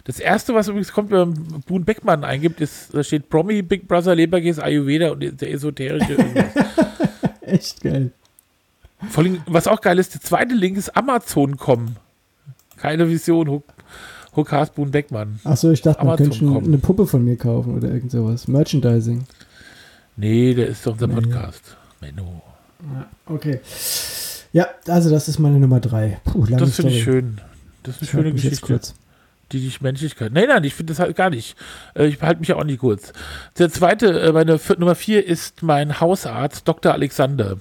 [0.05, 3.89] Das erste, was übrigens kommt, wenn man Boone Beckmann eingibt, ist, da steht Promi, Big
[3.89, 6.45] Brother, Leberkäse, Ayurveda und der esoterische irgendwas.
[7.43, 8.11] Echt geil.
[9.11, 11.97] Vor allem, was auch geil ist, der zweite Link ist Amazon.com.
[12.77, 13.63] Keine Vision,
[14.35, 15.41] Hokas Boone Beckmann.
[15.45, 18.49] Achso, ich dachte, man könnte eine Puppe von mir kaufen oder irgend sowas.
[18.49, 19.25] Merchandising.
[20.17, 21.77] Nee, der ist doch unser Podcast.
[22.01, 22.43] Menno.
[22.83, 23.61] Ja, okay.
[24.53, 26.21] Ja, also das ist meine Nummer drei.
[26.25, 27.41] Puh, das finde ich schön.
[27.87, 28.81] Das ist eine schöne Geschichte.
[29.53, 30.33] Die dich Menschlichkeit.
[30.33, 31.57] Nein, nein, ich finde das halt gar nicht.
[31.95, 33.13] Äh, ich behalte mich ja auch nicht kurz.
[33.59, 36.93] Der zweite, äh, meine Nummer vier ist mein Hausarzt, Dr.
[36.93, 37.57] Alexander.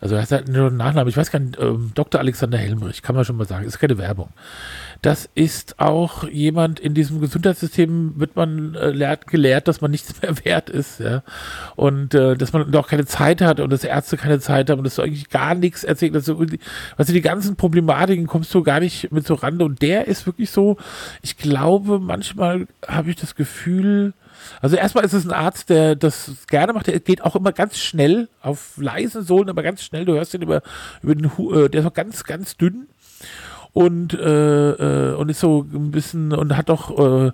[0.00, 2.20] Also er hat halt nur einen Nachnamen, ich weiß gar nicht, ähm, Dr.
[2.20, 4.28] Alexander Helmrich, kann man schon mal sagen, ist keine Werbung.
[5.00, 10.12] Das ist auch jemand in diesem Gesundheitssystem, wird man äh, lehrt, gelehrt, dass man nichts
[10.22, 11.22] mehr wert ist, ja.
[11.76, 14.84] Und äh, dass man auch keine Zeit hat und dass Ärzte keine Zeit haben und
[14.84, 16.14] dass du eigentlich gar nichts erzählt.
[16.14, 16.56] Also, du,
[16.98, 19.64] die ganzen Problematiken kommst du gar nicht mit so Rande.
[19.64, 20.76] Und der ist wirklich so,
[21.22, 24.14] ich glaube, manchmal habe ich das Gefühl,
[24.60, 26.86] also erstmal ist es ein Arzt, der das gerne macht.
[26.86, 30.04] Der geht auch immer ganz schnell auf leisen Sohlen, aber ganz schnell.
[30.04, 30.62] Du hörst ihn über,
[31.02, 32.86] über den, Hu äh, der ist auch ganz, ganz dünn
[33.72, 34.70] und äh,
[35.10, 37.32] äh, und ist so ein bisschen und hat doch äh,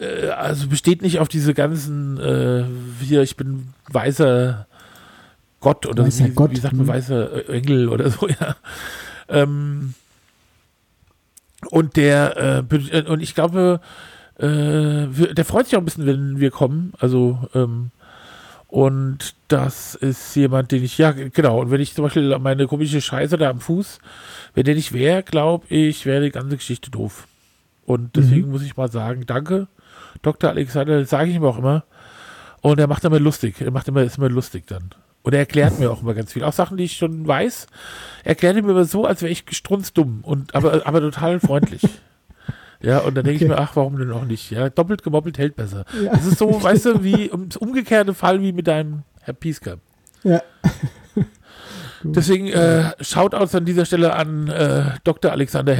[0.00, 2.64] äh, also besteht nicht auf diese ganzen äh,
[3.00, 4.66] hier ich bin weißer
[5.60, 6.94] Gott oder Weißer wie, Gott, wie sagt man hm.
[6.94, 8.56] weißer Engel oder so ja.
[9.28, 9.94] Ähm,
[11.70, 13.80] und der äh, und ich glaube
[14.42, 16.92] äh, der freut sich auch ein bisschen, wenn wir kommen.
[16.98, 17.90] Also, ähm,
[18.72, 21.60] und das ist jemand, den ich, ja, genau.
[21.60, 23.98] Und wenn ich zum Beispiel meine komische Scheiße da am Fuß,
[24.54, 27.28] wenn der nicht wäre, glaube ich, wäre die ganze Geschichte doof.
[27.84, 29.68] Und deswegen muss ich mal sagen, danke,
[30.22, 30.48] Dr.
[30.48, 31.84] Alexander, das sage ich ihm auch immer.
[32.62, 33.60] Und er macht immer lustig.
[33.60, 34.94] Er macht immer, ist immer lustig dann.
[35.20, 36.42] Und er erklärt mir auch immer ganz viel.
[36.42, 37.66] Auch Sachen, die ich schon weiß,
[38.24, 41.82] erklärt er mir immer so, als wäre ich strunzdumm und aber, aber total freundlich.
[42.82, 43.60] Ja, und dann denke ich Okay.
[43.60, 44.50] mir, ach, warum denn auch nicht?
[44.50, 45.84] Ja, doppelt gemoppelt hält besser.
[46.02, 46.12] Ja.
[46.12, 49.78] Das ist so, weißt du, wie das umgekehrte Fall wie mit deinem Herr Piesker.
[50.24, 50.42] Ja.
[52.04, 55.30] Deswegen äh, Shoutouts an dieser Stelle an äh, Dr.
[55.30, 55.72] Alexander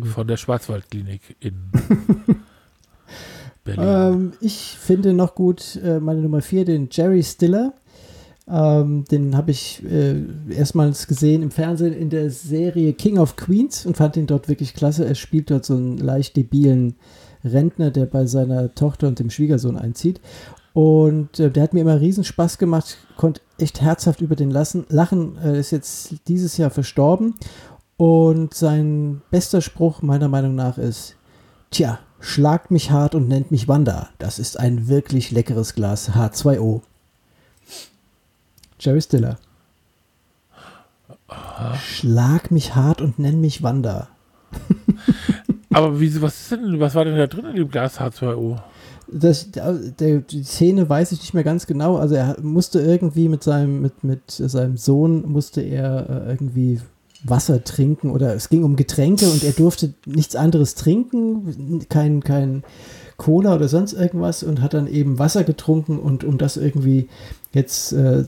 [0.00, 0.08] gut.
[0.08, 1.70] von der Schwarzwaldklinik in
[3.64, 3.84] Berlin.
[3.86, 7.74] Ähm, ich finde noch gut äh, meine Nummer 4, den Jerry Stiller.
[8.50, 13.86] Ähm, den habe ich äh, erstmals gesehen im Fernsehen in der Serie King of Queens
[13.86, 15.04] und fand ihn dort wirklich klasse.
[15.06, 16.96] Er spielt dort so einen leicht debilen
[17.44, 20.20] Rentner, der bei seiner Tochter und dem Schwiegersohn einzieht.
[20.72, 24.84] Und äh, der hat mir immer riesen Spaß gemacht, konnte echt herzhaft über den lassen,
[24.88, 25.36] lachen.
[25.42, 27.34] Er ist jetzt dieses Jahr verstorben.
[27.96, 31.16] Und sein bester Spruch meiner Meinung nach ist,
[31.70, 34.08] Tja, schlagt mich hart und nennt mich Wanda.
[34.18, 36.82] Das ist ein wirklich leckeres Glas H2O.
[38.80, 39.38] Jerry Stiller.
[41.84, 44.08] Schlag mich hart und nenn mich Wanda.
[45.72, 48.58] Aber wie, was ist denn, was war denn da drin in dem Glas H2O?
[49.12, 51.96] Das, der, der, die Szene weiß ich nicht mehr ganz genau.
[51.96, 56.80] Also er musste irgendwie mit seinem, mit, mit seinem Sohn musste er äh, irgendwie
[57.22, 62.62] Wasser trinken oder es ging um Getränke und er durfte nichts anderes trinken, kein, kein
[63.18, 67.08] Cola oder sonst irgendwas und hat dann eben Wasser getrunken und um das irgendwie
[67.52, 68.24] jetzt äh,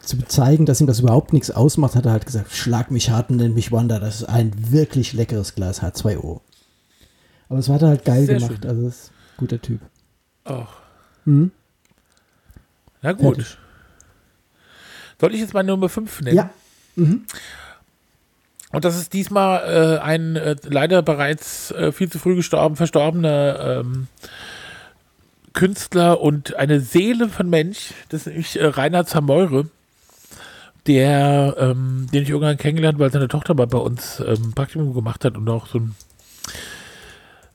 [0.00, 3.30] zu zeigen, dass ihm das überhaupt nichts ausmacht, hat er halt gesagt, schlag mich hart
[3.30, 6.40] und nenn mich Wanda, das ist ein wirklich leckeres Glas H2O.
[7.50, 8.70] Aber es hat er halt geil Sehr gemacht, schön.
[8.70, 9.80] also ist ein guter Typ.
[10.44, 10.68] Ach,
[11.24, 11.50] Mhm.
[13.02, 13.36] na gut.
[13.36, 13.58] Fertig.
[15.20, 16.36] Soll ich jetzt meine Nummer 5 nennen?
[16.36, 16.50] Ja.
[16.96, 17.24] Mhm.
[18.70, 23.80] Und das ist diesmal äh, ein äh, leider bereits äh, viel zu früh gestorben, verstorbener
[23.80, 24.08] ähm,
[25.58, 27.92] Künstler und eine Seele von Mensch.
[28.10, 29.66] Das ist nämlich äh, Rainer Zameure,
[30.86, 35.24] der, ähm, den ich irgendwann kennengelernt, weil seine Tochter mal bei uns ähm, Praktikum gemacht
[35.24, 35.96] hat und auch so ein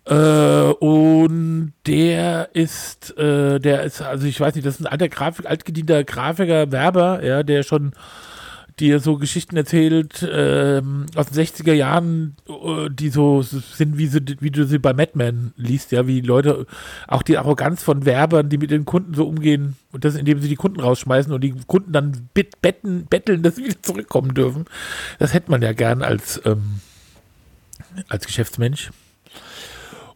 [0.06, 5.08] äh, und der ist, äh, der ist, also ich weiß nicht, das ist ein alter
[5.08, 7.94] Grafik, altgedienter Grafiker, Werber, ja, der schon
[8.80, 14.22] dir so Geschichten erzählt ähm, aus den 60er Jahren, äh, die so sind, wie, sie,
[14.40, 16.66] wie du sie bei Mad Men liest, ja, wie Leute,
[17.08, 20.50] auch die Arroganz von Werbern, die mit den Kunden so umgehen und das, indem sie
[20.50, 24.66] die Kunden rausschmeißen und die Kunden dann bit, betten, betteln, dass sie wieder zurückkommen dürfen.
[25.20, 26.80] Das hätte man ja gern als, ähm,
[28.10, 28.92] als Geschäftsmensch.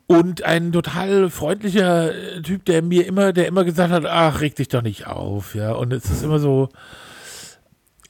[0.08, 4.56] Und ein total freundlicher äh, Typ, der mir immer, der immer gesagt hat, ach, reg
[4.56, 5.74] dich doch nicht auf, ja.
[5.74, 6.70] Und es ist immer so,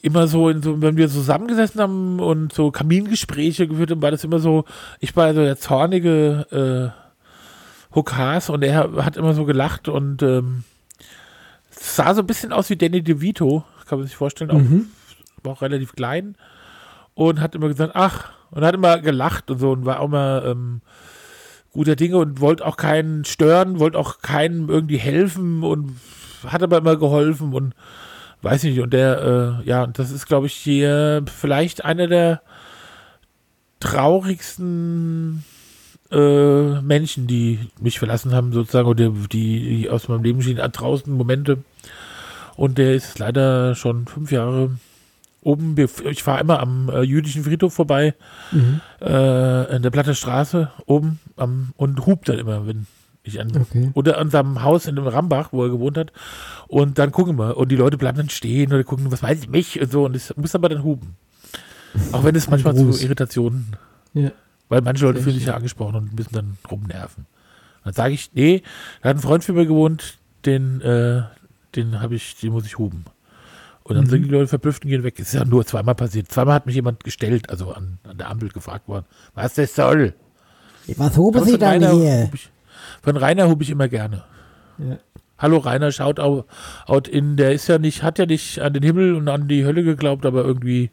[0.01, 4.23] immer so, in so, wenn wir zusammengesessen haben und so Kamingespräche geführt haben, war das
[4.23, 4.65] immer so,
[4.99, 10.63] ich war so der zornige äh, Hokas und er hat immer so gelacht und ähm,
[11.71, 14.87] sah so ein bisschen aus wie Danny DeVito, kann man sich vorstellen, auch, Mhm.
[15.43, 16.35] war auch relativ klein
[17.15, 20.43] und hat immer gesagt, ach, und hat immer gelacht und so und war auch immer
[20.45, 20.81] ähm,
[21.71, 25.95] guter Dinge und wollte auch keinen stören, wollte auch keinem irgendwie helfen und
[26.45, 27.73] hat aber immer geholfen und
[28.47, 28.83] weiß ich nicht.
[28.83, 32.41] Und der, äh, ja, das ist, glaube ich, hier vielleicht einer der
[33.79, 35.43] traurigsten
[36.11, 41.13] äh, Menschen, die mich verlassen haben, sozusagen, oder die, die aus meinem Leben stehen, draußen
[41.13, 41.59] Momente.
[42.55, 44.71] Und der ist leider schon fünf Jahre
[45.41, 45.75] oben.
[46.09, 48.15] Ich fahre immer am äh, jüdischen Friedhof vorbei,
[48.51, 48.81] Mhm.
[49.01, 52.87] äh, in der Platte Straße oben am, und hupt dann immer, wenn
[53.27, 53.91] Ich an, Okay.
[53.93, 56.11] Oder an seinem Haus in dem Rambach, wo er gewohnt hat.
[56.67, 57.57] Und dann gucken wir.
[57.57, 60.05] Und die Leute bleiben dann stehen oder gucken, was weiß ich, mich und so.
[60.05, 61.15] Und ich muss aber dann hupen.
[62.11, 62.89] Auch wenn es manchmal zu.
[63.01, 63.75] Irritationen,
[64.13, 64.31] Ja.
[64.69, 67.25] weil manche Leute fühlen sich ja angesprochen und müssen dann rumnerven.
[67.83, 68.61] Dann sage ich, nee,
[69.01, 71.23] da hat ein Freund für mir gewohnt, den, äh,
[71.75, 73.05] den habe ich, den muss ich hupen.
[73.83, 74.09] Und dann Mhm.
[74.09, 75.17] sind die Leute verblüfft und gehen weg.
[75.17, 76.29] Es ist ja nur zweimal passiert.
[76.29, 80.13] Zweimal hat mich jemand gestellt, also an, an der Ampel gefragt worden, was das soll.
[80.97, 82.29] Was Aber Sie dann hier?
[82.33, 82.49] ich,
[83.01, 84.23] von Rainer hub ich immer gerne.
[84.77, 84.97] Ja.
[85.39, 86.45] Hallo Rainer, schaut au-
[86.87, 89.65] out in, der ist ja nicht, hat ja nicht an den Himmel und an die
[89.65, 90.89] Hölle geglaubt, aber irgendwie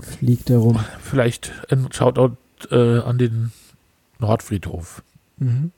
[0.00, 0.78] Fliegt er rum.
[1.00, 2.36] vielleicht ein Shoutout
[2.70, 3.52] äh, an den
[4.18, 5.02] Nordfriedhof.
[5.38, 5.72] Mhm.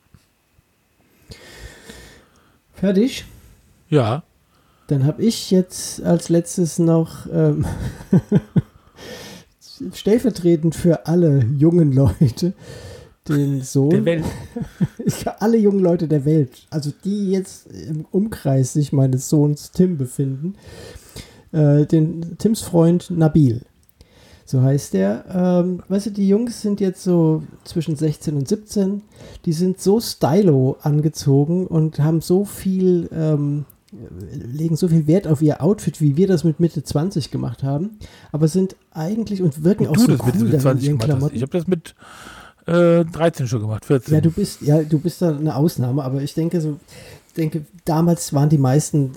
[2.74, 3.24] Fertig?
[3.88, 4.22] Ja,
[4.88, 7.64] Dann habe ich jetzt als letztes noch ähm,
[9.94, 12.54] stellvertretend für alle jungen Leute
[13.28, 13.90] den Sohn.
[13.90, 14.24] der Welt.
[15.38, 20.54] Alle jungen Leute der Welt, also die jetzt im Umkreis sich meines Sohns Tim befinden,
[21.52, 23.62] äh, den Tims Freund Nabil.
[24.44, 25.24] So heißt der.
[25.32, 29.02] Ähm, weißt du, die Jungs sind jetzt so zwischen 16 und 17.
[29.46, 33.64] Die sind so stylo angezogen und haben so viel, ähm,
[34.30, 37.98] legen so viel Wert auf ihr Outfit, wie wir das mit Mitte 20 gemacht haben.
[38.30, 40.90] Aber sind eigentlich und wirken auch du so das cool mit, mit dann 20 in
[40.90, 41.18] ihren gemacht hast.
[41.18, 41.36] Klamotten.
[41.36, 41.94] Ich habe das mit
[42.66, 44.14] äh, 13 schon gemacht, 14.
[44.14, 46.78] Ja, du bist, ja, du bist da eine Ausnahme, aber ich denke so,
[47.36, 49.12] denke, damals waren die meisten,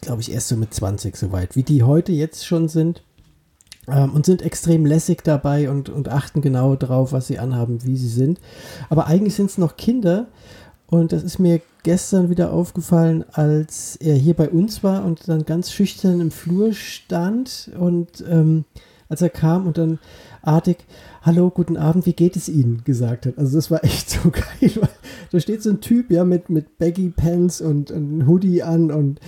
[0.00, 3.02] glaube ich, erst so mit 20 soweit, wie die heute jetzt schon sind.
[3.86, 7.98] Ähm, und sind extrem lässig dabei und, und achten genau drauf, was sie anhaben, wie
[7.98, 8.40] sie sind.
[8.88, 10.26] Aber eigentlich sind es noch Kinder.
[10.86, 15.44] Und das ist mir gestern wieder aufgefallen, als er hier bei uns war und dann
[15.44, 18.64] ganz schüchtern im Flur stand und ähm,
[19.08, 19.98] als er kam und dann
[20.46, 20.84] artig,
[21.22, 23.38] hallo, guten Abend, wie geht es Ihnen, gesagt hat.
[23.38, 24.88] Also das war echt so geil, weil
[25.30, 29.20] da steht so ein Typ, ja, mit, mit Baggy Pants und, und Hoodie an und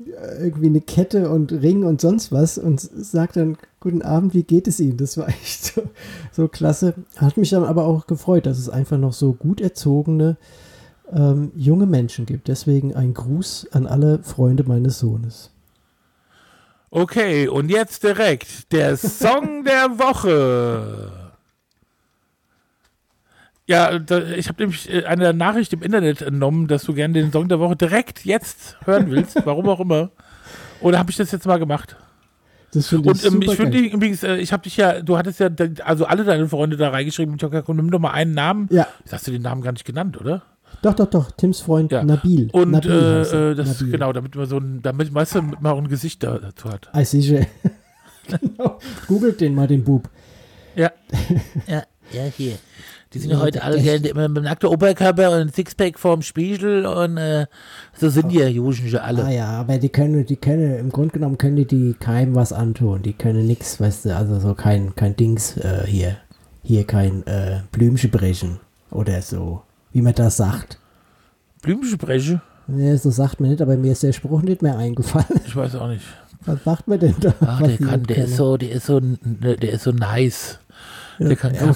[0.00, 4.44] äh, irgendwie eine Kette und Ring und sonst was und sagt dann, guten Abend, wie
[4.44, 4.96] geht es Ihnen?
[4.96, 5.82] Das war echt so,
[6.32, 6.94] so klasse.
[7.16, 10.36] Hat mich dann aber auch gefreut, dass es einfach noch so gut erzogene
[11.12, 12.48] ähm, junge Menschen gibt.
[12.48, 15.51] Deswegen ein Gruß an alle Freunde meines Sohnes.
[16.94, 21.10] Okay, und jetzt direkt der Song der Woche.
[23.66, 27.32] Ja, da, ich habe nämlich äh, eine Nachricht im Internet entnommen, dass du gerne den
[27.32, 30.10] Song der Woche direkt jetzt hören willst, warum auch immer.
[30.80, 31.96] Oder habe ich das jetzt mal gemacht?
[32.74, 35.40] Das finde ich Und ähm, ich finde übrigens, äh, ich habe dich ja, du hattest
[35.40, 35.48] ja,
[35.86, 38.68] also alle deine Freunde da reingeschrieben, ich hab gesagt, nimm doch mal einen Namen.
[38.70, 40.42] Ja, Jetzt hast du den Namen gar nicht genannt, oder?
[40.82, 41.30] Doch, doch, doch.
[41.32, 42.02] Tims Freund Ja.
[42.04, 42.50] Nabil.
[42.52, 43.92] Und Nabil äh, äh, das, Nabil.
[43.92, 46.90] genau, damit man so ein, damit, weißt du, man auch ein Gesicht da, dazu hat.
[46.94, 47.40] I see you.
[48.28, 48.78] genau.
[49.08, 50.08] Googelt den mal, den Bub.
[50.76, 50.90] Ja.
[51.66, 51.82] Ja,
[52.12, 52.56] ja, hier.
[53.14, 57.18] Die sind Ja, heute alle immer mit nacktem Oberkörper und ein Sixpack vorm Spiegel und
[57.18, 57.46] äh,
[57.98, 59.34] so sind die ja Jugendliche Ah alle.
[59.34, 63.02] ja, aber die können, die können, im Grunde genommen können die, die keinem was antun.
[63.02, 66.16] Die können nix, weißt du, also so kein, kein Dings äh, hier.
[66.62, 68.60] Hier kein äh, Blümchen brechen
[68.90, 69.62] oder so,
[69.92, 70.78] wie man das sagt.
[71.62, 72.40] Blümchenbreche?
[72.66, 75.40] Nee, so sagt man nicht, aber mir ist der Spruch nicht mehr eingefallen.
[75.46, 76.04] Ich weiß auch nicht.
[76.44, 77.34] Was sagt man denn da?
[77.40, 80.58] Ah, was der kann, der ist so, der ist so, der ist so nice.
[81.18, 81.70] Der kann ja,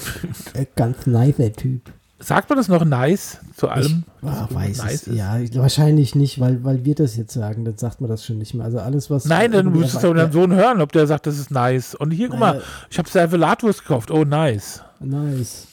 [0.53, 1.81] äh, ganz nicer Typ.
[2.19, 4.03] Sagt man das noch nice zu allem?
[4.23, 5.07] Ah, was weiß nice es.
[5.07, 5.15] ist?
[5.15, 8.55] Ja, wahrscheinlich nicht, weil, weil wir das jetzt sagen, dann sagt man das schon nicht
[8.55, 8.65] mehr.
[8.65, 9.25] Also alles, was.
[9.25, 11.93] Nein, dann müsstest du deinen Sohn hören, ob der sagt, das ist nice.
[11.95, 12.65] Und hier, guck mal, Naja.
[12.89, 14.09] ich habe Servelatwurst gekauft.
[14.09, 14.81] Oh, nice.
[14.99, 15.67] Nice.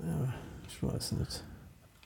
[0.00, 0.06] Ja,
[0.82, 1.44] ich weiß nicht.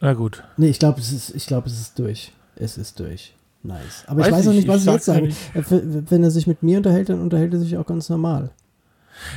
[0.00, 0.42] Na gut.
[0.56, 2.32] Nee, ich glaube, es ist, ich glaube, es ist durch.
[2.56, 3.34] Es ist durch.
[3.62, 4.04] Nice.
[4.06, 5.26] Aber Weiß ich weiß ich, noch nicht, ich was ich sag's jetzt sagen.
[5.26, 5.72] nicht.
[5.72, 8.50] Äh, Wenn er sich mit mir unterhält, dann unterhält er sich auch ganz normal.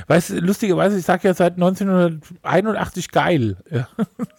[0.07, 3.57] Weißt du, lustigerweise, ich sage ja seit 1981 geil.
[3.71, 3.87] Ja,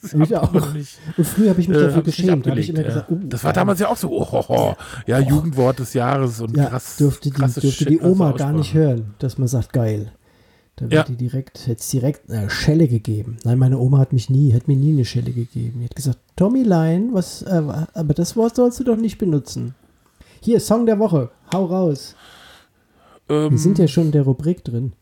[0.03, 0.73] Ich hab auch.
[0.75, 2.47] nicht, Und früher habe ich mich äh, dafür hab ich geschämt.
[2.47, 2.87] Da habe ich immer ja.
[2.87, 4.75] gesagt, uh, Das war damals ja auch so, oh, oh, oh.
[5.07, 6.97] ja, Jugendwort des Jahres und ja, krass.
[6.97, 10.13] dürfte die, dürfte Shit, die Oma gar nicht hören, dass man sagt geil.
[10.79, 11.03] Da wird Ja.
[11.03, 13.39] die direkt, hätte es direkt eine Schelle gegeben.
[13.45, 15.81] Nein, meine Oma hat mich nie, hat mir nie eine Schelle gegeben.
[15.81, 17.63] Die hat gesagt, Tommy Line, was, äh,
[17.95, 19.75] aber das Wort sollst du doch nicht benutzen.
[20.41, 22.15] Hier, Song der Woche, hau raus.
[23.29, 24.93] Ähm, Wir sind ja schon in der Rubrik drin.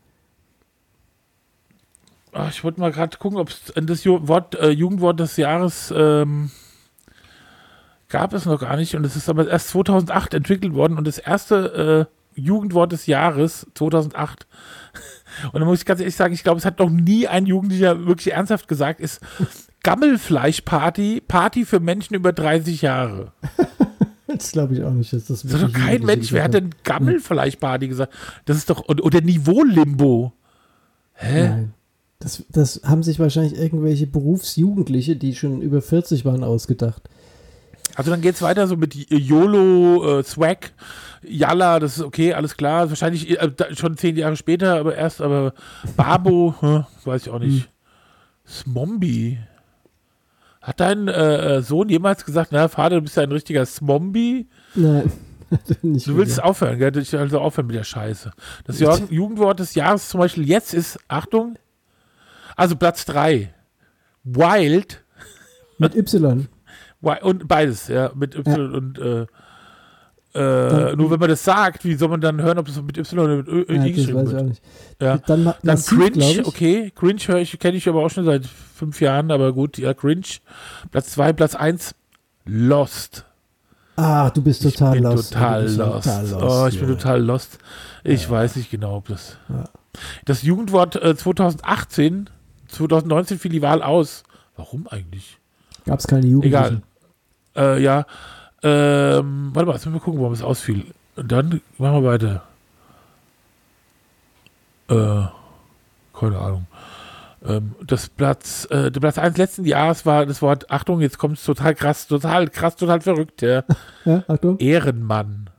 [2.33, 5.93] ach, ich wollte mal gerade gucken, ob es das Ju Wort, äh, Jugendwort des Jahres
[5.95, 6.51] ähm,
[8.09, 8.95] gab es noch gar nicht.
[8.95, 10.97] Und es ist aber erst 2008 entwickelt worden.
[10.97, 14.45] Und das erste äh, Jugendwort des Jahres 2008
[15.45, 18.05] Und dann muss ich ganz ehrlich sagen, ich glaube, es hat noch nie ein Jugendlicher
[18.05, 19.21] wirklich ernsthaft gesagt, ist
[19.83, 23.31] Gammelfleischparty, Party für Menschen über 30 Jahre.
[24.27, 25.13] Das glaube ich auch nicht.
[25.13, 28.13] Dass das Das hat doch kein Mensch, wer hat denn Gammelfleischparty gesagt?
[28.43, 30.33] Das ist doch, oder, Niveau-Limbo.
[31.13, 31.47] Hä?
[31.47, 31.73] Nein.
[32.19, 37.09] Das, das haben sich wahrscheinlich irgendwelche Berufsjugendliche, die schon über 40 waren, ausgedacht.
[37.95, 40.71] Also dann geht's weiter so mit YOLO, äh, Swag,
[41.27, 42.89] Yalla, das ist okay, alles klar.
[42.89, 45.53] Wahrscheinlich äh, schon zehn Jahre später, aber erst, aber
[45.95, 47.69] Babo, hm, weiß ich auch nicht.
[48.47, 49.39] Smombi.
[50.61, 54.47] Hat dein äh, äh, Sohn jemals gesagt, na Vater, du bist ja ein richtiger Smombi?
[54.75, 55.11] Nein,
[55.81, 56.45] nicht Du willst wieder.
[56.45, 56.97] aufhören, gell?
[56.97, 58.31] Ich also aufhören mit der Scheiße.
[58.65, 58.79] Das
[59.09, 61.57] Jugendwort des Jahres zum Beispiel jetzt ist, Achtung,
[62.55, 63.53] also Platz 3.
[64.23, 65.03] Wild,
[65.77, 66.47] mit Y.
[67.21, 69.25] Und beides, ja, mit Y und äh,
[70.33, 73.19] äh, nur wenn man das sagt, wie soll man dann hören, ob es mit Y
[73.19, 74.45] oder mit Ö, Ö Ja, geschrieben weiß ich auch wird?
[74.49, 74.61] nicht.
[75.01, 75.17] Ja.
[75.17, 79.01] Dann, Dann glaub Cringe, okay, Cringe höre ich, kenne ich aber auch schon seit fünf
[79.01, 80.23] Jahren, aber gut, ja, Cringe.
[80.91, 81.95] Platz 2, Platz 1,
[82.45, 83.25] Lost.
[83.95, 85.33] Ah, du bist total ich bin lost.
[85.33, 86.03] total bist lost.
[86.05, 86.97] total lost, Oh, ich bin Junge.
[87.01, 87.57] total lost.
[88.03, 89.37] Ich weiß nicht genau, ob das.
[89.49, 89.63] Ja.
[90.25, 92.29] Das Jugendwort äh, 2018,
[92.67, 94.23] 2019 fiel die Wahl aus.
[94.55, 95.39] Warum eigentlich?
[95.85, 96.83] Gab es keine Jugendlichen.
[97.55, 97.77] Egal.
[97.77, 98.05] Äh, ja.
[98.63, 100.85] Ähm, warte mal, jetzt müssen wir gucken, warum es ausfiel.
[101.15, 102.43] Und dann machen wir weiter.
[104.89, 105.27] Äh,
[106.17, 106.65] keine Ahnung.
[107.45, 111.37] Ähm, das Platz, äh, der Platz 1 letzten Jahres war das Wort, Achtung, jetzt kommt
[111.37, 113.63] es total krass, total krass, total verrückt, ja.
[114.05, 114.57] Ja, Achtung.
[114.59, 115.49] Ehrenmann.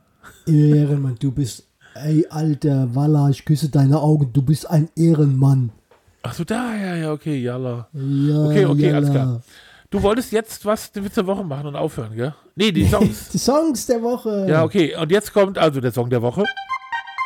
[0.45, 1.67] Ehrenmann, du bist.
[1.95, 4.31] Ey, alter Walla, ich küsse deine Augen.
[4.33, 5.71] Du bist ein Ehrenmann.
[6.21, 7.87] Ach so, da, ja, ja, okay, jalla.
[7.93, 8.97] Ja, Okay, okay, jalla.
[8.97, 9.41] alles klar.
[9.91, 12.35] Du wolltest jetzt was den Witz der Woche machen und aufhören, gell?
[12.55, 13.29] Nee, die Songs.
[13.33, 14.45] Die Songs der Woche.
[14.47, 14.95] ja, okay.
[14.95, 16.43] Und jetzt kommt also der Song der Woche.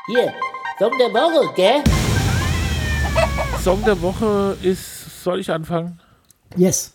[0.07, 0.33] Hier,
[0.79, 1.83] Song der Woche, gell?
[3.61, 5.99] Song der Woche ist, soll ich anfangen?
[6.55, 6.93] Yes.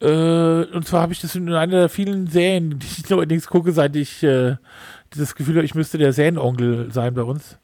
[0.00, 3.72] Äh, und zwar habe ich das in einer der vielen Serien, die ich neuerdings gucke,
[3.72, 4.56] seit ich äh,
[5.10, 7.58] das Gefühl habe, ich müsste der Serienonkel sein bei uns.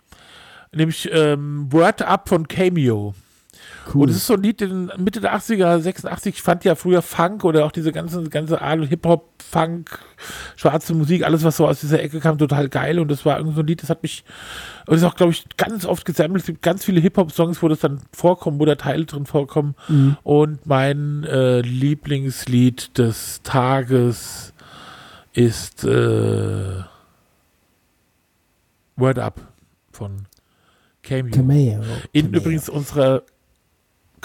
[0.73, 3.15] Nämlich ähm, Word Up von Cameo.
[3.93, 4.03] Cool.
[4.03, 7.03] Und es ist so ein Lied in Mitte der 80er, 86, ich fand ja früher
[7.03, 9.99] Funk oder auch diese ganze, ganze Art Hip-Hop, Funk,
[10.57, 12.99] schwarze Musik, alles was so aus dieser Ecke kam, total geil.
[12.99, 14.25] Und das war irgendwie so ein Lied, das hat mich,
[14.87, 16.41] und das ist auch, glaube ich, ganz oft gesammelt.
[16.41, 19.75] Es gibt ganz viele Hip-Hop-Songs, wo das dann vorkommt, wo da Teile drin vorkommen.
[20.23, 24.53] Und mein äh, Lieblingslied des Tages
[25.33, 26.83] ist äh,
[28.97, 29.41] Word Up
[29.93, 30.27] von
[31.03, 31.33] Cameo.
[31.33, 31.83] Cameo.
[32.13, 32.41] In Cameo.
[32.41, 33.23] übrigens unserer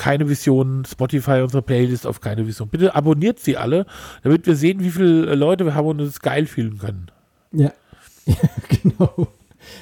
[0.03, 2.67] keine Vision Spotify, unsere Playlist auf keine Vision.
[2.67, 3.85] Bitte abonniert sie alle,
[4.21, 7.07] damit wir sehen, wie viele Leute wir haben und uns geil fühlen können.
[7.53, 7.71] Ja.
[8.25, 8.35] ja,
[8.67, 9.29] genau.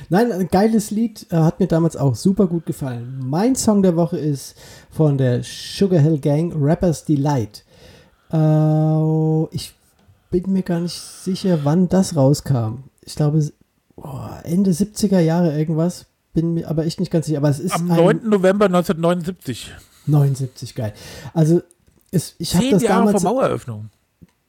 [0.09, 3.19] Nein, ein geiles Lied, äh, hat mir damals auch super gut gefallen.
[3.25, 4.55] Mein Song der Woche ist
[4.91, 7.65] von der Sugar Hill Gang, Rappers Delight.
[8.31, 9.73] Äh, ich
[10.29, 12.83] bin mir gar nicht sicher, wann das rauskam.
[13.03, 13.43] Ich glaube,
[13.95, 16.05] oh, Ende 70er Jahre irgendwas.
[16.35, 17.39] Bin mir aber echt nicht ganz sicher.
[17.39, 18.29] Aber es ist Am ein 9.
[18.29, 19.71] November 1979.
[20.07, 20.93] 79, geil.
[21.33, 21.61] Also,
[22.11, 23.89] es, ich habe das Jahre damals Maueröffnung.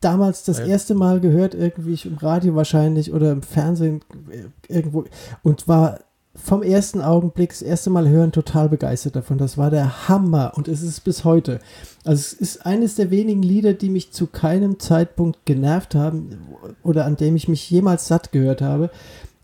[0.01, 0.67] damals das Ja.
[0.67, 4.01] erste Mal gehört, irgendwie im Radio wahrscheinlich oder im Fernsehen
[4.31, 5.05] äh, irgendwo
[5.43, 6.01] und war
[6.35, 9.37] vom ersten Augenblick, das erste Mal hören, total begeistert davon.
[9.37, 11.61] Das war der Hammer und es ist bis heute.
[12.05, 16.39] Also es ist eines der wenigen Lieder, die mich zu keinem Zeitpunkt genervt haben
[16.83, 18.89] oder an dem ich mich jemals satt gehört habe.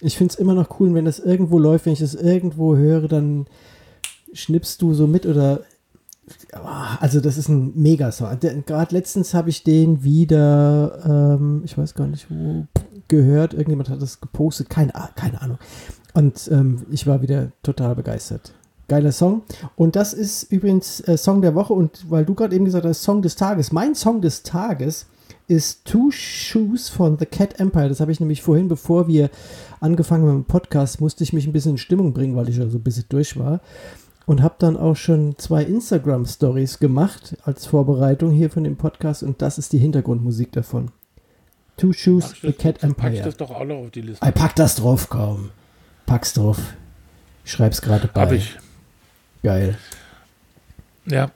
[0.00, 3.06] Ich finde es immer noch cool, wenn das irgendwo läuft, wenn ich das irgendwo höre,
[3.06, 3.46] dann
[4.32, 5.60] schnippst du so mit oder
[7.00, 8.38] also das ist ein Megasong.
[8.66, 12.66] Gerade letztens habe ich den wieder, ähm, ich weiß gar nicht wo,
[13.08, 13.54] gehört.
[13.54, 15.58] Irgendjemand hat das gepostet, keine, Ah- keine Ahnung.
[16.14, 18.52] Und ähm, ich war wieder total begeistert.
[18.88, 19.42] Geiler Song.
[19.76, 21.74] Und das ist übrigens äh, Song der Woche.
[21.74, 23.72] Und weil du gerade eben gesagt hast, Song des Tages.
[23.72, 25.06] Mein Song des Tages
[25.46, 27.88] ist Two Shoes von The Cat Empire.
[27.88, 29.30] Das habe ich nämlich vorhin, bevor wir
[29.80, 32.56] angefangen haben mit dem Podcast, musste ich mich ein bisschen in Stimmung bringen, weil ich
[32.56, 33.60] ja so ein bisschen durch war
[34.28, 39.40] und habe dann auch schon zwei Instagram-Stories gemacht als Vorbereitung hier von dem Podcast und
[39.40, 40.90] das ist die Hintergrundmusik davon.
[41.78, 43.22] Two Shoes, Pack ich The das- Cat Pack ich Empire.
[43.24, 44.24] das doch auch noch auf die Liste.
[44.26, 45.48] Ey, pack das drauf, komm.
[46.04, 46.58] Pack's drauf.
[47.44, 48.20] Ich schreib's gerade bei.
[48.20, 48.56] Hab ich.
[49.42, 49.78] Geil.
[51.06, 51.30] Ja.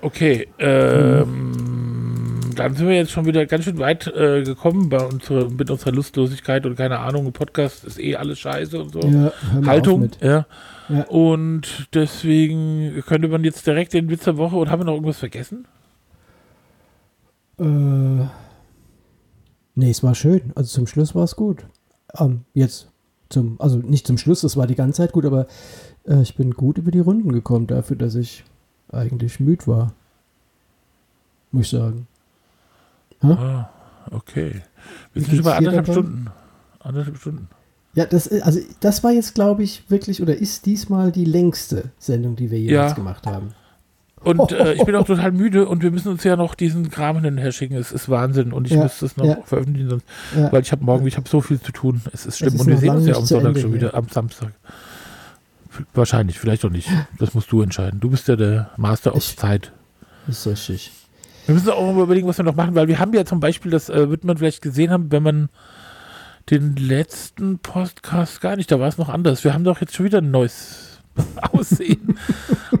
[0.00, 0.48] Okay.
[0.58, 2.13] Ähm,
[2.58, 5.92] dann sind wir jetzt schon wieder ganz schön weit äh, gekommen bei unsere, mit unserer
[5.92, 7.32] Lustlosigkeit und keine Ahnung.
[7.32, 9.00] Podcast ist eh alles scheiße und so.
[9.00, 9.32] Ja,
[9.66, 10.46] Haltung, ja.
[10.88, 11.04] Ja.
[11.04, 15.18] Und deswegen könnte man jetzt direkt den Witz der Woche und haben wir noch irgendwas
[15.18, 15.66] vergessen?
[17.58, 18.26] Äh,
[19.74, 20.52] nee, es war schön.
[20.54, 21.66] Also zum Schluss war es gut.
[22.18, 22.88] Ähm, jetzt
[23.30, 25.46] zum, also nicht zum Schluss, es war die ganze Zeit gut, aber
[26.06, 28.44] äh, ich bin gut über die Runden gekommen dafür, dass ich
[28.90, 29.94] eigentlich müde war.
[31.50, 32.06] Muss ich sagen.
[33.22, 33.68] Ah,
[34.10, 34.62] okay.
[35.12, 35.86] Wir sind schon bei anderthalb?
[35.88, 36.26] Stunden.
[36.80, 37.48] Anderthalb Stunden.
[37.94, 41.90] Ja, das, ist- also das war jetzt, glaube ich, wirklich oder ist diesmal die längste
[41.98, 42.94] Sendung, die wir jemals Ja.
[42.94, 43.54] gemacht haben.
[44.22, 47.20] Und äh, ich bin auch total müde und wir müssen uns ja noch diesen Kram
[47.22, 47.76] hinterher schicken.
[47.76, 49.36] Es ist Wahnsinn und ich Ja, müsste es noch ja.
[49.44, 50.50] veröffentlichen, sonst, Ja.
[50.50, 52.00] weil ich habe morgen, ich habe so viel zu tun.
[52.12, 54.08] Es ist schlimm ist und wir sehen uns ja am Sonntag Ende schon wieder, am
[54.08, 54.52] Samstag.
[55.92, 56.88] Wahrscheinlich, vielleicht auch nicht.
[57.18, 58.00] Das musst du entscheiden.
[58.00, 59.72] Du bist ja der Master of Ich- Zeit.
[60.26, 60.90] Ist richtig.
[61.46, 63.70] Wir müssen auch mal überlegen, was wir noch machen, weil wir haben ja zum Beispiel,
[63.70, 65.48] das äh, wird man vielleicht gesehen haben, wenn man
[66.50, 69.44] den letzten Podcast gar nicht, da war es noch anders.
[69.44, 71.00] Wir haben doch jetzt schon wieder ein neues
[71.52, 72.18] Aussehen.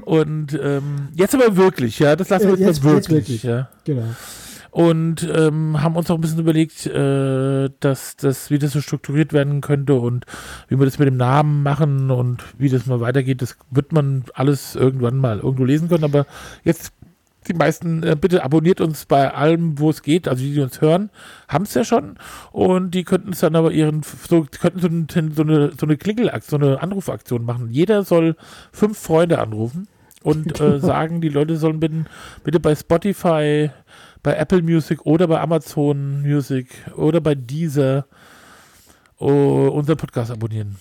[0.02, 3.42] Und ähm, jetzt aber wirklich, ja, das lassen wir Äh, jetzt, jetzt wirklich, wirklich.
[3.42, 3.68] ja.
[3.84, 4.04] Genau.
[4.70, 9.32] Und ähm, haben uns auch ein bisschen überlegt, äh, dass das, wie das so strukturiert
[9.32, 10.26] werden könnte und
[10.68, 13.40] wie wir das mit dem Namen machen und wie das mal weitergeht.
[13.40, 16.02] Das wird man alles irgendwann mal irgendwo lesen können.
[16.02, 16.26] Aber
[16.64, 16.92] jetzt
[17.48, 20.28] die meisten, äh, bitte abonniert uns bei allem, wo es geht.
[20.28, 21.10] Also die, die uns hören,
[21.48, 22.16] haben es ja schon.
[22.52, 25.96] Und die könnten es dann aber ihren, so, könnten so, ein, so eine, so eine
[25.96, 27.70] Klingelaktion, so eine Anrufaktion machen.
[27.70, 28.36] Jeder soll
[28.72, 29.88] fünf Freunde anrufen
[30.22, 32.04] und äh, sagen, die Leute sollen bitte,
[32.42, 33.70] bitte bei Spotify,
[34.22, 38.06] bei Apple Music oder bei Amazon Music oder bei Deezer
[39.18, 40.76] oh, unseren Podcast abonnieren.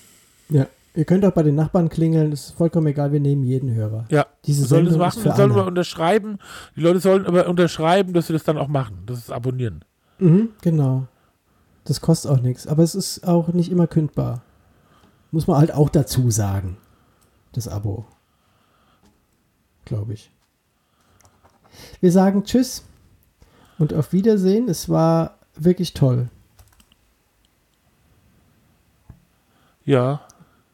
[0.49, 0.67] Ja.
[0.95, 4.05] Ihr könnt auch bei den Nachbarn klingeln, ist vollkommen egal, wir nehmen jeden Hörer.
[4.09, 5.65] Ja, Diese sollen das ist machen, für sollen alle.
[5.65, 6.37] unterschreiben.
[6.75, 9.03] Die Leute sollen aber unterschreiben, dass sie das dann auch machen.
[9.07, 9.83] Das ist abonnieren.
[10.19, 11.07] Mhm, genau.
[11.83, 14.43] Das kostet auch nichts, aber es ist auch nicht immer kündbar.
[15.31, 16.77] Muss man halt auch dazu sagen.
[17.53, 18.05] Das Abo.
[19.85, 20.31] Glaube ich.
[22.01, 22.83] Wir sagen Tschüss
[23.79, 24.69] und auf Wiedersehen.
[24.69, 26.29] Es war wirklich toll.
[29.85, 30.21] Ja.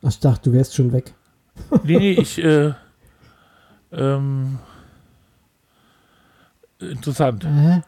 [0.04, 1.14] Ach, ich dachte, du wärst schon weg.
[1.84, 2.74] Nee, nee, ich, äh,
[3.92, 4.60] ähm,
[6.80, 7.46] interessant.
[7.46, 7.82] Hä?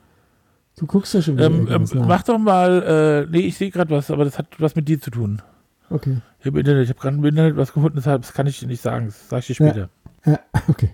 [0.78, 3.92] Du guckst ja schon wieder Ähm, ähm, mach doch mal, äh, nee, ich sehe gerade
[3.96, 5.42] was, aber das hat was mit dir zu tun.
[5.90, 6.18] Okay.
[6.40, 8.68] Ich habe Internet, ich habe gerade im Internet was gefunden, deshalb das kann ich dir
[8.68, 9.06] nicht sagen.
[9.08, 9.72] Das sage ich dir Ja.
[9.72, 9.90] später.
[10.26, 10.90] Ja, okay.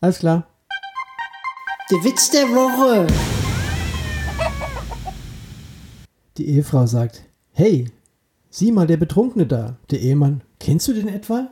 [0.00, 0.46] Alles klar.
[1.90, 3.06] Der Witz der Woche.
[6.36, 7.22] Die Ehefrau sagt,
[7.52, 7.90] hey,
[8.50, 9.76] sieh mal, der Betrunkene da.
[9.90, 11.48] Der Ehemann, kennst du den etwa?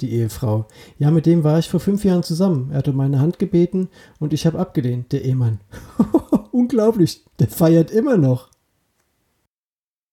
[0.00, 0.68] Die Ehefrau,
[0.98, 2.70] ja, mit dem war ich vor fünf Jahren zusammen.
[2.70, 3.88] Er hat um meine Hand gebeten
[4.20, 5.10] und ich habe abgelehnt.
[5.10, 5.60] Der Ehemann,
[6.52, 8.48] unglaublich, der feiert immer noch.